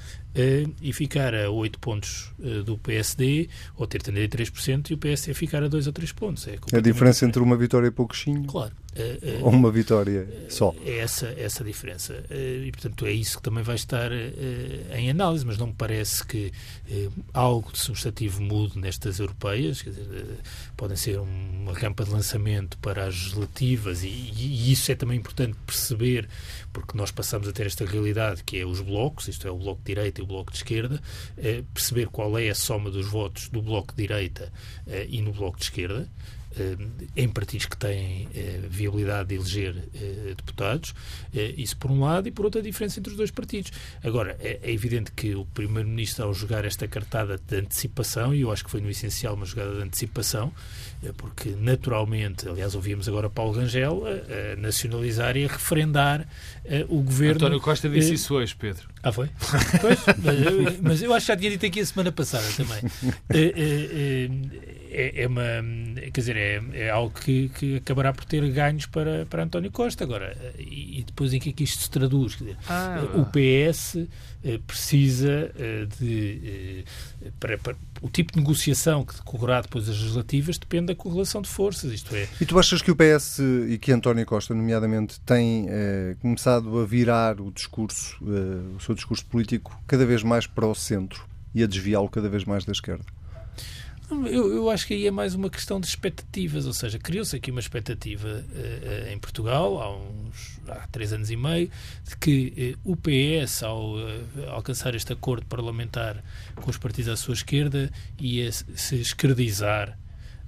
e 0.81 0.93
ficar 0.93 1.33
a 1.33 1.49
8 1.49 1.79
pontos 1.79 2.31
uh, 2.39 2.63
do 2.63 2.77
PSD, 2.77 3.49
ou 3.75 3.87
ter 3.87 4.01
33% 4.01 4.91
e 4.91 4.93
o 4.93 4.97
PSD 4.97 5.33
ficar 5.33 5.63
a 5.63 5.67
2 5.67 5.87
ou 5.87 5.93
3 5.93 6.11
pontos. 6.11 6.47
É 6.47 6.77
a 6.77 6.79
diferença 6.79 7.25
entre 7.25 7.41
uma 7.41 7.57
vitória 7.57 7.87
e 7.87 7.91
pouquinho? 7.91 8.43
Claro. 8.45 8.73
Uh, 8.95 9.45
ou 9.45 9.51
uma 9.51 9.71
vitória 9.71 10.27
só? 10.49 10.73
É 10.85 10.99
essa, 10.99 11.27
essa 11.37 11.63
diferença. 11.63 12.23
e, 12.31 12.71
portanto, 12.71 13.05
é 13.05 13.11
isso 13.11 13.37
que 13.37 13.43
também 13.43 13.63
vai 13.63 13.75
estar 13.75 14.11
em 14.11 15.09
análise, 15.09 15.45
mas 15.45 15.57
não 15.57 15.67
me 15.67 15.73
parece 15.73 16.25
que 16.25 16.51
algo 17.33 17.71
de 17.71 17.79
substantivo 17.79 18.41
mude 18.41 18.79
nestas 18.79 19.19
europeias. 19.29 19.81
Quer 19.81 19.91
dizer, 19.91 20.37
podem 20.75 20.97
ser 20.97 21.19
uma 21.19 21.73
rampa 21.73 22.03
de 22.03 22.11
lançamento 22.11 22.77
para 22.79 23.05
as 23.05 23.15
legislativas 23.15 24.03
e, 24.03 24.07
e 24.07 24.71
isso 24.71 24.91
é 24.91 24.95
também 24.95 25.17
importante 25.17 25.55
perceber, 25.65 26.27
porque 26.73 26.97
nós 26.97 27.11
passamos 27.11 27.47
a 27.47 27.51
ter 27.51 27.65
esta 27.65 27.85
realidade 27.85 28.43
que 28.43 28.59
é 28.59 28.65
os 28.65 28.81
blocos, 28.81 29.27
isto 29.27 29.47
é 29.47 29.51
o 29.51 29.57
bloco 29.57 29.81
de 29.81 29.93
direita 29.93 30.21
e 30.21 30.23
o 30.23 30.27
bloco 30.27 30.51
de 30.51 30.57
esquerda, 30.57 31.01
eh, 31.37 31.63
perceber 31.73 32.07
qual 32.07 32.37
é 32.37 32.49
a 32.49 32.55
soma 32.55 32.89
dos 32.89 33.07
votos 33.07 33.49
do 33.49 33.61
bloco 33.61 33.93
de 33.95 34.07
direita 34.07 34.51
eh, 34.87 35.07
e 35.09 35.21
no 35.21 35.31
bloco 35.31 35.57
de 35.57 35.65
esquerda, 35.65 36.07
eh, 36.07 36.38
em 37.15 37.29
partidos 37.29 37.67
que 37.67 37.77
têm 37.77 38.27
eh, 38.33 38.61
viabilidade 38.67 39.29
de 39.29 39.35
eleger 39.35 39.75
eh, 39.93 40.33
deputados, 40.35 40.95
isso 41.55 41.77
por 41.77 41.91
um 41.91 42.01
lado, 42.01 42.27
e 42.27 42.31
por 42.31 42.45
outro 42.45 42.59
a 42.59 42.63
diferença 42.63 42.99
entre 42.99 43.11
os 43.11 43.17
dois 43.17 43.29
partidos. 43.29 43.71
Agora, 44.03 44.35
é, 44.39 44.59
é 44.63 44.71
evidente 44.71 45.11
que 45.11 45.35
o 45.35 45.45
Primeiro-Ministro, 45.45 46.25
ao 46.25 46.33
jogar 46.33 46.65
esta 46.65 46.87
cartada 46.87 47.37
de 47.37 47.55
antecipação, 47.57 48.33
e 48.33 48.41
eu 48.41 48.51
acho 48.51 48.65
que 48.65 48.71
foi 48.71 48.81
no 48.81 48.89
essencial 48.89 49.35
uma 49.35 49.45
jogada 49.45 49.75
de 49.75 49.83
antecipação, 49.83 50.51
porque 51.17 51.49
naturalmente, 51.51 52.49
aliás, 52.49 52.75
ouvimos 52.75 53.07
agora 53.07 53.29
Paulo 53.29 53.53
Rangel 53.53 54.03
a, 54.05 54.55
nacionalizar 54.57 55.37
e 55.37 55.45
a 55.45 55.47
referendar 55.47 56.27
o 56.89 57.01
governo. 57.01 57.35
António 57.35 57.61
Costa 57.61 57.87
disse 57.87 58.15
isso 58.15 58.33
hoje, 58.33 58.55
Pedro. 58.55 58.89
Ah, 59.01 59.11
foi? 59.11 59.29
Pois, 59.79 59.99
mas, 60.17 60.41
eu, 60.41 60.77
mas 60.81 61.01
eu 61.01 61.13
acho 61.13 61.25
que 61.25 61.31
já 61.31 61.37
tinha 61.37 61.51
dito 61.51 61.65
aqui 61.65 61.79
a 61.79 61.85
semana 61.85 62.11
passada 62.11 62.45
também. 62.57 62.81
é, 64.89 65.23
é, 65.23 65.27
uma. 65.27 65.41
Quer 66.11 66.19
dizer, 66.19 66.37
é, 66.37 66.61
é 66.73 66.89
algo 66.89 67.13
que, 67.13 67.49
que 67.49 67.75
acabará 67.77 68.11
por 68.11 68.25
ter 68.25 68.47
ganhos 68.51 68.85
para, 68.85 69.25
para 69.25 69.43
António 69.43 69.71
Costa. 69.71 70.03
Agora, 70.03 70.35
e, 70.57 70.99
e 70.99 71.03
depois 71.03 71.33
em 71.33 71.39
que 71.39 71.49
é 71.49 71.53
que 71.53 71.63
isto 71.63 71.83
se 71.83 71.89
traduz? 71.89 72.35
Quer 72.35 72.43
dizer, 72.45 72.57
ah, 72.67 73.05
o 73.15 73.25
PS 73.25 74.07
eh, 74.43 74.59
precisa 74.65 75.51
eh, 75.57 75.87
de. 75.99 76.83
Eh, 77.21 77.31
para, 77.39 77.57
para, 77.57 77.75
o 78.01 78.09
tipo 78.09 78.33
de 78.33 78.39
negociação 78.39 79.03
que 79.03 79.15
decorrerá 79.15 79.61
depois 79.61 79.85
das 79.85 79.97
legislativas 79.97 80.57
depende 80.57 80.87
da 80.87 80.95
correlação 80.95 81.41
de 81.41 81.49
forças. 81.49 81.91
Isto 81.91 82.15
é. 82.15 82.27
E 82.39 82.45
tu 82.45 82.57
achas 82.57 82.81
que 82.81 82.91
o 82.91 82.95
PS 82.95 83.39
e 83.69 83.77
que 83.77 83.91
António 83.91 84.25
Costa, 84.25 84.53
nomeadamente, 84.53 85.19
tem 85.21 85.67
eh, 85.69 86.15
começado 86.21 86.79
a 86.79 86.85
virar 86.85 87.39
o 87.41 87.51
discurso, 87.51 88.17
eh, 88.23 88.75
o 88.77 88.79
seu 88.79 88.95
discurso 88.95 89.25
político, 89.25 89.77
cada 89.85 90.05
vez 90.05 90.23
mais 90.23 90.47
para 90.47 90.65
o 90.65 90.73
centro 90.73 91.27
e 91.53 91.63
a 91.63 91.67
desviá-lo 91.67 92.09
cada 92.09 92.29
vez 92.29 92.45
mais 92.45 92.63
da 92.63 92.71
esquerda? 92.71 93.03
Eu, 94.11 94.53
eu, 94.53 94.69
acho 94.71 94.87
que 94.87 94.95
aí 94.95 95.05
é 95.05 95.11
mais 95.11 95.35
uma 95.35 95.49
questão 95.49 95.79
de 95.79 95.85
expectativas, 95.85 96.65
ou 96.65 96.73
seja, 96.73 96.97
criou-se 96.97 97.35
aqui 97.35 97.51
uma 97.51 97.59
expectativa 97.59 98.27
uh, 98.27 99.13
em 99.13 99.19
Portugal 99.19 99.79
há 99.79 99.95
uns 99.95 100.59
há 100.67 100.87
três 100.87 101.13
anos 101.13 101.29
e 101.29 101.35
meio 101.35 101.69
de 102.07 102.17
que 102.17 102.75
uh, 102.85 102.91
o 102.91 102.95
PS, 102.95 103.63
ao 103.63 103.95
uh, 103.95 103.99
alcançar 104.47 104.95
este 104.95 105.13
acordo 105.13 105.45
parlamentar 105.45 106.23
com 106.55 106.71
os 106.71 106.77
partidos 106.77 107.09
à 107.11 107.15
sua 107.15 107.35
esquerda, 107.35 107.91
ia 108.19 108.51
se 108.51 108.95
esquerdizar 108.95 109.95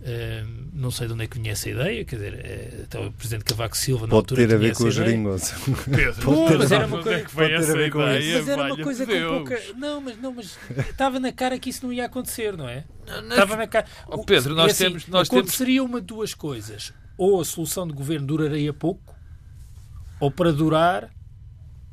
Uh, 0.01 0.71
não 0.73 0.89
sei 0.89 1.05
de 1.05 1.13
onde 1.13 1.25
é 1.25 1.27
que 1.27 1.37
vinha 1.37 1.51
essa 1.51 1.69
ideia, 1.69 2.03
quer 2.03 2.15
dizer, 2.15 2.33
uh, 2.33 2.81
então 2.81 3.05
o 3.05 3.11
Presidente 3.11 3.43
Cavaco 3.43 3.77
Silva 3.77 4.07
na 4.07 4.09
Pode 4.09 4.33
altura 4.33 4.47
ter 4.47 4.55
a 4.55 4.57
ver 4.57 4.75
com 4.75 4.85
os 4.85 4.97
gringos. 4.97 5.53
mas 6.57 6.71
era 6.71 6.87
uma 6.87 7.03
coisa 7.03 7.21
que 7.21 7.31
foi 7.31 7.53
essa 7.53 7.71
ideia. 7.71 8.37
Mas 8.37 8.47
era 8.47 8.63
uma 8.63 8.83
coisa 8.83 9.05
com 9.05 9.27
pouca. 9.27 9.61
Não, 9.77 10.01
mas 10.01 10.17
não, 10.19 10.33
mas 10.33 10.57
estava 10.89 11.19
na 11.19 11.31
cara 11.31 11.59
que 11.59 11.69
isso 11.69 11.85
não 11.85 11.93
ia 11.93 12.05
acontecer, 12.07 12.57
não 12.57 12.67
é? 12.67 12.83
Não, 13.05 13.21
não... 13.21 13.29
Estava 13.29 13.55
na 13.55 13.67
cara. 13.67 13.85
Oh, 14.07 14.23
Pedro, 14.23 14.55
nós 14.55 14.71
assim, 14.71 14.85
temos. 14.85 15.07
Nós 15.07 15.27
aconteceria 15.27 15.81
temos... 15.81 15.91
uma 15.91 16.01
de 16.01 16.07
duas 16.07 16.33
coisas. 16.33 16.91
Ou 17.15 17.39
a 17.39 17.45
solução 17.45 17.85
de 17.85 17.93
governo 17.93 18.25
duraria 18.25 18.73
pouco, 18.73 19.15
ou 20.19 20.31
para 20.31 20.51
durar 20.51 21.11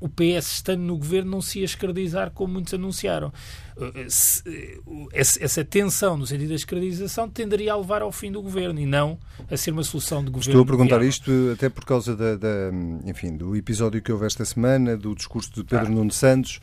o 0.01 0.09
PS 0.09 0.53
estando 0.53 0.83
no 0.83 0.97
governo 0.97 1.31
não 1.31 1.41
se 1.41 1.59
ia 1.59 1.65
escardizar 1.65 2.31
como 2.31 2.55
muitos 2.55 2.73
anunciaram. 2.75 3.33
Eh, 3.81 4.07
eh, 4.47 4.79
essa 5.13 5.65
tensão 5.65 6.17
no 6.17 6.27
sentido 6.27 6.51
da 6.51 6.55
escravização 6.55 7.29
tenderia 7.29 7.73
a 7.73 7.77
levar 7.77 8.03
ao 8.03 8.13
fim 8.13 8.31
do 8.31 8.41
governo 8.41 8.79
e 8.79 8.87
não 8.87 9.19
a 9.51 9.57
ser 9.57 9.73
uma 9.73 9.83
solução 9.83 10.25
de 10.25 10.31
governo. 10.31 10.61
Estou 10.61 10.63
a 10.63 10.67
perguntar 10.67 11.03
isto 11.03 11.51
até 11.53 11.69
por 11.69 11.85
causa 11.85 12.17
da, 12.17 12.37
da, 12.37 12.71
enfim, 13.05 13.37
do 13.37 13.57
episódio 13.57 14.01
que 14.01 14.13
houve 14.13 14.27
esta 14.27 14.45
semana, 14.45 14.97
do 14.97 15.15
discurso 15.15 15.51
de 15.55 15.65
Pedro 15.65 15.87
ah. 15.87 15.91
Nuno 15.91 16.13
Santos 16.13 16.61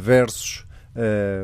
versus 0.00 0.64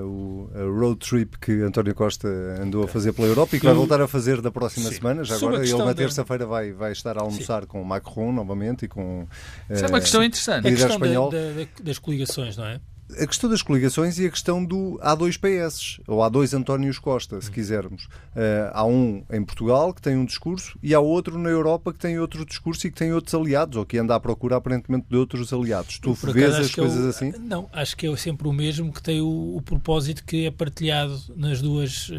o 0.05 0.51
road 0.79 0.99
trip 0.99 1.39
que 1.39 1.63
António 1.63 1.95
Costa 1.95 2.29
andou 2.61 2.85
a 2.85 2.89
fazer 2.89 3.13
pela 3.13 3.29
Europa 3.29 3.57
e 3.57 3.61
que 3.61 3.67
vai 3.67 3.75
voltar 3.75 4.01
a 4.01 4.07
fazer 4.09 4.41
da 4.41 4.51
próxima 4.51 4.89
Sim. 4.89 4.97
semana. 4.97 5.25
Já 5.25 5.37
agora, 5.37 5.65
ele 5.65 5.77
na 5.77 5.95
terça-feira 5.95 6.47
vai, 6.47 6.73
vai 6.73 6.93
estar 6.93 7.17
a 7.17 7.23
almoçar 7.23 7.63
Sim. 7.63 7.69
com 7.69 7.85
Macron 7.85 8.33
novamente 8.33 8.85
e 8.85 8.89
com. 8.89 9.23
Uh, 9.23 9.73
Isso 9.73 9.85
é 9.85 9.89
uma 9.89 10.01
questão 10.01 10.23
interessante. 10.23 10.69
A 10.69 10.71
questão 10.71 10.99
da, 10.99 11.07
da, 11.07 11.69
das 11.83 11.99
coligações, 11.99 12.57
não 12.57 12.67
é? 12.67 12.81
A 13.17 13.27
questão 13.27 13.49
das 13.49 13.63
coligações 13.63 14.19
e 14.19 14.27
a 14.27 14.31
questão 14.31 14.65
do 14.65 14.99
há 15.01 15.15
dois 15.15 15.37
PS, 15.37 16.01
ou 16.07 16.23
há 16.23 16.29
dois 16.29 16.53
Antónios 16.53 16.99
Costa, 16.99 17.41
se 17.41 17.51
quisermos. 17.51 18.05
Uh, 18.05 18.71
há 18.73 18.85
um 18.85 19.25
em 19.33 19.43
Portugal 19.45 19.95
que 19.95 20.03
tem 20.03 20.17
um 20.17 20.25
discurso 20.25 20.79
e 20.83 20.95
há 20.95 21.01
outro 21.01 21.39
na 21.39 21.49
Europa 21.49 21.93
que 21.93 21.99
tem 21.99 22.19
outro 22.19 22.45
discurso 22.45 22.87
e 22.87 22.91
que 22.91 22.99
tem 22.99 23.13
outros 23.13 23.35
aliados, 23.35 23.77
ou 23.77 23.87
que 23.87 23.99
anda 23.99 24.15
à 24.15 24.21
procura 24.21 24.57
aparentemente 24.57 25.07
de 25.09 25.17
outros 25.17 25.53
aliados. 25.53 25.99
Tu 25.99 26.13
vês 26.13 26.55
as 26.55 26.75
coisas 26.75 27.07
é 27.07 27.09
assim? 27.09 27.39
Não, 27.41 27.69
acho 27.73 27.97
que 27.97 28.07
é 28.07 28.17
sempre 28.17 28.47
o 28.47 28.53
mesmo 28.53 28.93
que 28.93 29.03
tem 29.03 29.21
o, 29.21 29.57
o 29.57 29.63
propósito 29.63 30.25
que 30.25 30.47
é 30.47 30.51
partilhado 30.51 31.19
nas 31.35 31.63
duas, 31.63 32.09
uh, 32.11 32.15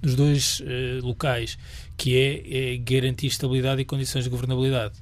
nos 0.00 0.14
dois 0.14 0.60
uh, 0.60 1.04
locais, 1.04 1.58
que 1.96 2.16
é, 2.16 2.74
é 2.74 2.76
garantir 2.78 3.26
estabilidade 3.26 3.82
e 3.82 3.84
condições 3.84 4.24
de 4.24 4.30
governabilidade. 4.30 4.94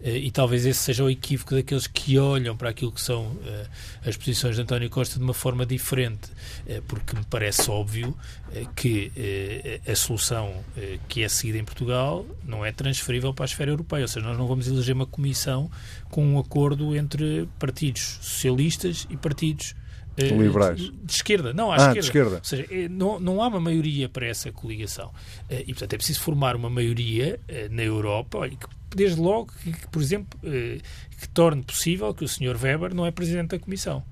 Eh, 0.00 0.18
e 0.18 0.30
talvez 0.30 0.66
esse 0.66 0.80
seja 0.80 1.02
o 1.04 1.10
equívoco 1.10 1.54
daqueles 1.54 1.86
que 1.86 2.18
olham 2.18 2.56
para 2.56 2.68
aquilo 2.68 2.92
que 2.92 3.00
são 3.00 3.28
uh, 3.28 3.68
as 4.06 4.16
posições 4.16 4.56
de 4.56 4.62
António 4.62 4.90
Costa 4.90 5.18
de 5.18 5.24
uma 5.24 5.34
forma 5.34 5.64
diferente, 5.64 6.30
uh, 6.66 6.82
porque 6.86 7.16
me 7.16 7.24
parece 7.24 7.70
óbvio 7.70 8.10
uh, 8.10 8.74
que 8.74 9.10
a 9.86 9.96
solução 9.96 10.64
que 11.08 11.22
é 11.22 11.28
seguida 11.28 11.58
em 11.58 11.64
Portugal 11.64 12.26
não 12.44 12.64
é 12.64 12.72
transferível 12.72 13.32
para 13.32 13.44
a 13.44 13.46
esfera 13.46 13.70
europeia, 13.70 14.02
ou 14.02 14.08
seja, 14.08 14.26
nós 14.26 14.36
não 14.36 14.46
vamos 14.46 14.68
eleger 14.68 14.94
uma 14.94 15.06
comissão 15.06 15.70
com 16.10 16.24
um 16.24 16.38
acordo 16.38 16.94
entre 16.94 17.48
partidos 17.58 18.18
socialistas 18.20 19.06
e 19.10 19.16
partidos 19.16 19.74
liberais. 20.16 20.78
De, 20.78 20.90
de, 20.90 21.12
esquerda, 21.12 21.52
não, 21.52 21.72
à 21.72 21.74
ah, 21.74 21.76
esquerda. 21.76 22.00
De 22.00 22.06
esquerda. 22.06 22.36
Ou 22.36 22.44
seja, 22.44 22.66
não, 22.90 23.18
não 23.18 23.42
há 23.42 23.48
uma 23.48 23.60
maioria 23.60 24.08
para 24.08 24.26
essa 24.26 24.52
coligação. 24.52 25.12
E, 25.50 25.66
portanto, 25.66 25.94
é 25.94 25.96
preciso 25.96 26.20
formar 26.20 26.54
uma 26.54 26.70
maioria 26.70 27.40
na 27.70 27.82
Europa 27.82 28.38
olha, 28.38 28.56
que 28.56 28.66
desde 28.96 29.20
logo 29.20 29.52
que, 29.62 29.88
por 29.88 30.02
exemplo, 30.02 30.38
eh, 30.42 30.80
que 31.18 31.28
torne 31.28 31.62
possível 31.62 32.14
que 32.14 32.24
o 32.24 32.28
Sr. 32.28 32.56
Weber 32.60 32.94
não 32.94 33.06
é 33.06 33.10
Presidente 33.10 33.50
da 33.50 33.58
Comissão. 33.58 34.04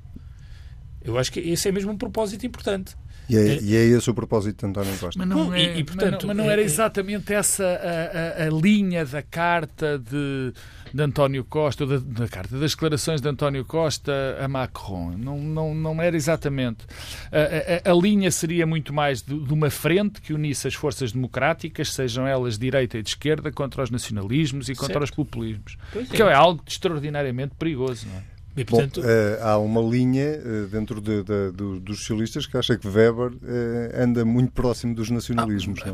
Eu 1.05 1.19
acho 1.19 1.33
que 1.33 1.41
esse 1.41 1.69
é 1.69 1.73
mesmo 1.73 1.93
um 1.93 1.99
propósito 1.99 2.47
importante. 2.47 2.97
E 3.33 3.37
é, 3.37 3.63
e 3.63 3.77
é 3.77 3.85
esse 3.97 4.11
o 4.11 4.15
propósito 4.15 4.59
de 4.59 4.67
António 4.67 4.99
Costa. 4.99 5.19
Mas 5.19 5.29
não, 5.29 5.55
é, 5.55 5.63
e, 5.63 5.79
e, 5.79 5.85
portanto, 5.85 6.13
mas 6.13 6.21
não, 6.23 6.29
mas 6.29 6.37
não 6.37 6.51
era 6.51 6.61
é, 6.61 6.65
é- 6.65 6.67
exatamente 6.67 7.33
essa 7.33 7.65
a, 7.65 8.43
a, 8.43 8.47
a, 8.47 8.51
linha 8.51 9.07
da 9.07 9.23
carta 9.23 9.99
de, 9.99 10.53
de 10.93 11.03
António 11.03 11.43
Costa, 11.43 11.87
da, 11.87 11.97
da, 11.99 12.29
carta 12.29 12.59
das 12.59 12.73
declarações 12.73 13.23
de 13.23 13.29
António 13.29 13.65
Costa 13.65 14.13
a 14.39 14.47
Macron. 14.47 15.17
Não, 15.17 15.39
não, 15.39 15.75
não 15.75 16.03
era 16.03 16.15
exatamente. 16.15 16.85
A, 17.31 17.89
a, 17.89 17.93
a 17.93 17.95
linha 17.95 18.31
seria 18.31 18.67
muito 18.67 18.93
mais 18.93 19.23
de, 19.23 19.39
de, 19.39 19.53
uma 19.53 19.71
frente 19.71 20.21
que 20.21 20.35
unisse 20.35 20.69
as 20.69 20.75
forças 20.75 21.13
democráticas, 21.13 21.93
sejam 21.93 22.27
elas 22.27 22.59
de 22.59 22.61
direita 22.61 22.99
e 22.99 23.03
de 23.03 23.09
esquerda, 23.09 23.51
contra 23.51 23.83
os 23.83 23.91
nacionalismos 23.91 24.69
e 24.69 24.75
contra 24.75 24.95
certo. 24.95 25.05
os 25.05 25.11
populismos. 25.11 25.79
Pois 25.91 26.09
que 26.09 26.23
é. 26.23 26.27
é 26.27 26.35
algo 26.35 26.63
extraordinariamente 26.67 27.55
perigoso. 27.59 28.07
Não 28.09 28.19
é? 28.19 28.32
E, 28.57 28.65
portanto... 28.65 29.01
Bom, 29.01 29.07
uh, 29.07 29.43
há 29.43 29.59
uma 29.59 29.81
linha 29.81 30.39
uh, 30.39 30.67
dentro 30.67 31.01
de, 31.01 31.23
de, 31.23 31.53
de, 31.53 31.81
dos 31.81 32.01
socialistas 32.01 32.47
que 32.47 32.57
acha 32.57 32.77
que 32.77 32.87
Weber 32.87 33.33
uh, 33.33 33.39
anda 33.97 34.25
muito 34.25 34.53
próximo 34.53 34.95
dos 34.95 35.09
nacionalismos. 35.09 35.81
Ah, 35.83 35.87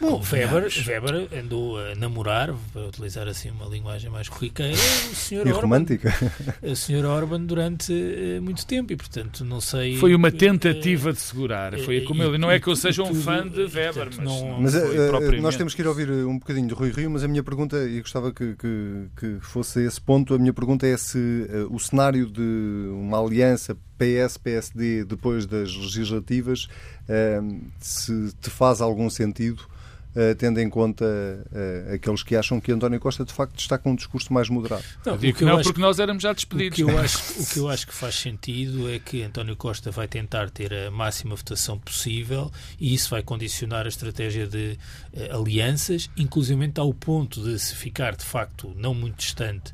não, 0.00 0.10
não. 0.10 0.18
Bom, 0.18 0.22
Weber, 0.30 0.68
Weber 0.86 1.28
andou 1.42 1.78
a 1.78 1.94
namorar, 1.94 2.54
para 2.72 2.82
utilizar 2.82 3.26
assim 3.28 3.50
uma 3.50 3.66
linguagem 3.66 4.10
mais 4.10 4.28
corriqueira, 4.28 4.76
o 4.76 5.14
senhor 5.14 5.46
e 5.46 5.50
Orban, 5.50 5.62
romântica. 5.62 6.12
O 6.62 6.76
senhor 6.76 7.04
Orban 7.04 7.40
durante 7.42 7.92
muito 8.42 8.66
tempo 8.66 8.92
e, 8.92 8.96
portanto, 8.96 9.44
não 9.44 9.60
sei... 9.60 9.96
Foi 9.96 10.14
uma 10.14 10.30
tentativa 10.30 11.12
de 11.12 11.20
segurar. 11.20 11.78
Foi 11.78 12.02
como 12.02 12.22
ele. 12.22 12.38
Não 12.38 12.50
é 12.50 12.60
que 12.60 12.68
eu 12.68 12.76
seja 12.76 13.02
um 13.02 13.14
fã 13.14 13.46
de 13.46 13.62
Weber, 13.62 14.08
mas, 14.16 14.18
não, 14.18 14.60
mas 14.60 14.74
nós 15.40 15.56
temos 15.56 15.74
que 15.74 15.82
ir 15.82 15.86
ouvir 15.86 16.10
um 16.10 16.38
bocadinho 16.38 16.68
de 16.68 16.74
Rui 16.74 16.90
Rio, 16.90 17.10
mas 17.10 17.24
a 17.24 17.28
minha 17.28 17.42
pergunta, 17.42 17.76
e 17.88 18.00
gostava 18.00 18.32
que, 18.32 18.54
que, 18.56 19.06
que 19.16 19.38
fosse 19.40 19.84
esse 19.84 20.00
ponto, 20.00 20.34
a 20.34 20.38
minha 20.38 20.52
pergunta 20.52 20.86
é 20.86 20.96
se 20.96 21.18
o 21.70 21.78
cenário 21.78 22.01
cenário 22.02 22.26
de 22.26 22.88
uma 22.90 23.20
aliança 23.20 23.76
PS-PSD 23.96 25.04
depois 25.04 25.46
das 25.46 25.72
legislativas, 25.74 26.68
ehm, 27.08 27.60
se 27.78 28.32
te 28.40 28.50
faz 28.50 28.80
algum 28.80 29.08
sentido 29.08 29.62
Uh, 30.14 30.34
tendo 30.34 30.60
em 30.60 30.68
conta 30.68 31.06
uh, 31.06 31.94
aqueles 31.94 32.22
que 32.22 32.36
acham 32.36 32.60
que 32.60 32.70
António 32.70 33.00
Costa 33.00 33.24
de 33.24 33.32
facto 33.32 33.58
está 33.58 33.78
com 33.78 33.92
um 33.92 33.96
discurso 33.96 34.30
mais 34.30 34.48
moderado. 34.50 34.84
Não, 35.06 35.16
Digo 35.16 35.38
que 35.38 35.44
não, 35.44 35.56
acho, 35.56 35.64
porque 35.64 35.80
nós 35.80 35.98
éramos 35.98 36.22
já 36.22 36.34
despedidos. 36.34 36.78
O 36.78 36.84
que, 36.84 36.92
eu 36.92 36.98
acho, 36.98 37.18
o 37.40 37.46
que 37.46 37.58
eu 37.58 37.68
acho 37.70 37.86
que 37.86 37.94
faz 37.94 38.16
sentido 38.16 38.90
é 38.90 38.98
que 38.98 39.22
António 39.22 39.56
Costa 39.56 39.90
vai 39.90 40.06
tentar 40.06 40.50
ter 40.50 40.74
a 40.74 40.90
máxima 40.90 41.34
votação 41.34 41.78
possível 41.78 42.52
e 42.78 42.92
isso 42.92 43.08
vai 43.08 43.22
condicionar 43.22 43.86
a 43.86 43.88
estratégia 43.88 44.46
de 44.46 44.78
uh, 45.14 45.40
alianças, 45.40 46.10
inclusive 46.16 46.52
ao 46.76 46.92
ponto 46.92 47.42
de 47.42 47.58
se 47.58 47.74
ficar 47.74 48.14
de 48.14 48.24
facto 48.24 48.72
não 48.76 48.92
muito 48.94 49.16
distante 49.16 49.72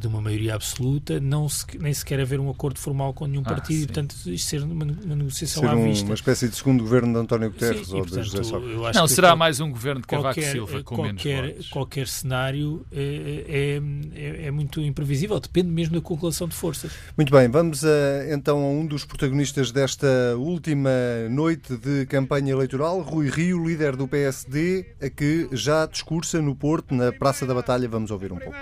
de 0.00 0.06
uma 0.06 0.20
maioria 0.20 0.54
absoluta, 0.54 1.18
não 1.18 1.48
se, 1.48 1.66
nem 1.76 1.92
sequer 1.92 2.20
haver 2.20 2.38
um 2.38 2.48
acordo 2.48 2.78
formal 2.78 3.12
com 3.12 3.26
nenhum 3.26 3.42
ah, 3.44 3.50
partido 3.50 3.78
sim. 3.78 3.82
e 3.82 3.86
portanto 3.86 4.14
isto 4.26 4.48
ser 4.48 4.62
uma, 4.62 4.84
uma 4.84 5.16
negociação 5.16 5.62
ser 5.62 5.68
à 5.68 5.74
um, 5.74 5.84
vista. 5.84 6.04
uma 6.04 6.14
espécie 6.14 6.48
de 6.48 6.54
segundo 6.54 6.84
governo 6.84 7.12
de 7.12 7.18
António 7.18 7.50
Guterres 7.50 7.88
sim, 7.88 7.94
ou 7.94 7.98
e, 7.98 8.02
portanto, 8.02 8.24
de 8.24 8.30
José 8.30 8.44
Sócrates. 8.44 8.96
Não, 8.96 9.08
será 9.08 9.34
mais 9.34 9.58
um 9.58 9.71
governo 9.72 10.00
de 10.00 10.06
Cavaco 10.06 10.34
qualquer, 10.34 10.52
Silva 10.52 10.82
com 10.82 10.96
qualquer, 10.96 11.42
menos 11.42 11.54
votos. 11.54 11.68
Qualquer 11.70 12.08
cenário 12.08 12.86
é, 12.92 13.80
é, 14.14 14.46
é, 14.46 14.50
muito 14.50 14.80
imprevisível, 14.80 15.38
depende 15.40 15.70
mesmo 15.70 15.94
da 15.94 16.00
correlação 16.00 16.46
de 16.46 16.54
forças. 16.54 16.92
Muito 17.16 17.30
bem, 17.32 17.48
vamos 17.48 17.84
a, 17.84 17.88
então 18.30 18.58
a 18.58 18.68
um 18.68 18.86
dos 18.86 19.04
protagonistas 19.04 19.72
desta 19.72 20.36
última 20.36 20.90
noite 21.30 21.76
de 21.76 22.06
campanha 22.06 22.52
eleitoral, 22.52 23.00
Rui 23.00 23.28
Rio, 23.28 23.64
líder 23.64 23.96
do 23.96 24.06
PSD, 24.06 24.94
a 25.00 25.08
que 25.08 25.48
já 25.52 25.86
discursa 25.86 26.40
no 26.40 26.54
Porto, 26.54 26.94
na 26.94 27.12
Praça 27.12 27.46
da 27.46 27.54
Batalha. 27.54 27.88
Vamos 27.88 28.10
ouvir 28.10 28.32
um 28.32 28.38
pouco. 28.38 28.56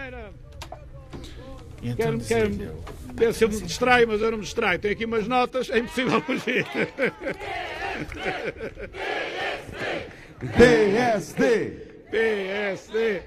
Então, 1.82 2.18
quero, 2.18 2.20
quero, 2.20 2.76
quero, 3.16 3.32
se 3.32 3.44
eu 3.44 3.48
me 3.48 3.60
distraio, 3.60 4.06
mas 4.06 4.20
eu 4.20 4.30
não 4.30 4.38
me 4.38 4.44
distraio. 4.44 4.78
Tenho 4.78 4.94
aqui 4.94 5.04
umas 5.04 5.26
notas, 5.26 5.70
é 5.70 5.78
impossível 5.78 6.20
fugir. 6.20 6.66
PSD. 10.40 11.70
PSD. 12.10 13.22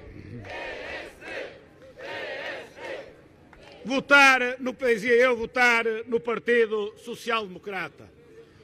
Votar 3.84 4.56
no 4.58 4.72
dizia 4.72 5.12
eu 5.12 5.36
votar 5.36 5.84
no 6.08 6.18
Partido 6.18 6.92
Social 6.98 7.46
Democrata. 7.46 8.10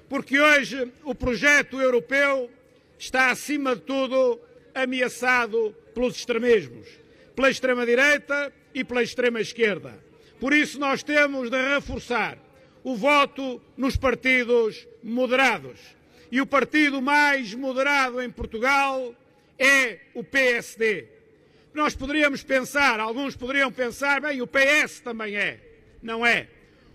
Porque 0.09 0.41
hoje 0.41 0.93
o 1.05 1.15
projeto 1.15 1.81
europeu 1.81 2.51
está 2.99 3.31
acima 3.31 3.77
de 3.77 3.83
tudo 3.83 4.41
ameaçado 4.75 5.73
pelos 5.95 6.17
extremismos, 6.17 6.89
pela 7.37 7.51
extrema 7.51 7.87
direita 7.87 8.53
e 8.75 8.83
pela 8.83 9.03
extrema 9.03 9.41
esquerda. 9.41 9.97
Por 10.41 10.53
isso 10.53 10.81
nós 10.81 11.05
temos 11.05 11.51
de 11.51 11.75
reforçar 11.75 12.37
o 12.83 12.97
voto 12.97 13.63
nos 13.77 13.97
partidos 13.97 14.89
moderados 15.05 16.00
e 16.31 16.41
o 16.41 16.47
partido 16.47 17.03
mais 17.03 17.55
moderado 17.55 18.21
em 18.21 18.31
Portugal 18.31 19.15
é 19.59 19.99
o 20.15 20.23
PSD. 20.23 21.07
Nós 21.75 21.95
poderíamos 21.95 22.43
pensar, 22.43 22.99
alguns 22.99 23.37
poderiam 23.37 23.71
pensar, 23.71 24.21
bem, 24.21 24.43
o 24.43 24.47
PS 24.47 25.01
também 25.01 25.37
é. 25.37 25.61
Não 26.03 26.25
é. 26.25 26.49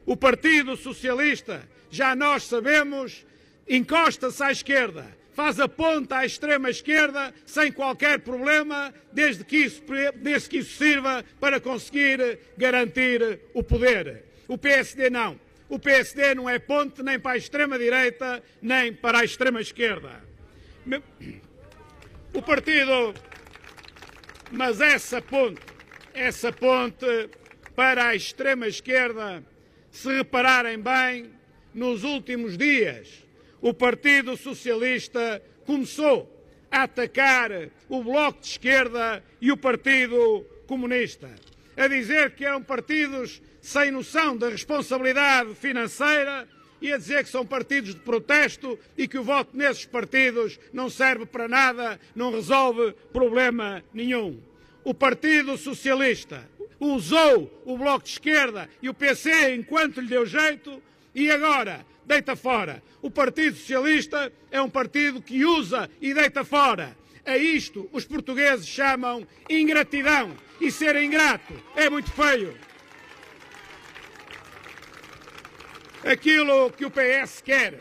O 0.06 0.18
Partido 0.18 0.76
Socialista, 0.76 1.68
já 1.90 2.16
nós 2.16 2.44
sabemos, 2.44 3.26
encosta-se 3.68 4.44
à 4.44 4.52
esquerda, 4.52 5.06
faz 5.34 5.60
a 5.60 5.68
ponta 5.68 6.18
à 6.18 6.26
extrema 6.26 6.70
esquerda 6.70 7.34
sem 7.46 7.72
qualquer 7.72 8.20
problema, 8.20 8.94
desde 9.12 9.44
que 9.44 9.58
isso, 9.58 9.82
desde 10.16 10.50
que 10.50 10.58
isso 10.58 10.78
sirva 10.78 11.24
para 11.40 11.60
conseguir 11.60 12.40
garantir 12.58 13.40
o 13.54 13.64
poder. 13.64 14.24
O 14.48 14.58
PSD 14.58 15.10
não. 15.10 15.40
O 15.68 15.80
PSD 15.80 16.36
não 16.36 16.50
é 16.50 16.60
ponte 16.60 17.02
nem 17.02 17.20
para 17.20 17.32
a 17.32 17.38
extrema-direita, 17.38 18.44
nem 18.62 18.94
para 18.94 19.20
a 19.20 19.26
extrema-esquerda. 19.26 20.24
O 22.34 22.42
partido. 22.42 23.14
Mas 24.52 24.80
essa 24.80 25.22
ponte, 25.22 25.60
essa 26.14 26.52
ponte 26.52 27.30
para 27.76 28.10
a 28.10 28.16
extrema-esquerda, 28.16 29.44
se 29.90 30.08
repararem 30.16 30.80
bem, 30.80 31.32
nos 31.74 32.04
últimos 32.04 32.58
dias, 32.58 33.26
o 33.60 33.74
Partido 33.74 34.38
Socialista 34.38 35.42
começou 35.66 36.32
a 36.72 36.84
atacar 36.84 37.52
o 37.90 38.04
Bloco 38.04 38.40
de 38.40 38.48
Esquerda 38.48 39.24
e 39.42 39.52
o 39.52 39.58
Partido 39.58 40.46
Comunista, 40.68 41.30
a 41.76 41.88
dizer 41.88 42.32
que 42.32 42.46
eram 42.46 42.62
partidos 42.62 43.42
sem 43.66 43.90
noção 43.90 44.38
da 44.38 44.48
responsabilidade 44.48 45.56
financeira 45.56 46.48
e 46.80 46.94
a 46.94 46.98
dizer 46.98 47.24
que 47.24 47.32
são 47.32 47.44
partidos 47.44 47.96
de 47.96 48.00
protesto 48.02 48.78
e 48.96 49.08
que 49.08 49.18
o 49.18 49.24
voto 49.24 49.58
nesses 49.58 49.86
partidos 49.86 50.60
não 50.72 50.88
serve 50.88 51.26
para 51.26 51.48
nada, 51.48 52.00
não 52.16 52.32
resolve 52.32 52.94
problema 53.12 53.84
nenhum. 53.92 54.40
O 54.84 54.94
Partido 54.94 55.58
Socialista 55.58 56.48
usou 56.80 57.64
o 57.66 57.76
Bloco 57.76 58.06
de 58.06 58.12
Esquerda 58.12 58.70
e 58.84 58.88
o 58.88 58.94
PC 58.94 59.56
enquanto 59.56 60.00
lhe 60.00 60.10
deu 60.10 60.28
jeito 60.28 60.80
e 61.16 61.32
agora 61.32 61.84
deita 62.06 62.36
fora. 62.36 62.84
O 63.02 63.10
Partido 63.10 63.58
Socialista 63.58 64.32
é 64.52 64.62
um 64.62 64.70
partido 64.70 65.24
que 65.24 65.44
usa 65.44 65.90
e 66.00 66.14
deita 66.14 66.44
fora. 66.44 66.96
A 67.26 67.36
isto 67.36 67.90
os 67.92 68.06
portugueses 68.06 68.68
chamam 68.68 69.28
ingratidão. 69.50 70.38
E 70.62 70.72
ser 70.72 70.96
ingrato 70.98 71.54
é 71.76 71.90
muito 71.90 72.12
feio. 72.12 72.56
Aquilo 76.06 76.72
que 76.72 76.86
o 76.86 76.92
PS 76.92 77.42
quer 77.42 77.80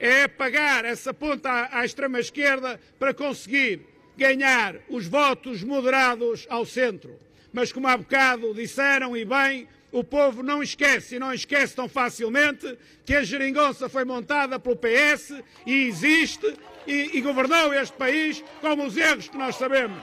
é 0.00 0.26
pagar 0.26 0.86
essa 0.86 1.12
ponta 1.12 1.68
à, 1.70 1.84
extrema-esquerda 1.84 2.80
para 2.98 3.12
conseguir 3.12 3.82
ganhar 4.16 4.76
os 4.88 5.06
votos 5.06 5.62
moderados 5.62 6.46
ao 6.48 6.64
centro. 6.64 7.18
Mas, 7.52 7.70
como 7.70 7.86
há 7.86 7.94
bocado 7.94 8.54
disseram 8.54 9.14
e 9.14 9.22
bem, 9.22 9.68
o 9.92 10.02
povo 10.02 10.42
não 10.42 10.62
esquece 10.62 11.16
e 11.16 11.18
não 11.18 11.30
esquece 11.34 11.76
tão 11.76 11.90
facilmente 11.90 12.78
que 13.04 13.14
a 13.14 13.22
geringonça 13.22 13.86
foi 13.86 14.06
montada 14.06 14.58
pelo 14.58 14.76
PS 14.76 15.34
e 15.66 15.88
existe 15.88 16.54
e, 16.86 17.18
e 17.18 17.20
governou 17.20 17.74
este 17.74 17.96
país 17.98 18.42
como 18.62 18.86
os 18.86 18.96
erros 18.96 19.28
que 19.28 19.36
nós 19.36 19.56
sabemos. 19.56 20.02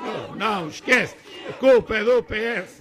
Não, 0.00 0.34
não 0.36 0.68
esquece. 0.68 1.14
A 1.46 1.52
culpa 1.52 1.94
é 1.94 2.04
do 2.04 2.22
PS. 2.22 2.77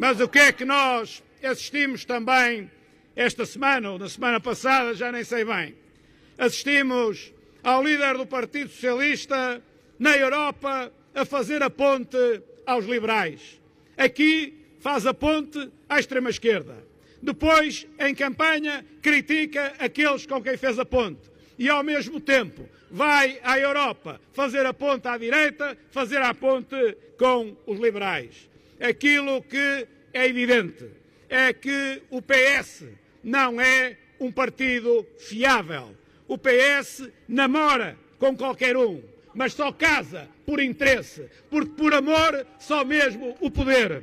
Mas 0.00 0.18
o 0.18 0.26
que 0.26 0.38
é 0.38 0.50
que 0.50 0.64
nós 0.64 1.22
assistimos 1.42 2.06
também 2.06 2.70
esta 3.14 3.44
semana, 3.44 3.90
ou 3.90 3.98
na 3.98 4.08
semana 4.08 4.40
passada, 4.40 4.94
já 4.94 5.12
nem 5.12 5.22
sei 5.22 5.44
bem. 5.44 5.74
Assistimos 6.38 7.30
ao 7.62 7.84
líder 7.84 8.16
do 8.16 8.24
Partido 8.24 8.70
Socialista 8.70 9.62
na 9.98 10.16
Europa 10.16 10.90
a 11.14 11.26
fazer 11.26 11.62
a 11.62 11.68
ponte 11.68 12.16
aos 12.64 12.86
liberais. 12.86 13.60
Aqui 13.94 14.64
faz 14.80 15.04
a 15.04 15.12
ponte 15.12 15.70
à 15.86 16.00
extrema-esquerda. 16.00 16.82
Depois, 17.20 17.86
em 17.98 18.14
campanha, 18.14 18.82
critica 19.02 19.74
aqueles 19.78 20.24
com 20.24 20.42
quem 20.42 20.56
fez 20.56 20.78
a 20.78 20.84
ponte. 20.86 21.30
E, 21.58 21.68
ao 21.68 21.84
mesmo 21.84 22.20
tempo, 22.20 22.66
vai 22.90 23.38
à 23.42 23.58
Europa 23.58 24.18
fazer 24.32 24.64
a 24.64 24.72
ponte 24.72 25.06
à 25.06 25.18
direita, 25.18 25.76
fazer 25.90 26.22
a 26.22 26.32
ponte 26.32 26.96
com 27.18 27.54
os 27.66 27.78
liberais. 27.78 28.48
Aquilo 28.80 29.42
que 29.42 29.86
é 30.12 30.26
evidente 30.26 30.88
é 31.28 31.52
que 31.52 32.02
o 32.10 32.22
PS 32.22 32.86
não 33.22 33.60
é 33.60 33.96
um 34.18 34.32
partido 34.32 35.06
fiável. 35.18 35.94
O 36.26 36.38
PS 36.38 37.08
namora 37.28 37.96
com 38.18 38.36
qualquer 38.36 38.76
um, 38.76 39.02
mas 39.34 39.52
só 39.52 39.72
casa 39.72 40.28
por 40.46 40.60
interesse, 40.60 41.28
porque 41.50 41.72
por 41.72 41.92
amor 41.94 42.46
só 42.58 42.84
mesmo 42.84 43.36
o 43.40 43.50
poder. 43.50 44.02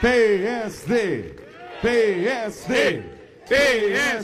PSD, 0.00 1.34
PSD. 1.80 3.13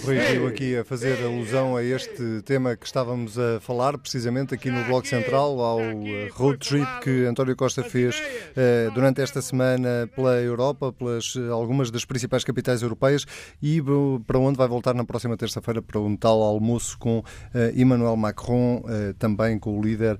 Rui 0.02 0.18
Rio 0.18 0.46
aqui 0.46 0.78
a 0.78 0.84
fazer 0.84 1.22
alusão 1.22 1.76
a 1.76 1.84
este 1.84 2.40
tema 2.42 2.74
que 2.74 2.86
estávamos 2.86 3.38
a 3.38 3.60
falar, 3.60 3.98
precisamente 3.98 4.54
aqui 4.54 4.70
no 4.70 4.82
Bloco 4.84 5.06
Central, 5.06 5.60
ao 5.60 5.80
eh, 5.80 6.30
road 6.32 6.58
trip 6.66 6.86
que 7.02 7.26
António 7.26 7.54
Costa 7.54 7.84
fez 7.84 8.16
uh, 8.18 8.90
durante 8.94 9.20
esta 9.20 9.42
semana 9.42 10.08
pela 10.16 10.40
Europa, 10.40 10.90
pelas 10.90 11.34
eh, 11.36 11.50
algumas 11.50 11.90
das 11.90 12.06
principais 12.06 12.44
capitais 12.44 12.80
europeias 12.80 13.26
e 13.62 13.82
para 14.26 14.38
onde 14.38 14.56
vai 14.56 14.66
voltar 14.66 14.94
na 14.94 15.04
próxima 15.04 15.36
terça-feira 15.36 15.82
para 15.82 16.00
um 16.00 16.16
tal 16.16 16.42
almoço 16.42 16.96
com 16.98 17.18
uh, 17.18 17.24
Emmanuel 17.74 18.16
Macron, 18.16 18.76
uh, 18.78 19.12
também 19.18 19.58
com 19.58 19.78
o 19.78 19.82
líder 19.82 20.18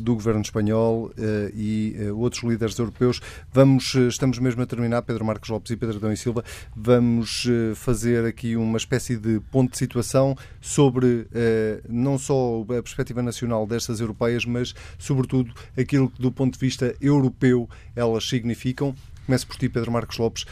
do 0.00 0.14
governo 0.14 0.42
espanhol 0.42 1.10
e 1.54 1.96
outros 2.14 2.42
líderes 2.42 2.78
europeus. 2.78 3.20
Vamos, 3.52 3.94
estamos 3.94 4.38
mesmo 4.38 4.62
a 4.62 4.66
terminar, 4.66 5.02
Pedro 5.02 5.24
Marcos 5.24 5.48
Lopes 5.48 5.70
e 5.70 5.76
Pedro 5.76 5.96
Adão 5.96 6.12
e 6.12 6.16
Silva, 6.16 6.44
vamos 6.74 7.46
fazer 7.74 8.24
aqui 8.24 8.39
aqui 8.40 8.56
uma 8.56 8.78
espécie 8.78 9.16
de 9.18 9.38
ponto 9.52 9.72
de 9.72 9.78
situação 9.78 10.34
sobre 10.62 11.26
eh, 11.34 11.82
não 11.86 12.18
só 12.18 12.62
a 12.62 12.82
perspectiva 12.82 13.22
nacional 13.22 13.66
destas 13.66 14.00
europeias, 14.00 14.46
mas 14.46 14.74
sobretudo 14.98 15.52
aquilo 15.78 16.08
que 16.08 16.22
do 16.22 16.32
ponto 16.32 16.54
de 16.54 16.58
vista 16.58 16.96
europeu 17.00 17.68
elas 17.94 18.26
significam. 18.26 18.94
Começo 19.26 19.46
por 19.46 19.56
ti, 19.56 19.68
Pedro 19.68 19.92
Marcos 19.92 20.16
Lopes. 20.16 20.46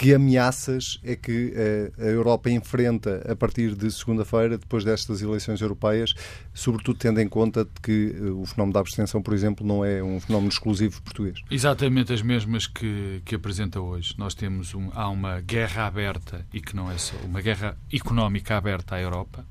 Que 0.00 0.14
ameaças 0.14 0.98
é 1.04 1.14
que 1.14 1.52
eh, 1.54 1.92
a 1.98 2.06
Europa 2.06 2.48
enfrenta 2.48 3.22
a 3.30 3.36
partir 3.36 3.74
de 3.74 3.90
segunda-feira, 3.90 4.56
depois 4.56 4.82
destas 4.82 5.20
eleições 5.20 5.60
europeias, 5.60 6.14
sobretudo 6.54 6.98
tendo 6.98 7.20
em 7.20 7.28
conta 7.28 7.68
que 7.82 8.16
eh, 8.16 8.30
o 8.30 8.46
fenómeno 8.46 8.72
da 8.72 8.80
abstenção, 8.80 9.20
por 9.20 9.34
exemplo, 9.34 9.66
não 9.66 9.84
é 9.84 10.02
um 10.02 10.18
fenómeno 10.18 10.48
exclusivo 10.48 11.02
português? 11.02 11.42
Exatamente 11.50 12.14
as 12.14 12.22
mesmas 12.22 12.66
que, 12.66 13.20
que 13.26 13.34
apresenta 13.34 13.78
hoje. 13.78 14.14
Nós 14.16 14.34
temos 14.34 14.74
um, 14.74 14.88
há 14.94 15.06
uma 15.06 15.38
guerra 15.42 15.84
aberta 15.84 16.46
e 16.50 16.62
que 16.62 16.74
não 16.74 16.90
é 16.90 16.96
só 16.96 17.16
uma 17.26 17.42
guerra 17.42 17.76
económica 17.92 18.56
aberta 18.56 18.94
à 18.94 19.02
Europa 19.02 19.44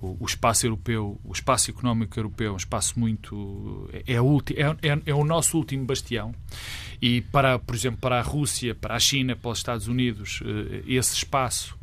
o, 0.00 0.16
o, 0.20 0.26
espaço 0.26 0.66
europeu, 0.66 1.20
o 1.24 1.32
espaço 1.32 1.70
económico 1.70 2.18
europeu 2.18 2.50
é 2.50 2.52
um 2.52 2.56
espaço 2.56 2.98
muito 2.98 3.88
é, 3.92 4.14
é, 4.14 4.16
é, 4.16 5.02
é, 5.06 5.14
o 5.14 5.24
nosso 5.24 5.56
último 5.56 5.84
bastião. 5.84 6.34
E 7.00 7.20
para, 7.20 7.58
por 7.58 7.74
exemplo, 7.74 8.00
para 8.00 8.18
a 8.18 8.22
Rússia, 8.22 8.74
para 8.74 8.94
a 8.94 8.98
China, 8.98 9.36
para 9.36 9.50
os 9.50 9.58
Estados 9.58 9.88
Unidos, 9.88 10.40
eh, 10.44 10.82
esse 10.86 11.14
espaço 11.14 11.76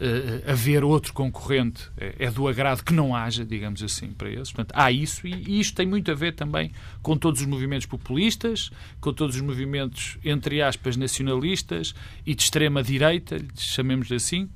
uh, 0.00 0.50
haver 0.50 0.84
outro 0.84 1.12
concorrente 1.12 1.90
é, 1.96 2.14
é 2.26 2.30
do 2.30 2.48
agrado 2.48 2.82
que 2.82 2.92
não 2.92 3.14
haja, 3.14 3.44
digamos 3.44 3.82
assim, 3.82 4.08
para 4.08 4.28
eles. 4.28 4.50
Portanto, 4.52 4.72
há 4.76 4.90
isso 4.90 5.26
e, 5.26 5.32
e 5.46 5.60
isto 5.60 5.74
tem 5.74 5.86
muito 5.86 6.10
a 6.10 6.14
ver 6.14 6.32
também 6.32 6.72
com 7.02 7.16
todos 7.16 7.40
os 7.40 7.46
movimentos 7.46 7.86
populistas, 7.86 8.70
com 9.00 9.12
todos 9.12 9.36
os 9.36 9.42
movimentos, 9.42 10.18
entre 10.24 10.62
aspas, 10.62 10.96
nacionalistas 10.96 11.94
e 12.26 12.34
de 12.34 12.42
extrema-direita, 12.42 13.38
chamemos 13.56 14.10
assim, 14.10 14.48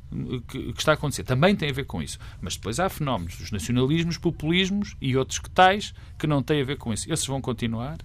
que, 0.49 0.73
que 0.73 0.79
está 0.79 0.93
a 0.93 0.95
acontecer. 0.95 1.25
Também 1.25 1.55
tem 1.55 1.71
a 1.71 1.73
ver 1.73 1.85
com 1.85 2.03
isso. 2.03 2.19
Mas 2.41 2.57
depois 2.57 2.81
há 2.81 2.89
fenómenos 2.89 3.37
dos 3.37 3.51
nacionalismos, 3.51 4.19
populismos 4.19 4.97
e 5.01 5.17
outros 5.17 5.39
que 5.39 5.51
tais 5.51 5.95
que 6.19 6.27
não 6.27 6.43
têm 6.43 6.63
a 6.63 6.65
ver 6.65 6.77
com 6.77 6.93
isso. 6.93 7.13
Esses 7.13 7.27
vão 7.27 7.41
continuar, 7.41 7.99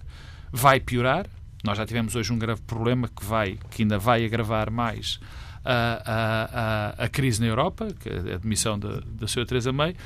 vai 0.52 0.80
piorar. 0.80 1.26
Nós 1.62 1.78
já 1.78 1.86
tivemos 1.86 2.14
hoje 2.14 2.32
um 2.32 2.38
grave 2.38 2.60
problema 2.62 3.08
que, 3.08 3.24
vai, 3.24 3.58
que 3.70 3.82
ainda 3.82 3.98
vai 3.98 4.24
agravar 4.24 4.70
mais 4.70 5.18
a, 5.64 6.94
a, 6.98 7.04
a, 7.04 7.08
crise 7.08 7.40
na 7.40 7.46
Europa, 7.46 7.88
é 8.04 8.34
a 8.34 8.38
demissão 8.38 8.78
da, 8.78 9.00
da 9.06 9.26
Sra. 9.26 9.46
Teresa 9.46 9.72
May. 9.72 9.96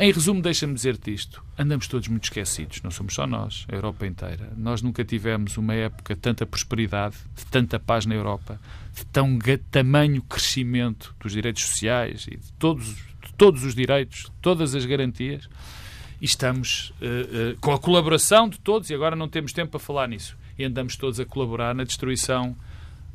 Em 0.00 0.12
resumo, 0.12 0.40
deixa-me 0.40 0.74
dizer-te 0.74 1.12
isto. 1.12 1.42
Andamos 1.58 1.88
todos 1.88 2.06
muito 2.06 2.22
esquecidos, 2.22 2.80
não 2.82 2.90
somos 2.90 3.14
só 3.14 3.26
nós, 3.26 3.66
a 3.68 3.74
Europa 3.74 4.06
inteira. 4.06 4.52
Nós 4.56 4.80
nunca 4.80 5.04
tivemos 5.04 5.56
uma 5.56 5.74
época 5.74 6.14
de 6.14 6.20
tanta 6.20 6.46
prosperidade, 6.46 7.16
de 7.34 7.44
tanta 7.46 7.80
paz 7.80 8.06
na 8.06 8.14
Europa, 8.14 8.60
de 8.94 9.04
tão 9.06 9.36
tamanho 9.72 10.22
crescimento 10.22 11.12
dos 11.18 11.32
direitos 11.32 11.64
sociais 11.64 12.28
e 12.28 12.36
de 12.36 12.52
todos, 12.52 12.86
de 12.86 13.32
todos 13.36 13.64
os 13.64 13.74
direitos, 13.74 14.30
todas 14.40 14.76
as 14.76 14.86
garantias. 14.86 15.48
E 16.20 16.24
estamos 16.24 16.90
uh, 17.00 17.54
uh, 17.54 17.58
com 17.60 17.72
a 17.72 17.78
colaboração 17.78 18.48
de 18.48 18.58
todos, 18.60 18.90
e 18.90 18.94
agora 18.94 19.16
não 19.16 19.28
temos 19.28 19.52
tempo 19.52 19.72
para 19.72 19.80
falar 19.80 20.06
nisso. 20.06 20.36
E 20.56 20.64
andamos 20.64 20.96
todos 20.96 21.18
a 21.18 21.24
colaborar 21.24 21.74
na 21.74 21.82
destruição 21.82 22.56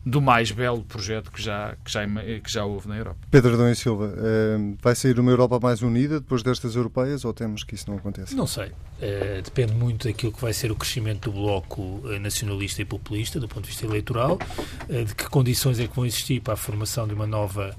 do 0.05 0.21
mais 0.21 0.51
belo 0.51 0.83
projeto 0.83 1.31
que 1.31 1.41
já, 1.41 1.75
que 1.83 1.91
já, 1.91 2.05
que 2.05 2.51
já 2.51 2.65
houve 2.65 2.87
na 2.87 2.97
Europa. 2.97 3.19
Pedro 3.31 3.53
Adão 3.53 3.69
e 3.69 3.75
Silva, 3.75 4.13
eh, 4.17 4.57
vai 4.81 4.95
sair 4.95 5.17
uma 5.19 5.31
Europa 5.31 5.59
mais 5.61 5.81
unida 5.81 6.19
depois 6.19 6.43
destas 6.43 6.75
europeias 6.75 7.23
ou 7.23 7.33
temos 7.33 7.63
que 7.63 7.75
isso 7.75 7.89
não 7.89 7.97
aconteça? 7.97 8.35
Não 8.35 8.47
sei. 8.47 8.71
Uh, 9.03 9.41
depende 9.41 9.73
muito 9.73 10.07
daquilo 10.07 10.31
que 10.31 10.39
vai 10.39 10.53
ser 10.53 10.71
o 10.71 10.75
crescimento 10.77 11.29
do 11.29 11.37
bloco 11.37 12.01
eh, 12.05 12.19
nacionalista 12.19 12.81
e 12.81 12.85
populista, 12.85 13.37
do 13.37 13.49
ponto 13.49 13.63
de 13.63 13.71
vista 13.71 13.85
eleitoral, 13.85 14.39
uh, 14.87 15.03
de 15.03 15.13
que 15.13 15.29
condições 15.29 15.77
é 15.77 15.87
que 15.87 15.93
vão 15.93 16.05
existir 16.05 16.39
para 16.39 16.53
a 16.53 16.57
formação 16.57 17.05
de 17.05 17.13
uma 17.13 17.27
nova 17.27 17.75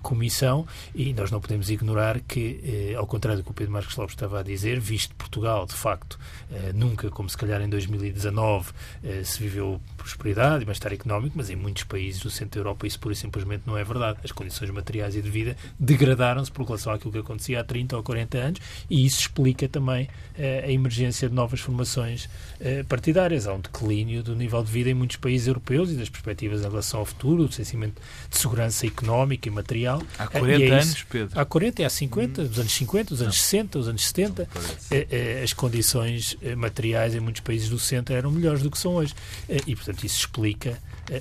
comissão 0.00 0.66
e 0.94 1.12
nós 1.12 1.30
não 1.30 1.38
podemos 1.38 1.68
ignorar 1.68 2.20
que, 2.20 2.94
ao 2.96 3.06
contrário 3.06 3.42
do 3.42 3.44
que 3.44 3.50
o 3.50 3.54
Pedro 3.54 3.70
Marcos 3.70 3.94
Lopes 3.96 4.14
estava 4.14 4.40
a 4.40 4.42
dizer, 4.42 4.80
visto 4.80 5.14
Portugal, 5.14 5.66
de 5.66 5.74
facto, 5.74 6.18
nunca, 6.74 7.10
como 7.10 7.28
se 7.28 7.36
calhar 7.36 7.60
em 7.60 7.68
2019, 7.68 8.72
se 9.22 9.42
viveu 9.42 9.78
prosperidade 9.98 10.62
e 10.62 10.64
bem-estar 10.64 10.90
económico, 10.90 11.34
mas 11.36 11.50
em 11.50 11.56
muitos 11.56 11.84
países 11.84 12.22
do 12.22 12.30
centro 12.30 12.52
da 12.52 12.60
Europa 12.60 12.86
isso 12.86 12.98
pura 12.98 13.12
e 13.12 13.16
simplesmente 13.16 13.64
não 13.66 13.76
é 13.76 13.84
verdade. 13.84 14.20
As 14.24 14.32
condições 14.32 14.70
materiais 14.70 15.14
e 15.14 15.20
de 15.20 15.28
vida 15.28 15.54
degradaram-se 15.78 16.50
por 16.50 16.64
relação 16.64 16.90
àquilo 16.90 17.12
que 17.12 17.18
acontecia 17.18 17.60
há 17.60 17.64
30 17.64 17.94
ou 17.98 18.02
40 18.02 18.38
anos 18.38 18.60
e 18.88 19.04
isso 19.04 19.20
explica 19.20 19.68
também 19.68 20.08
a 20.38 20.70
emergência 20.70 21.28
de 21.28 21.34
novas 21.34 21.60
formações 21.60 22.28
eh, 22.60 22.84
partidárias. 22.84 23.46
Há 23.46 23.54
um 23.54 23.60
declínio 23.60 24.22
do 24.22 24.34
nível 24.34 24.62
de 24.62 24.70
vida 24.70 24.90
em 24.90 24.94
muitos 24.94 25.16
países 25.16 25.48
europeus 25.48 25.90
e 25.90 25.94
das 25.94 26.08
perspectivas 26.08 26.60
em 26.60 26.68
relação 26.68 27.00
ao 27.00 27.06
futuro, 27.06 27.46
do 27.46 27.52
sentimento 27.52 28.00
de 28.30 28.38
segurança 28.38 28.86
económica 28.86 29.48
e 29.48 29.50
material. 29.50 30.02
Há 30.18 30.26
40 30.26 30.64
é 30.64 30.70
anos, 30.70 31.02
Pedro. 31.02 31.40
Há 31.40 31.44
40 31.44 31.82
e 31.82 31.84
há 31.84 31.90
50, 31.90 32.44
dos 32.44 32.58
anos 32.58 32.72
50, 32.72 33.10
dos 33.10 33.22
anos 33.22 33.40
60, 33.42 33.78
dos 33.78 33.88
anos 33.88 34.06
70. 34.06 34.48
Eh, 34.90 35.06
eh, 35.10 35.40
as 35.42 35.52
condições 35.52 36.36
materiais 36.56 37.14
em 37.14 37.20
muitos 37.20 37.40
países 37.40 37.68
do 37.68 37.78
centro 37.78 38.14
eram 38.14 38.30
melhores 38.30 38.62
do 38.62 38.70
que 38.70 38.78
são 38.78 38.94
hoje. 38.94 39.14
E, 39.66 39.74
portanto, 39.74 40.04
isso 40.04 40.18
explica 40.18 40.78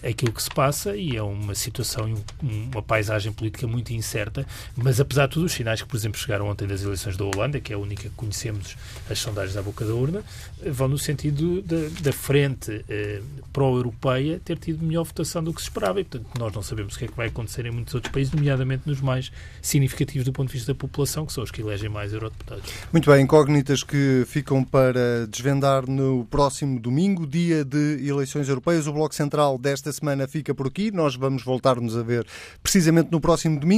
aquilo 0.07 0.31
que 0.31 0.41
se 0.41 0.49
passa 0.49 0.95
e 0.95 1.15
é 1.15 1.23
uma 1.23 1.55
situação 1.55 2.07
e 2.07 2.15
uma 2.41 2.81
paisagem 2.81 3.31
política 3.31 3.67
muito 3.67 3.91
incerta, 3.91 4.45
mas 4.75 4.99
apesar 4.99 5.27
de 5.27 5.33
tudo, 5.33 5.45
os 5.45 5.51
sinais 5.51 5.81
que, 5.81 5.87
por 5.87 5.97
exemplo, 5.97 6.19
chegaram 6.19 6.47
ontem 6.47 6.67
das 6.67 6.83
eleições 6.83 7.17
da 7.17 7.25
Holanda, 7.25 7.59
que 7.59 7.73
é 7.73 7.75
a 7.75 7.79
única 7.79 8.03
que 8.03 8.15
conhecemos 8.15 8.77
as 9.11 9.19
sondagens 9.19 9.57
à 9.57 9.61
boca 9.61 9.85
da 9.85 9.93
urna, 9.93 10.23
vão 10.65 10.87
no 10.87 10.97
sentido 10.97 11.61
da, 11.61 11.77
da 12.01 12.11
frente 12.11 12.83
eh, 12.87 13.21
pró-europeia 13.51 14.39
ter 14.43 14.57
tido 14.57 14.85
melhor 14.85 15.03
votação 15.03 15.43
do 15.43 15.53
que 15.53 15.61
se 15.61 15.67
esperava 15.67 15.99
e, 15.99 16.03
portanto, 16.03 16.27
nós 16.37 16.53
não 16.53 16.61
sabemos 16.61 16.95
o 16.95 16.99
que 16.99 17.05
é 17.05 17.07
que 17.07 17.15
vai 17.15 17.27
acontecer 17.27 17.65
em 17.65 17.71
muitos 17.71 17.93
outros 17.93 18.11
países, 18.11 18.33
nomeadamente 18.33 18.83
nos 18.85 19.01
mais 19.01 19.31
significativos 19.61 20.25
do 20.25 20.33
ponto 20.33 20.47
de 20.47 20.53
vista 20.53 20.73
da 20.73 20.77
população, 20.77 21.25
que 21.25 21.33
são 21.33 21.43
os 21.43 21.51
que 21.51 21.61
elegem 21.61 21.89
mais 21.89 22.13
eurodeputados. 22.13 22.71
Muito 22.91 23.09
bem, 23.09 23.23
incógnitas 23.23 23.83
que 23.83 24.23
ficam 24.27 24.63
para 24.63 25.27
desvendar 25.27 25.87
no 25.87 26.25
próximo 26.25 26.79
domingo, 26.79 27.25
dia 27.25 27.63
de 27.65 28.07
eleições 28.07 28.47
europeias. 28.47 28.87
O 28.87 28.93
Bloco 28.93 29.15
Central 29.15 29.57
desta 29.57 29.91
semana 29.91 30.27
fica 30.27 30.53
por 30.53 30.67
aqui. 30.67 30.91
Nós 30.91 31.15
vamos 31.15 31.43
voltar-nos 31.43 31.97
a 31.97 32.03
ver 32.03 32.25
precisamente 32.61 33.11
no 33.11 33.19
próximo 33.19 33.59
domingo. 33.59 33.71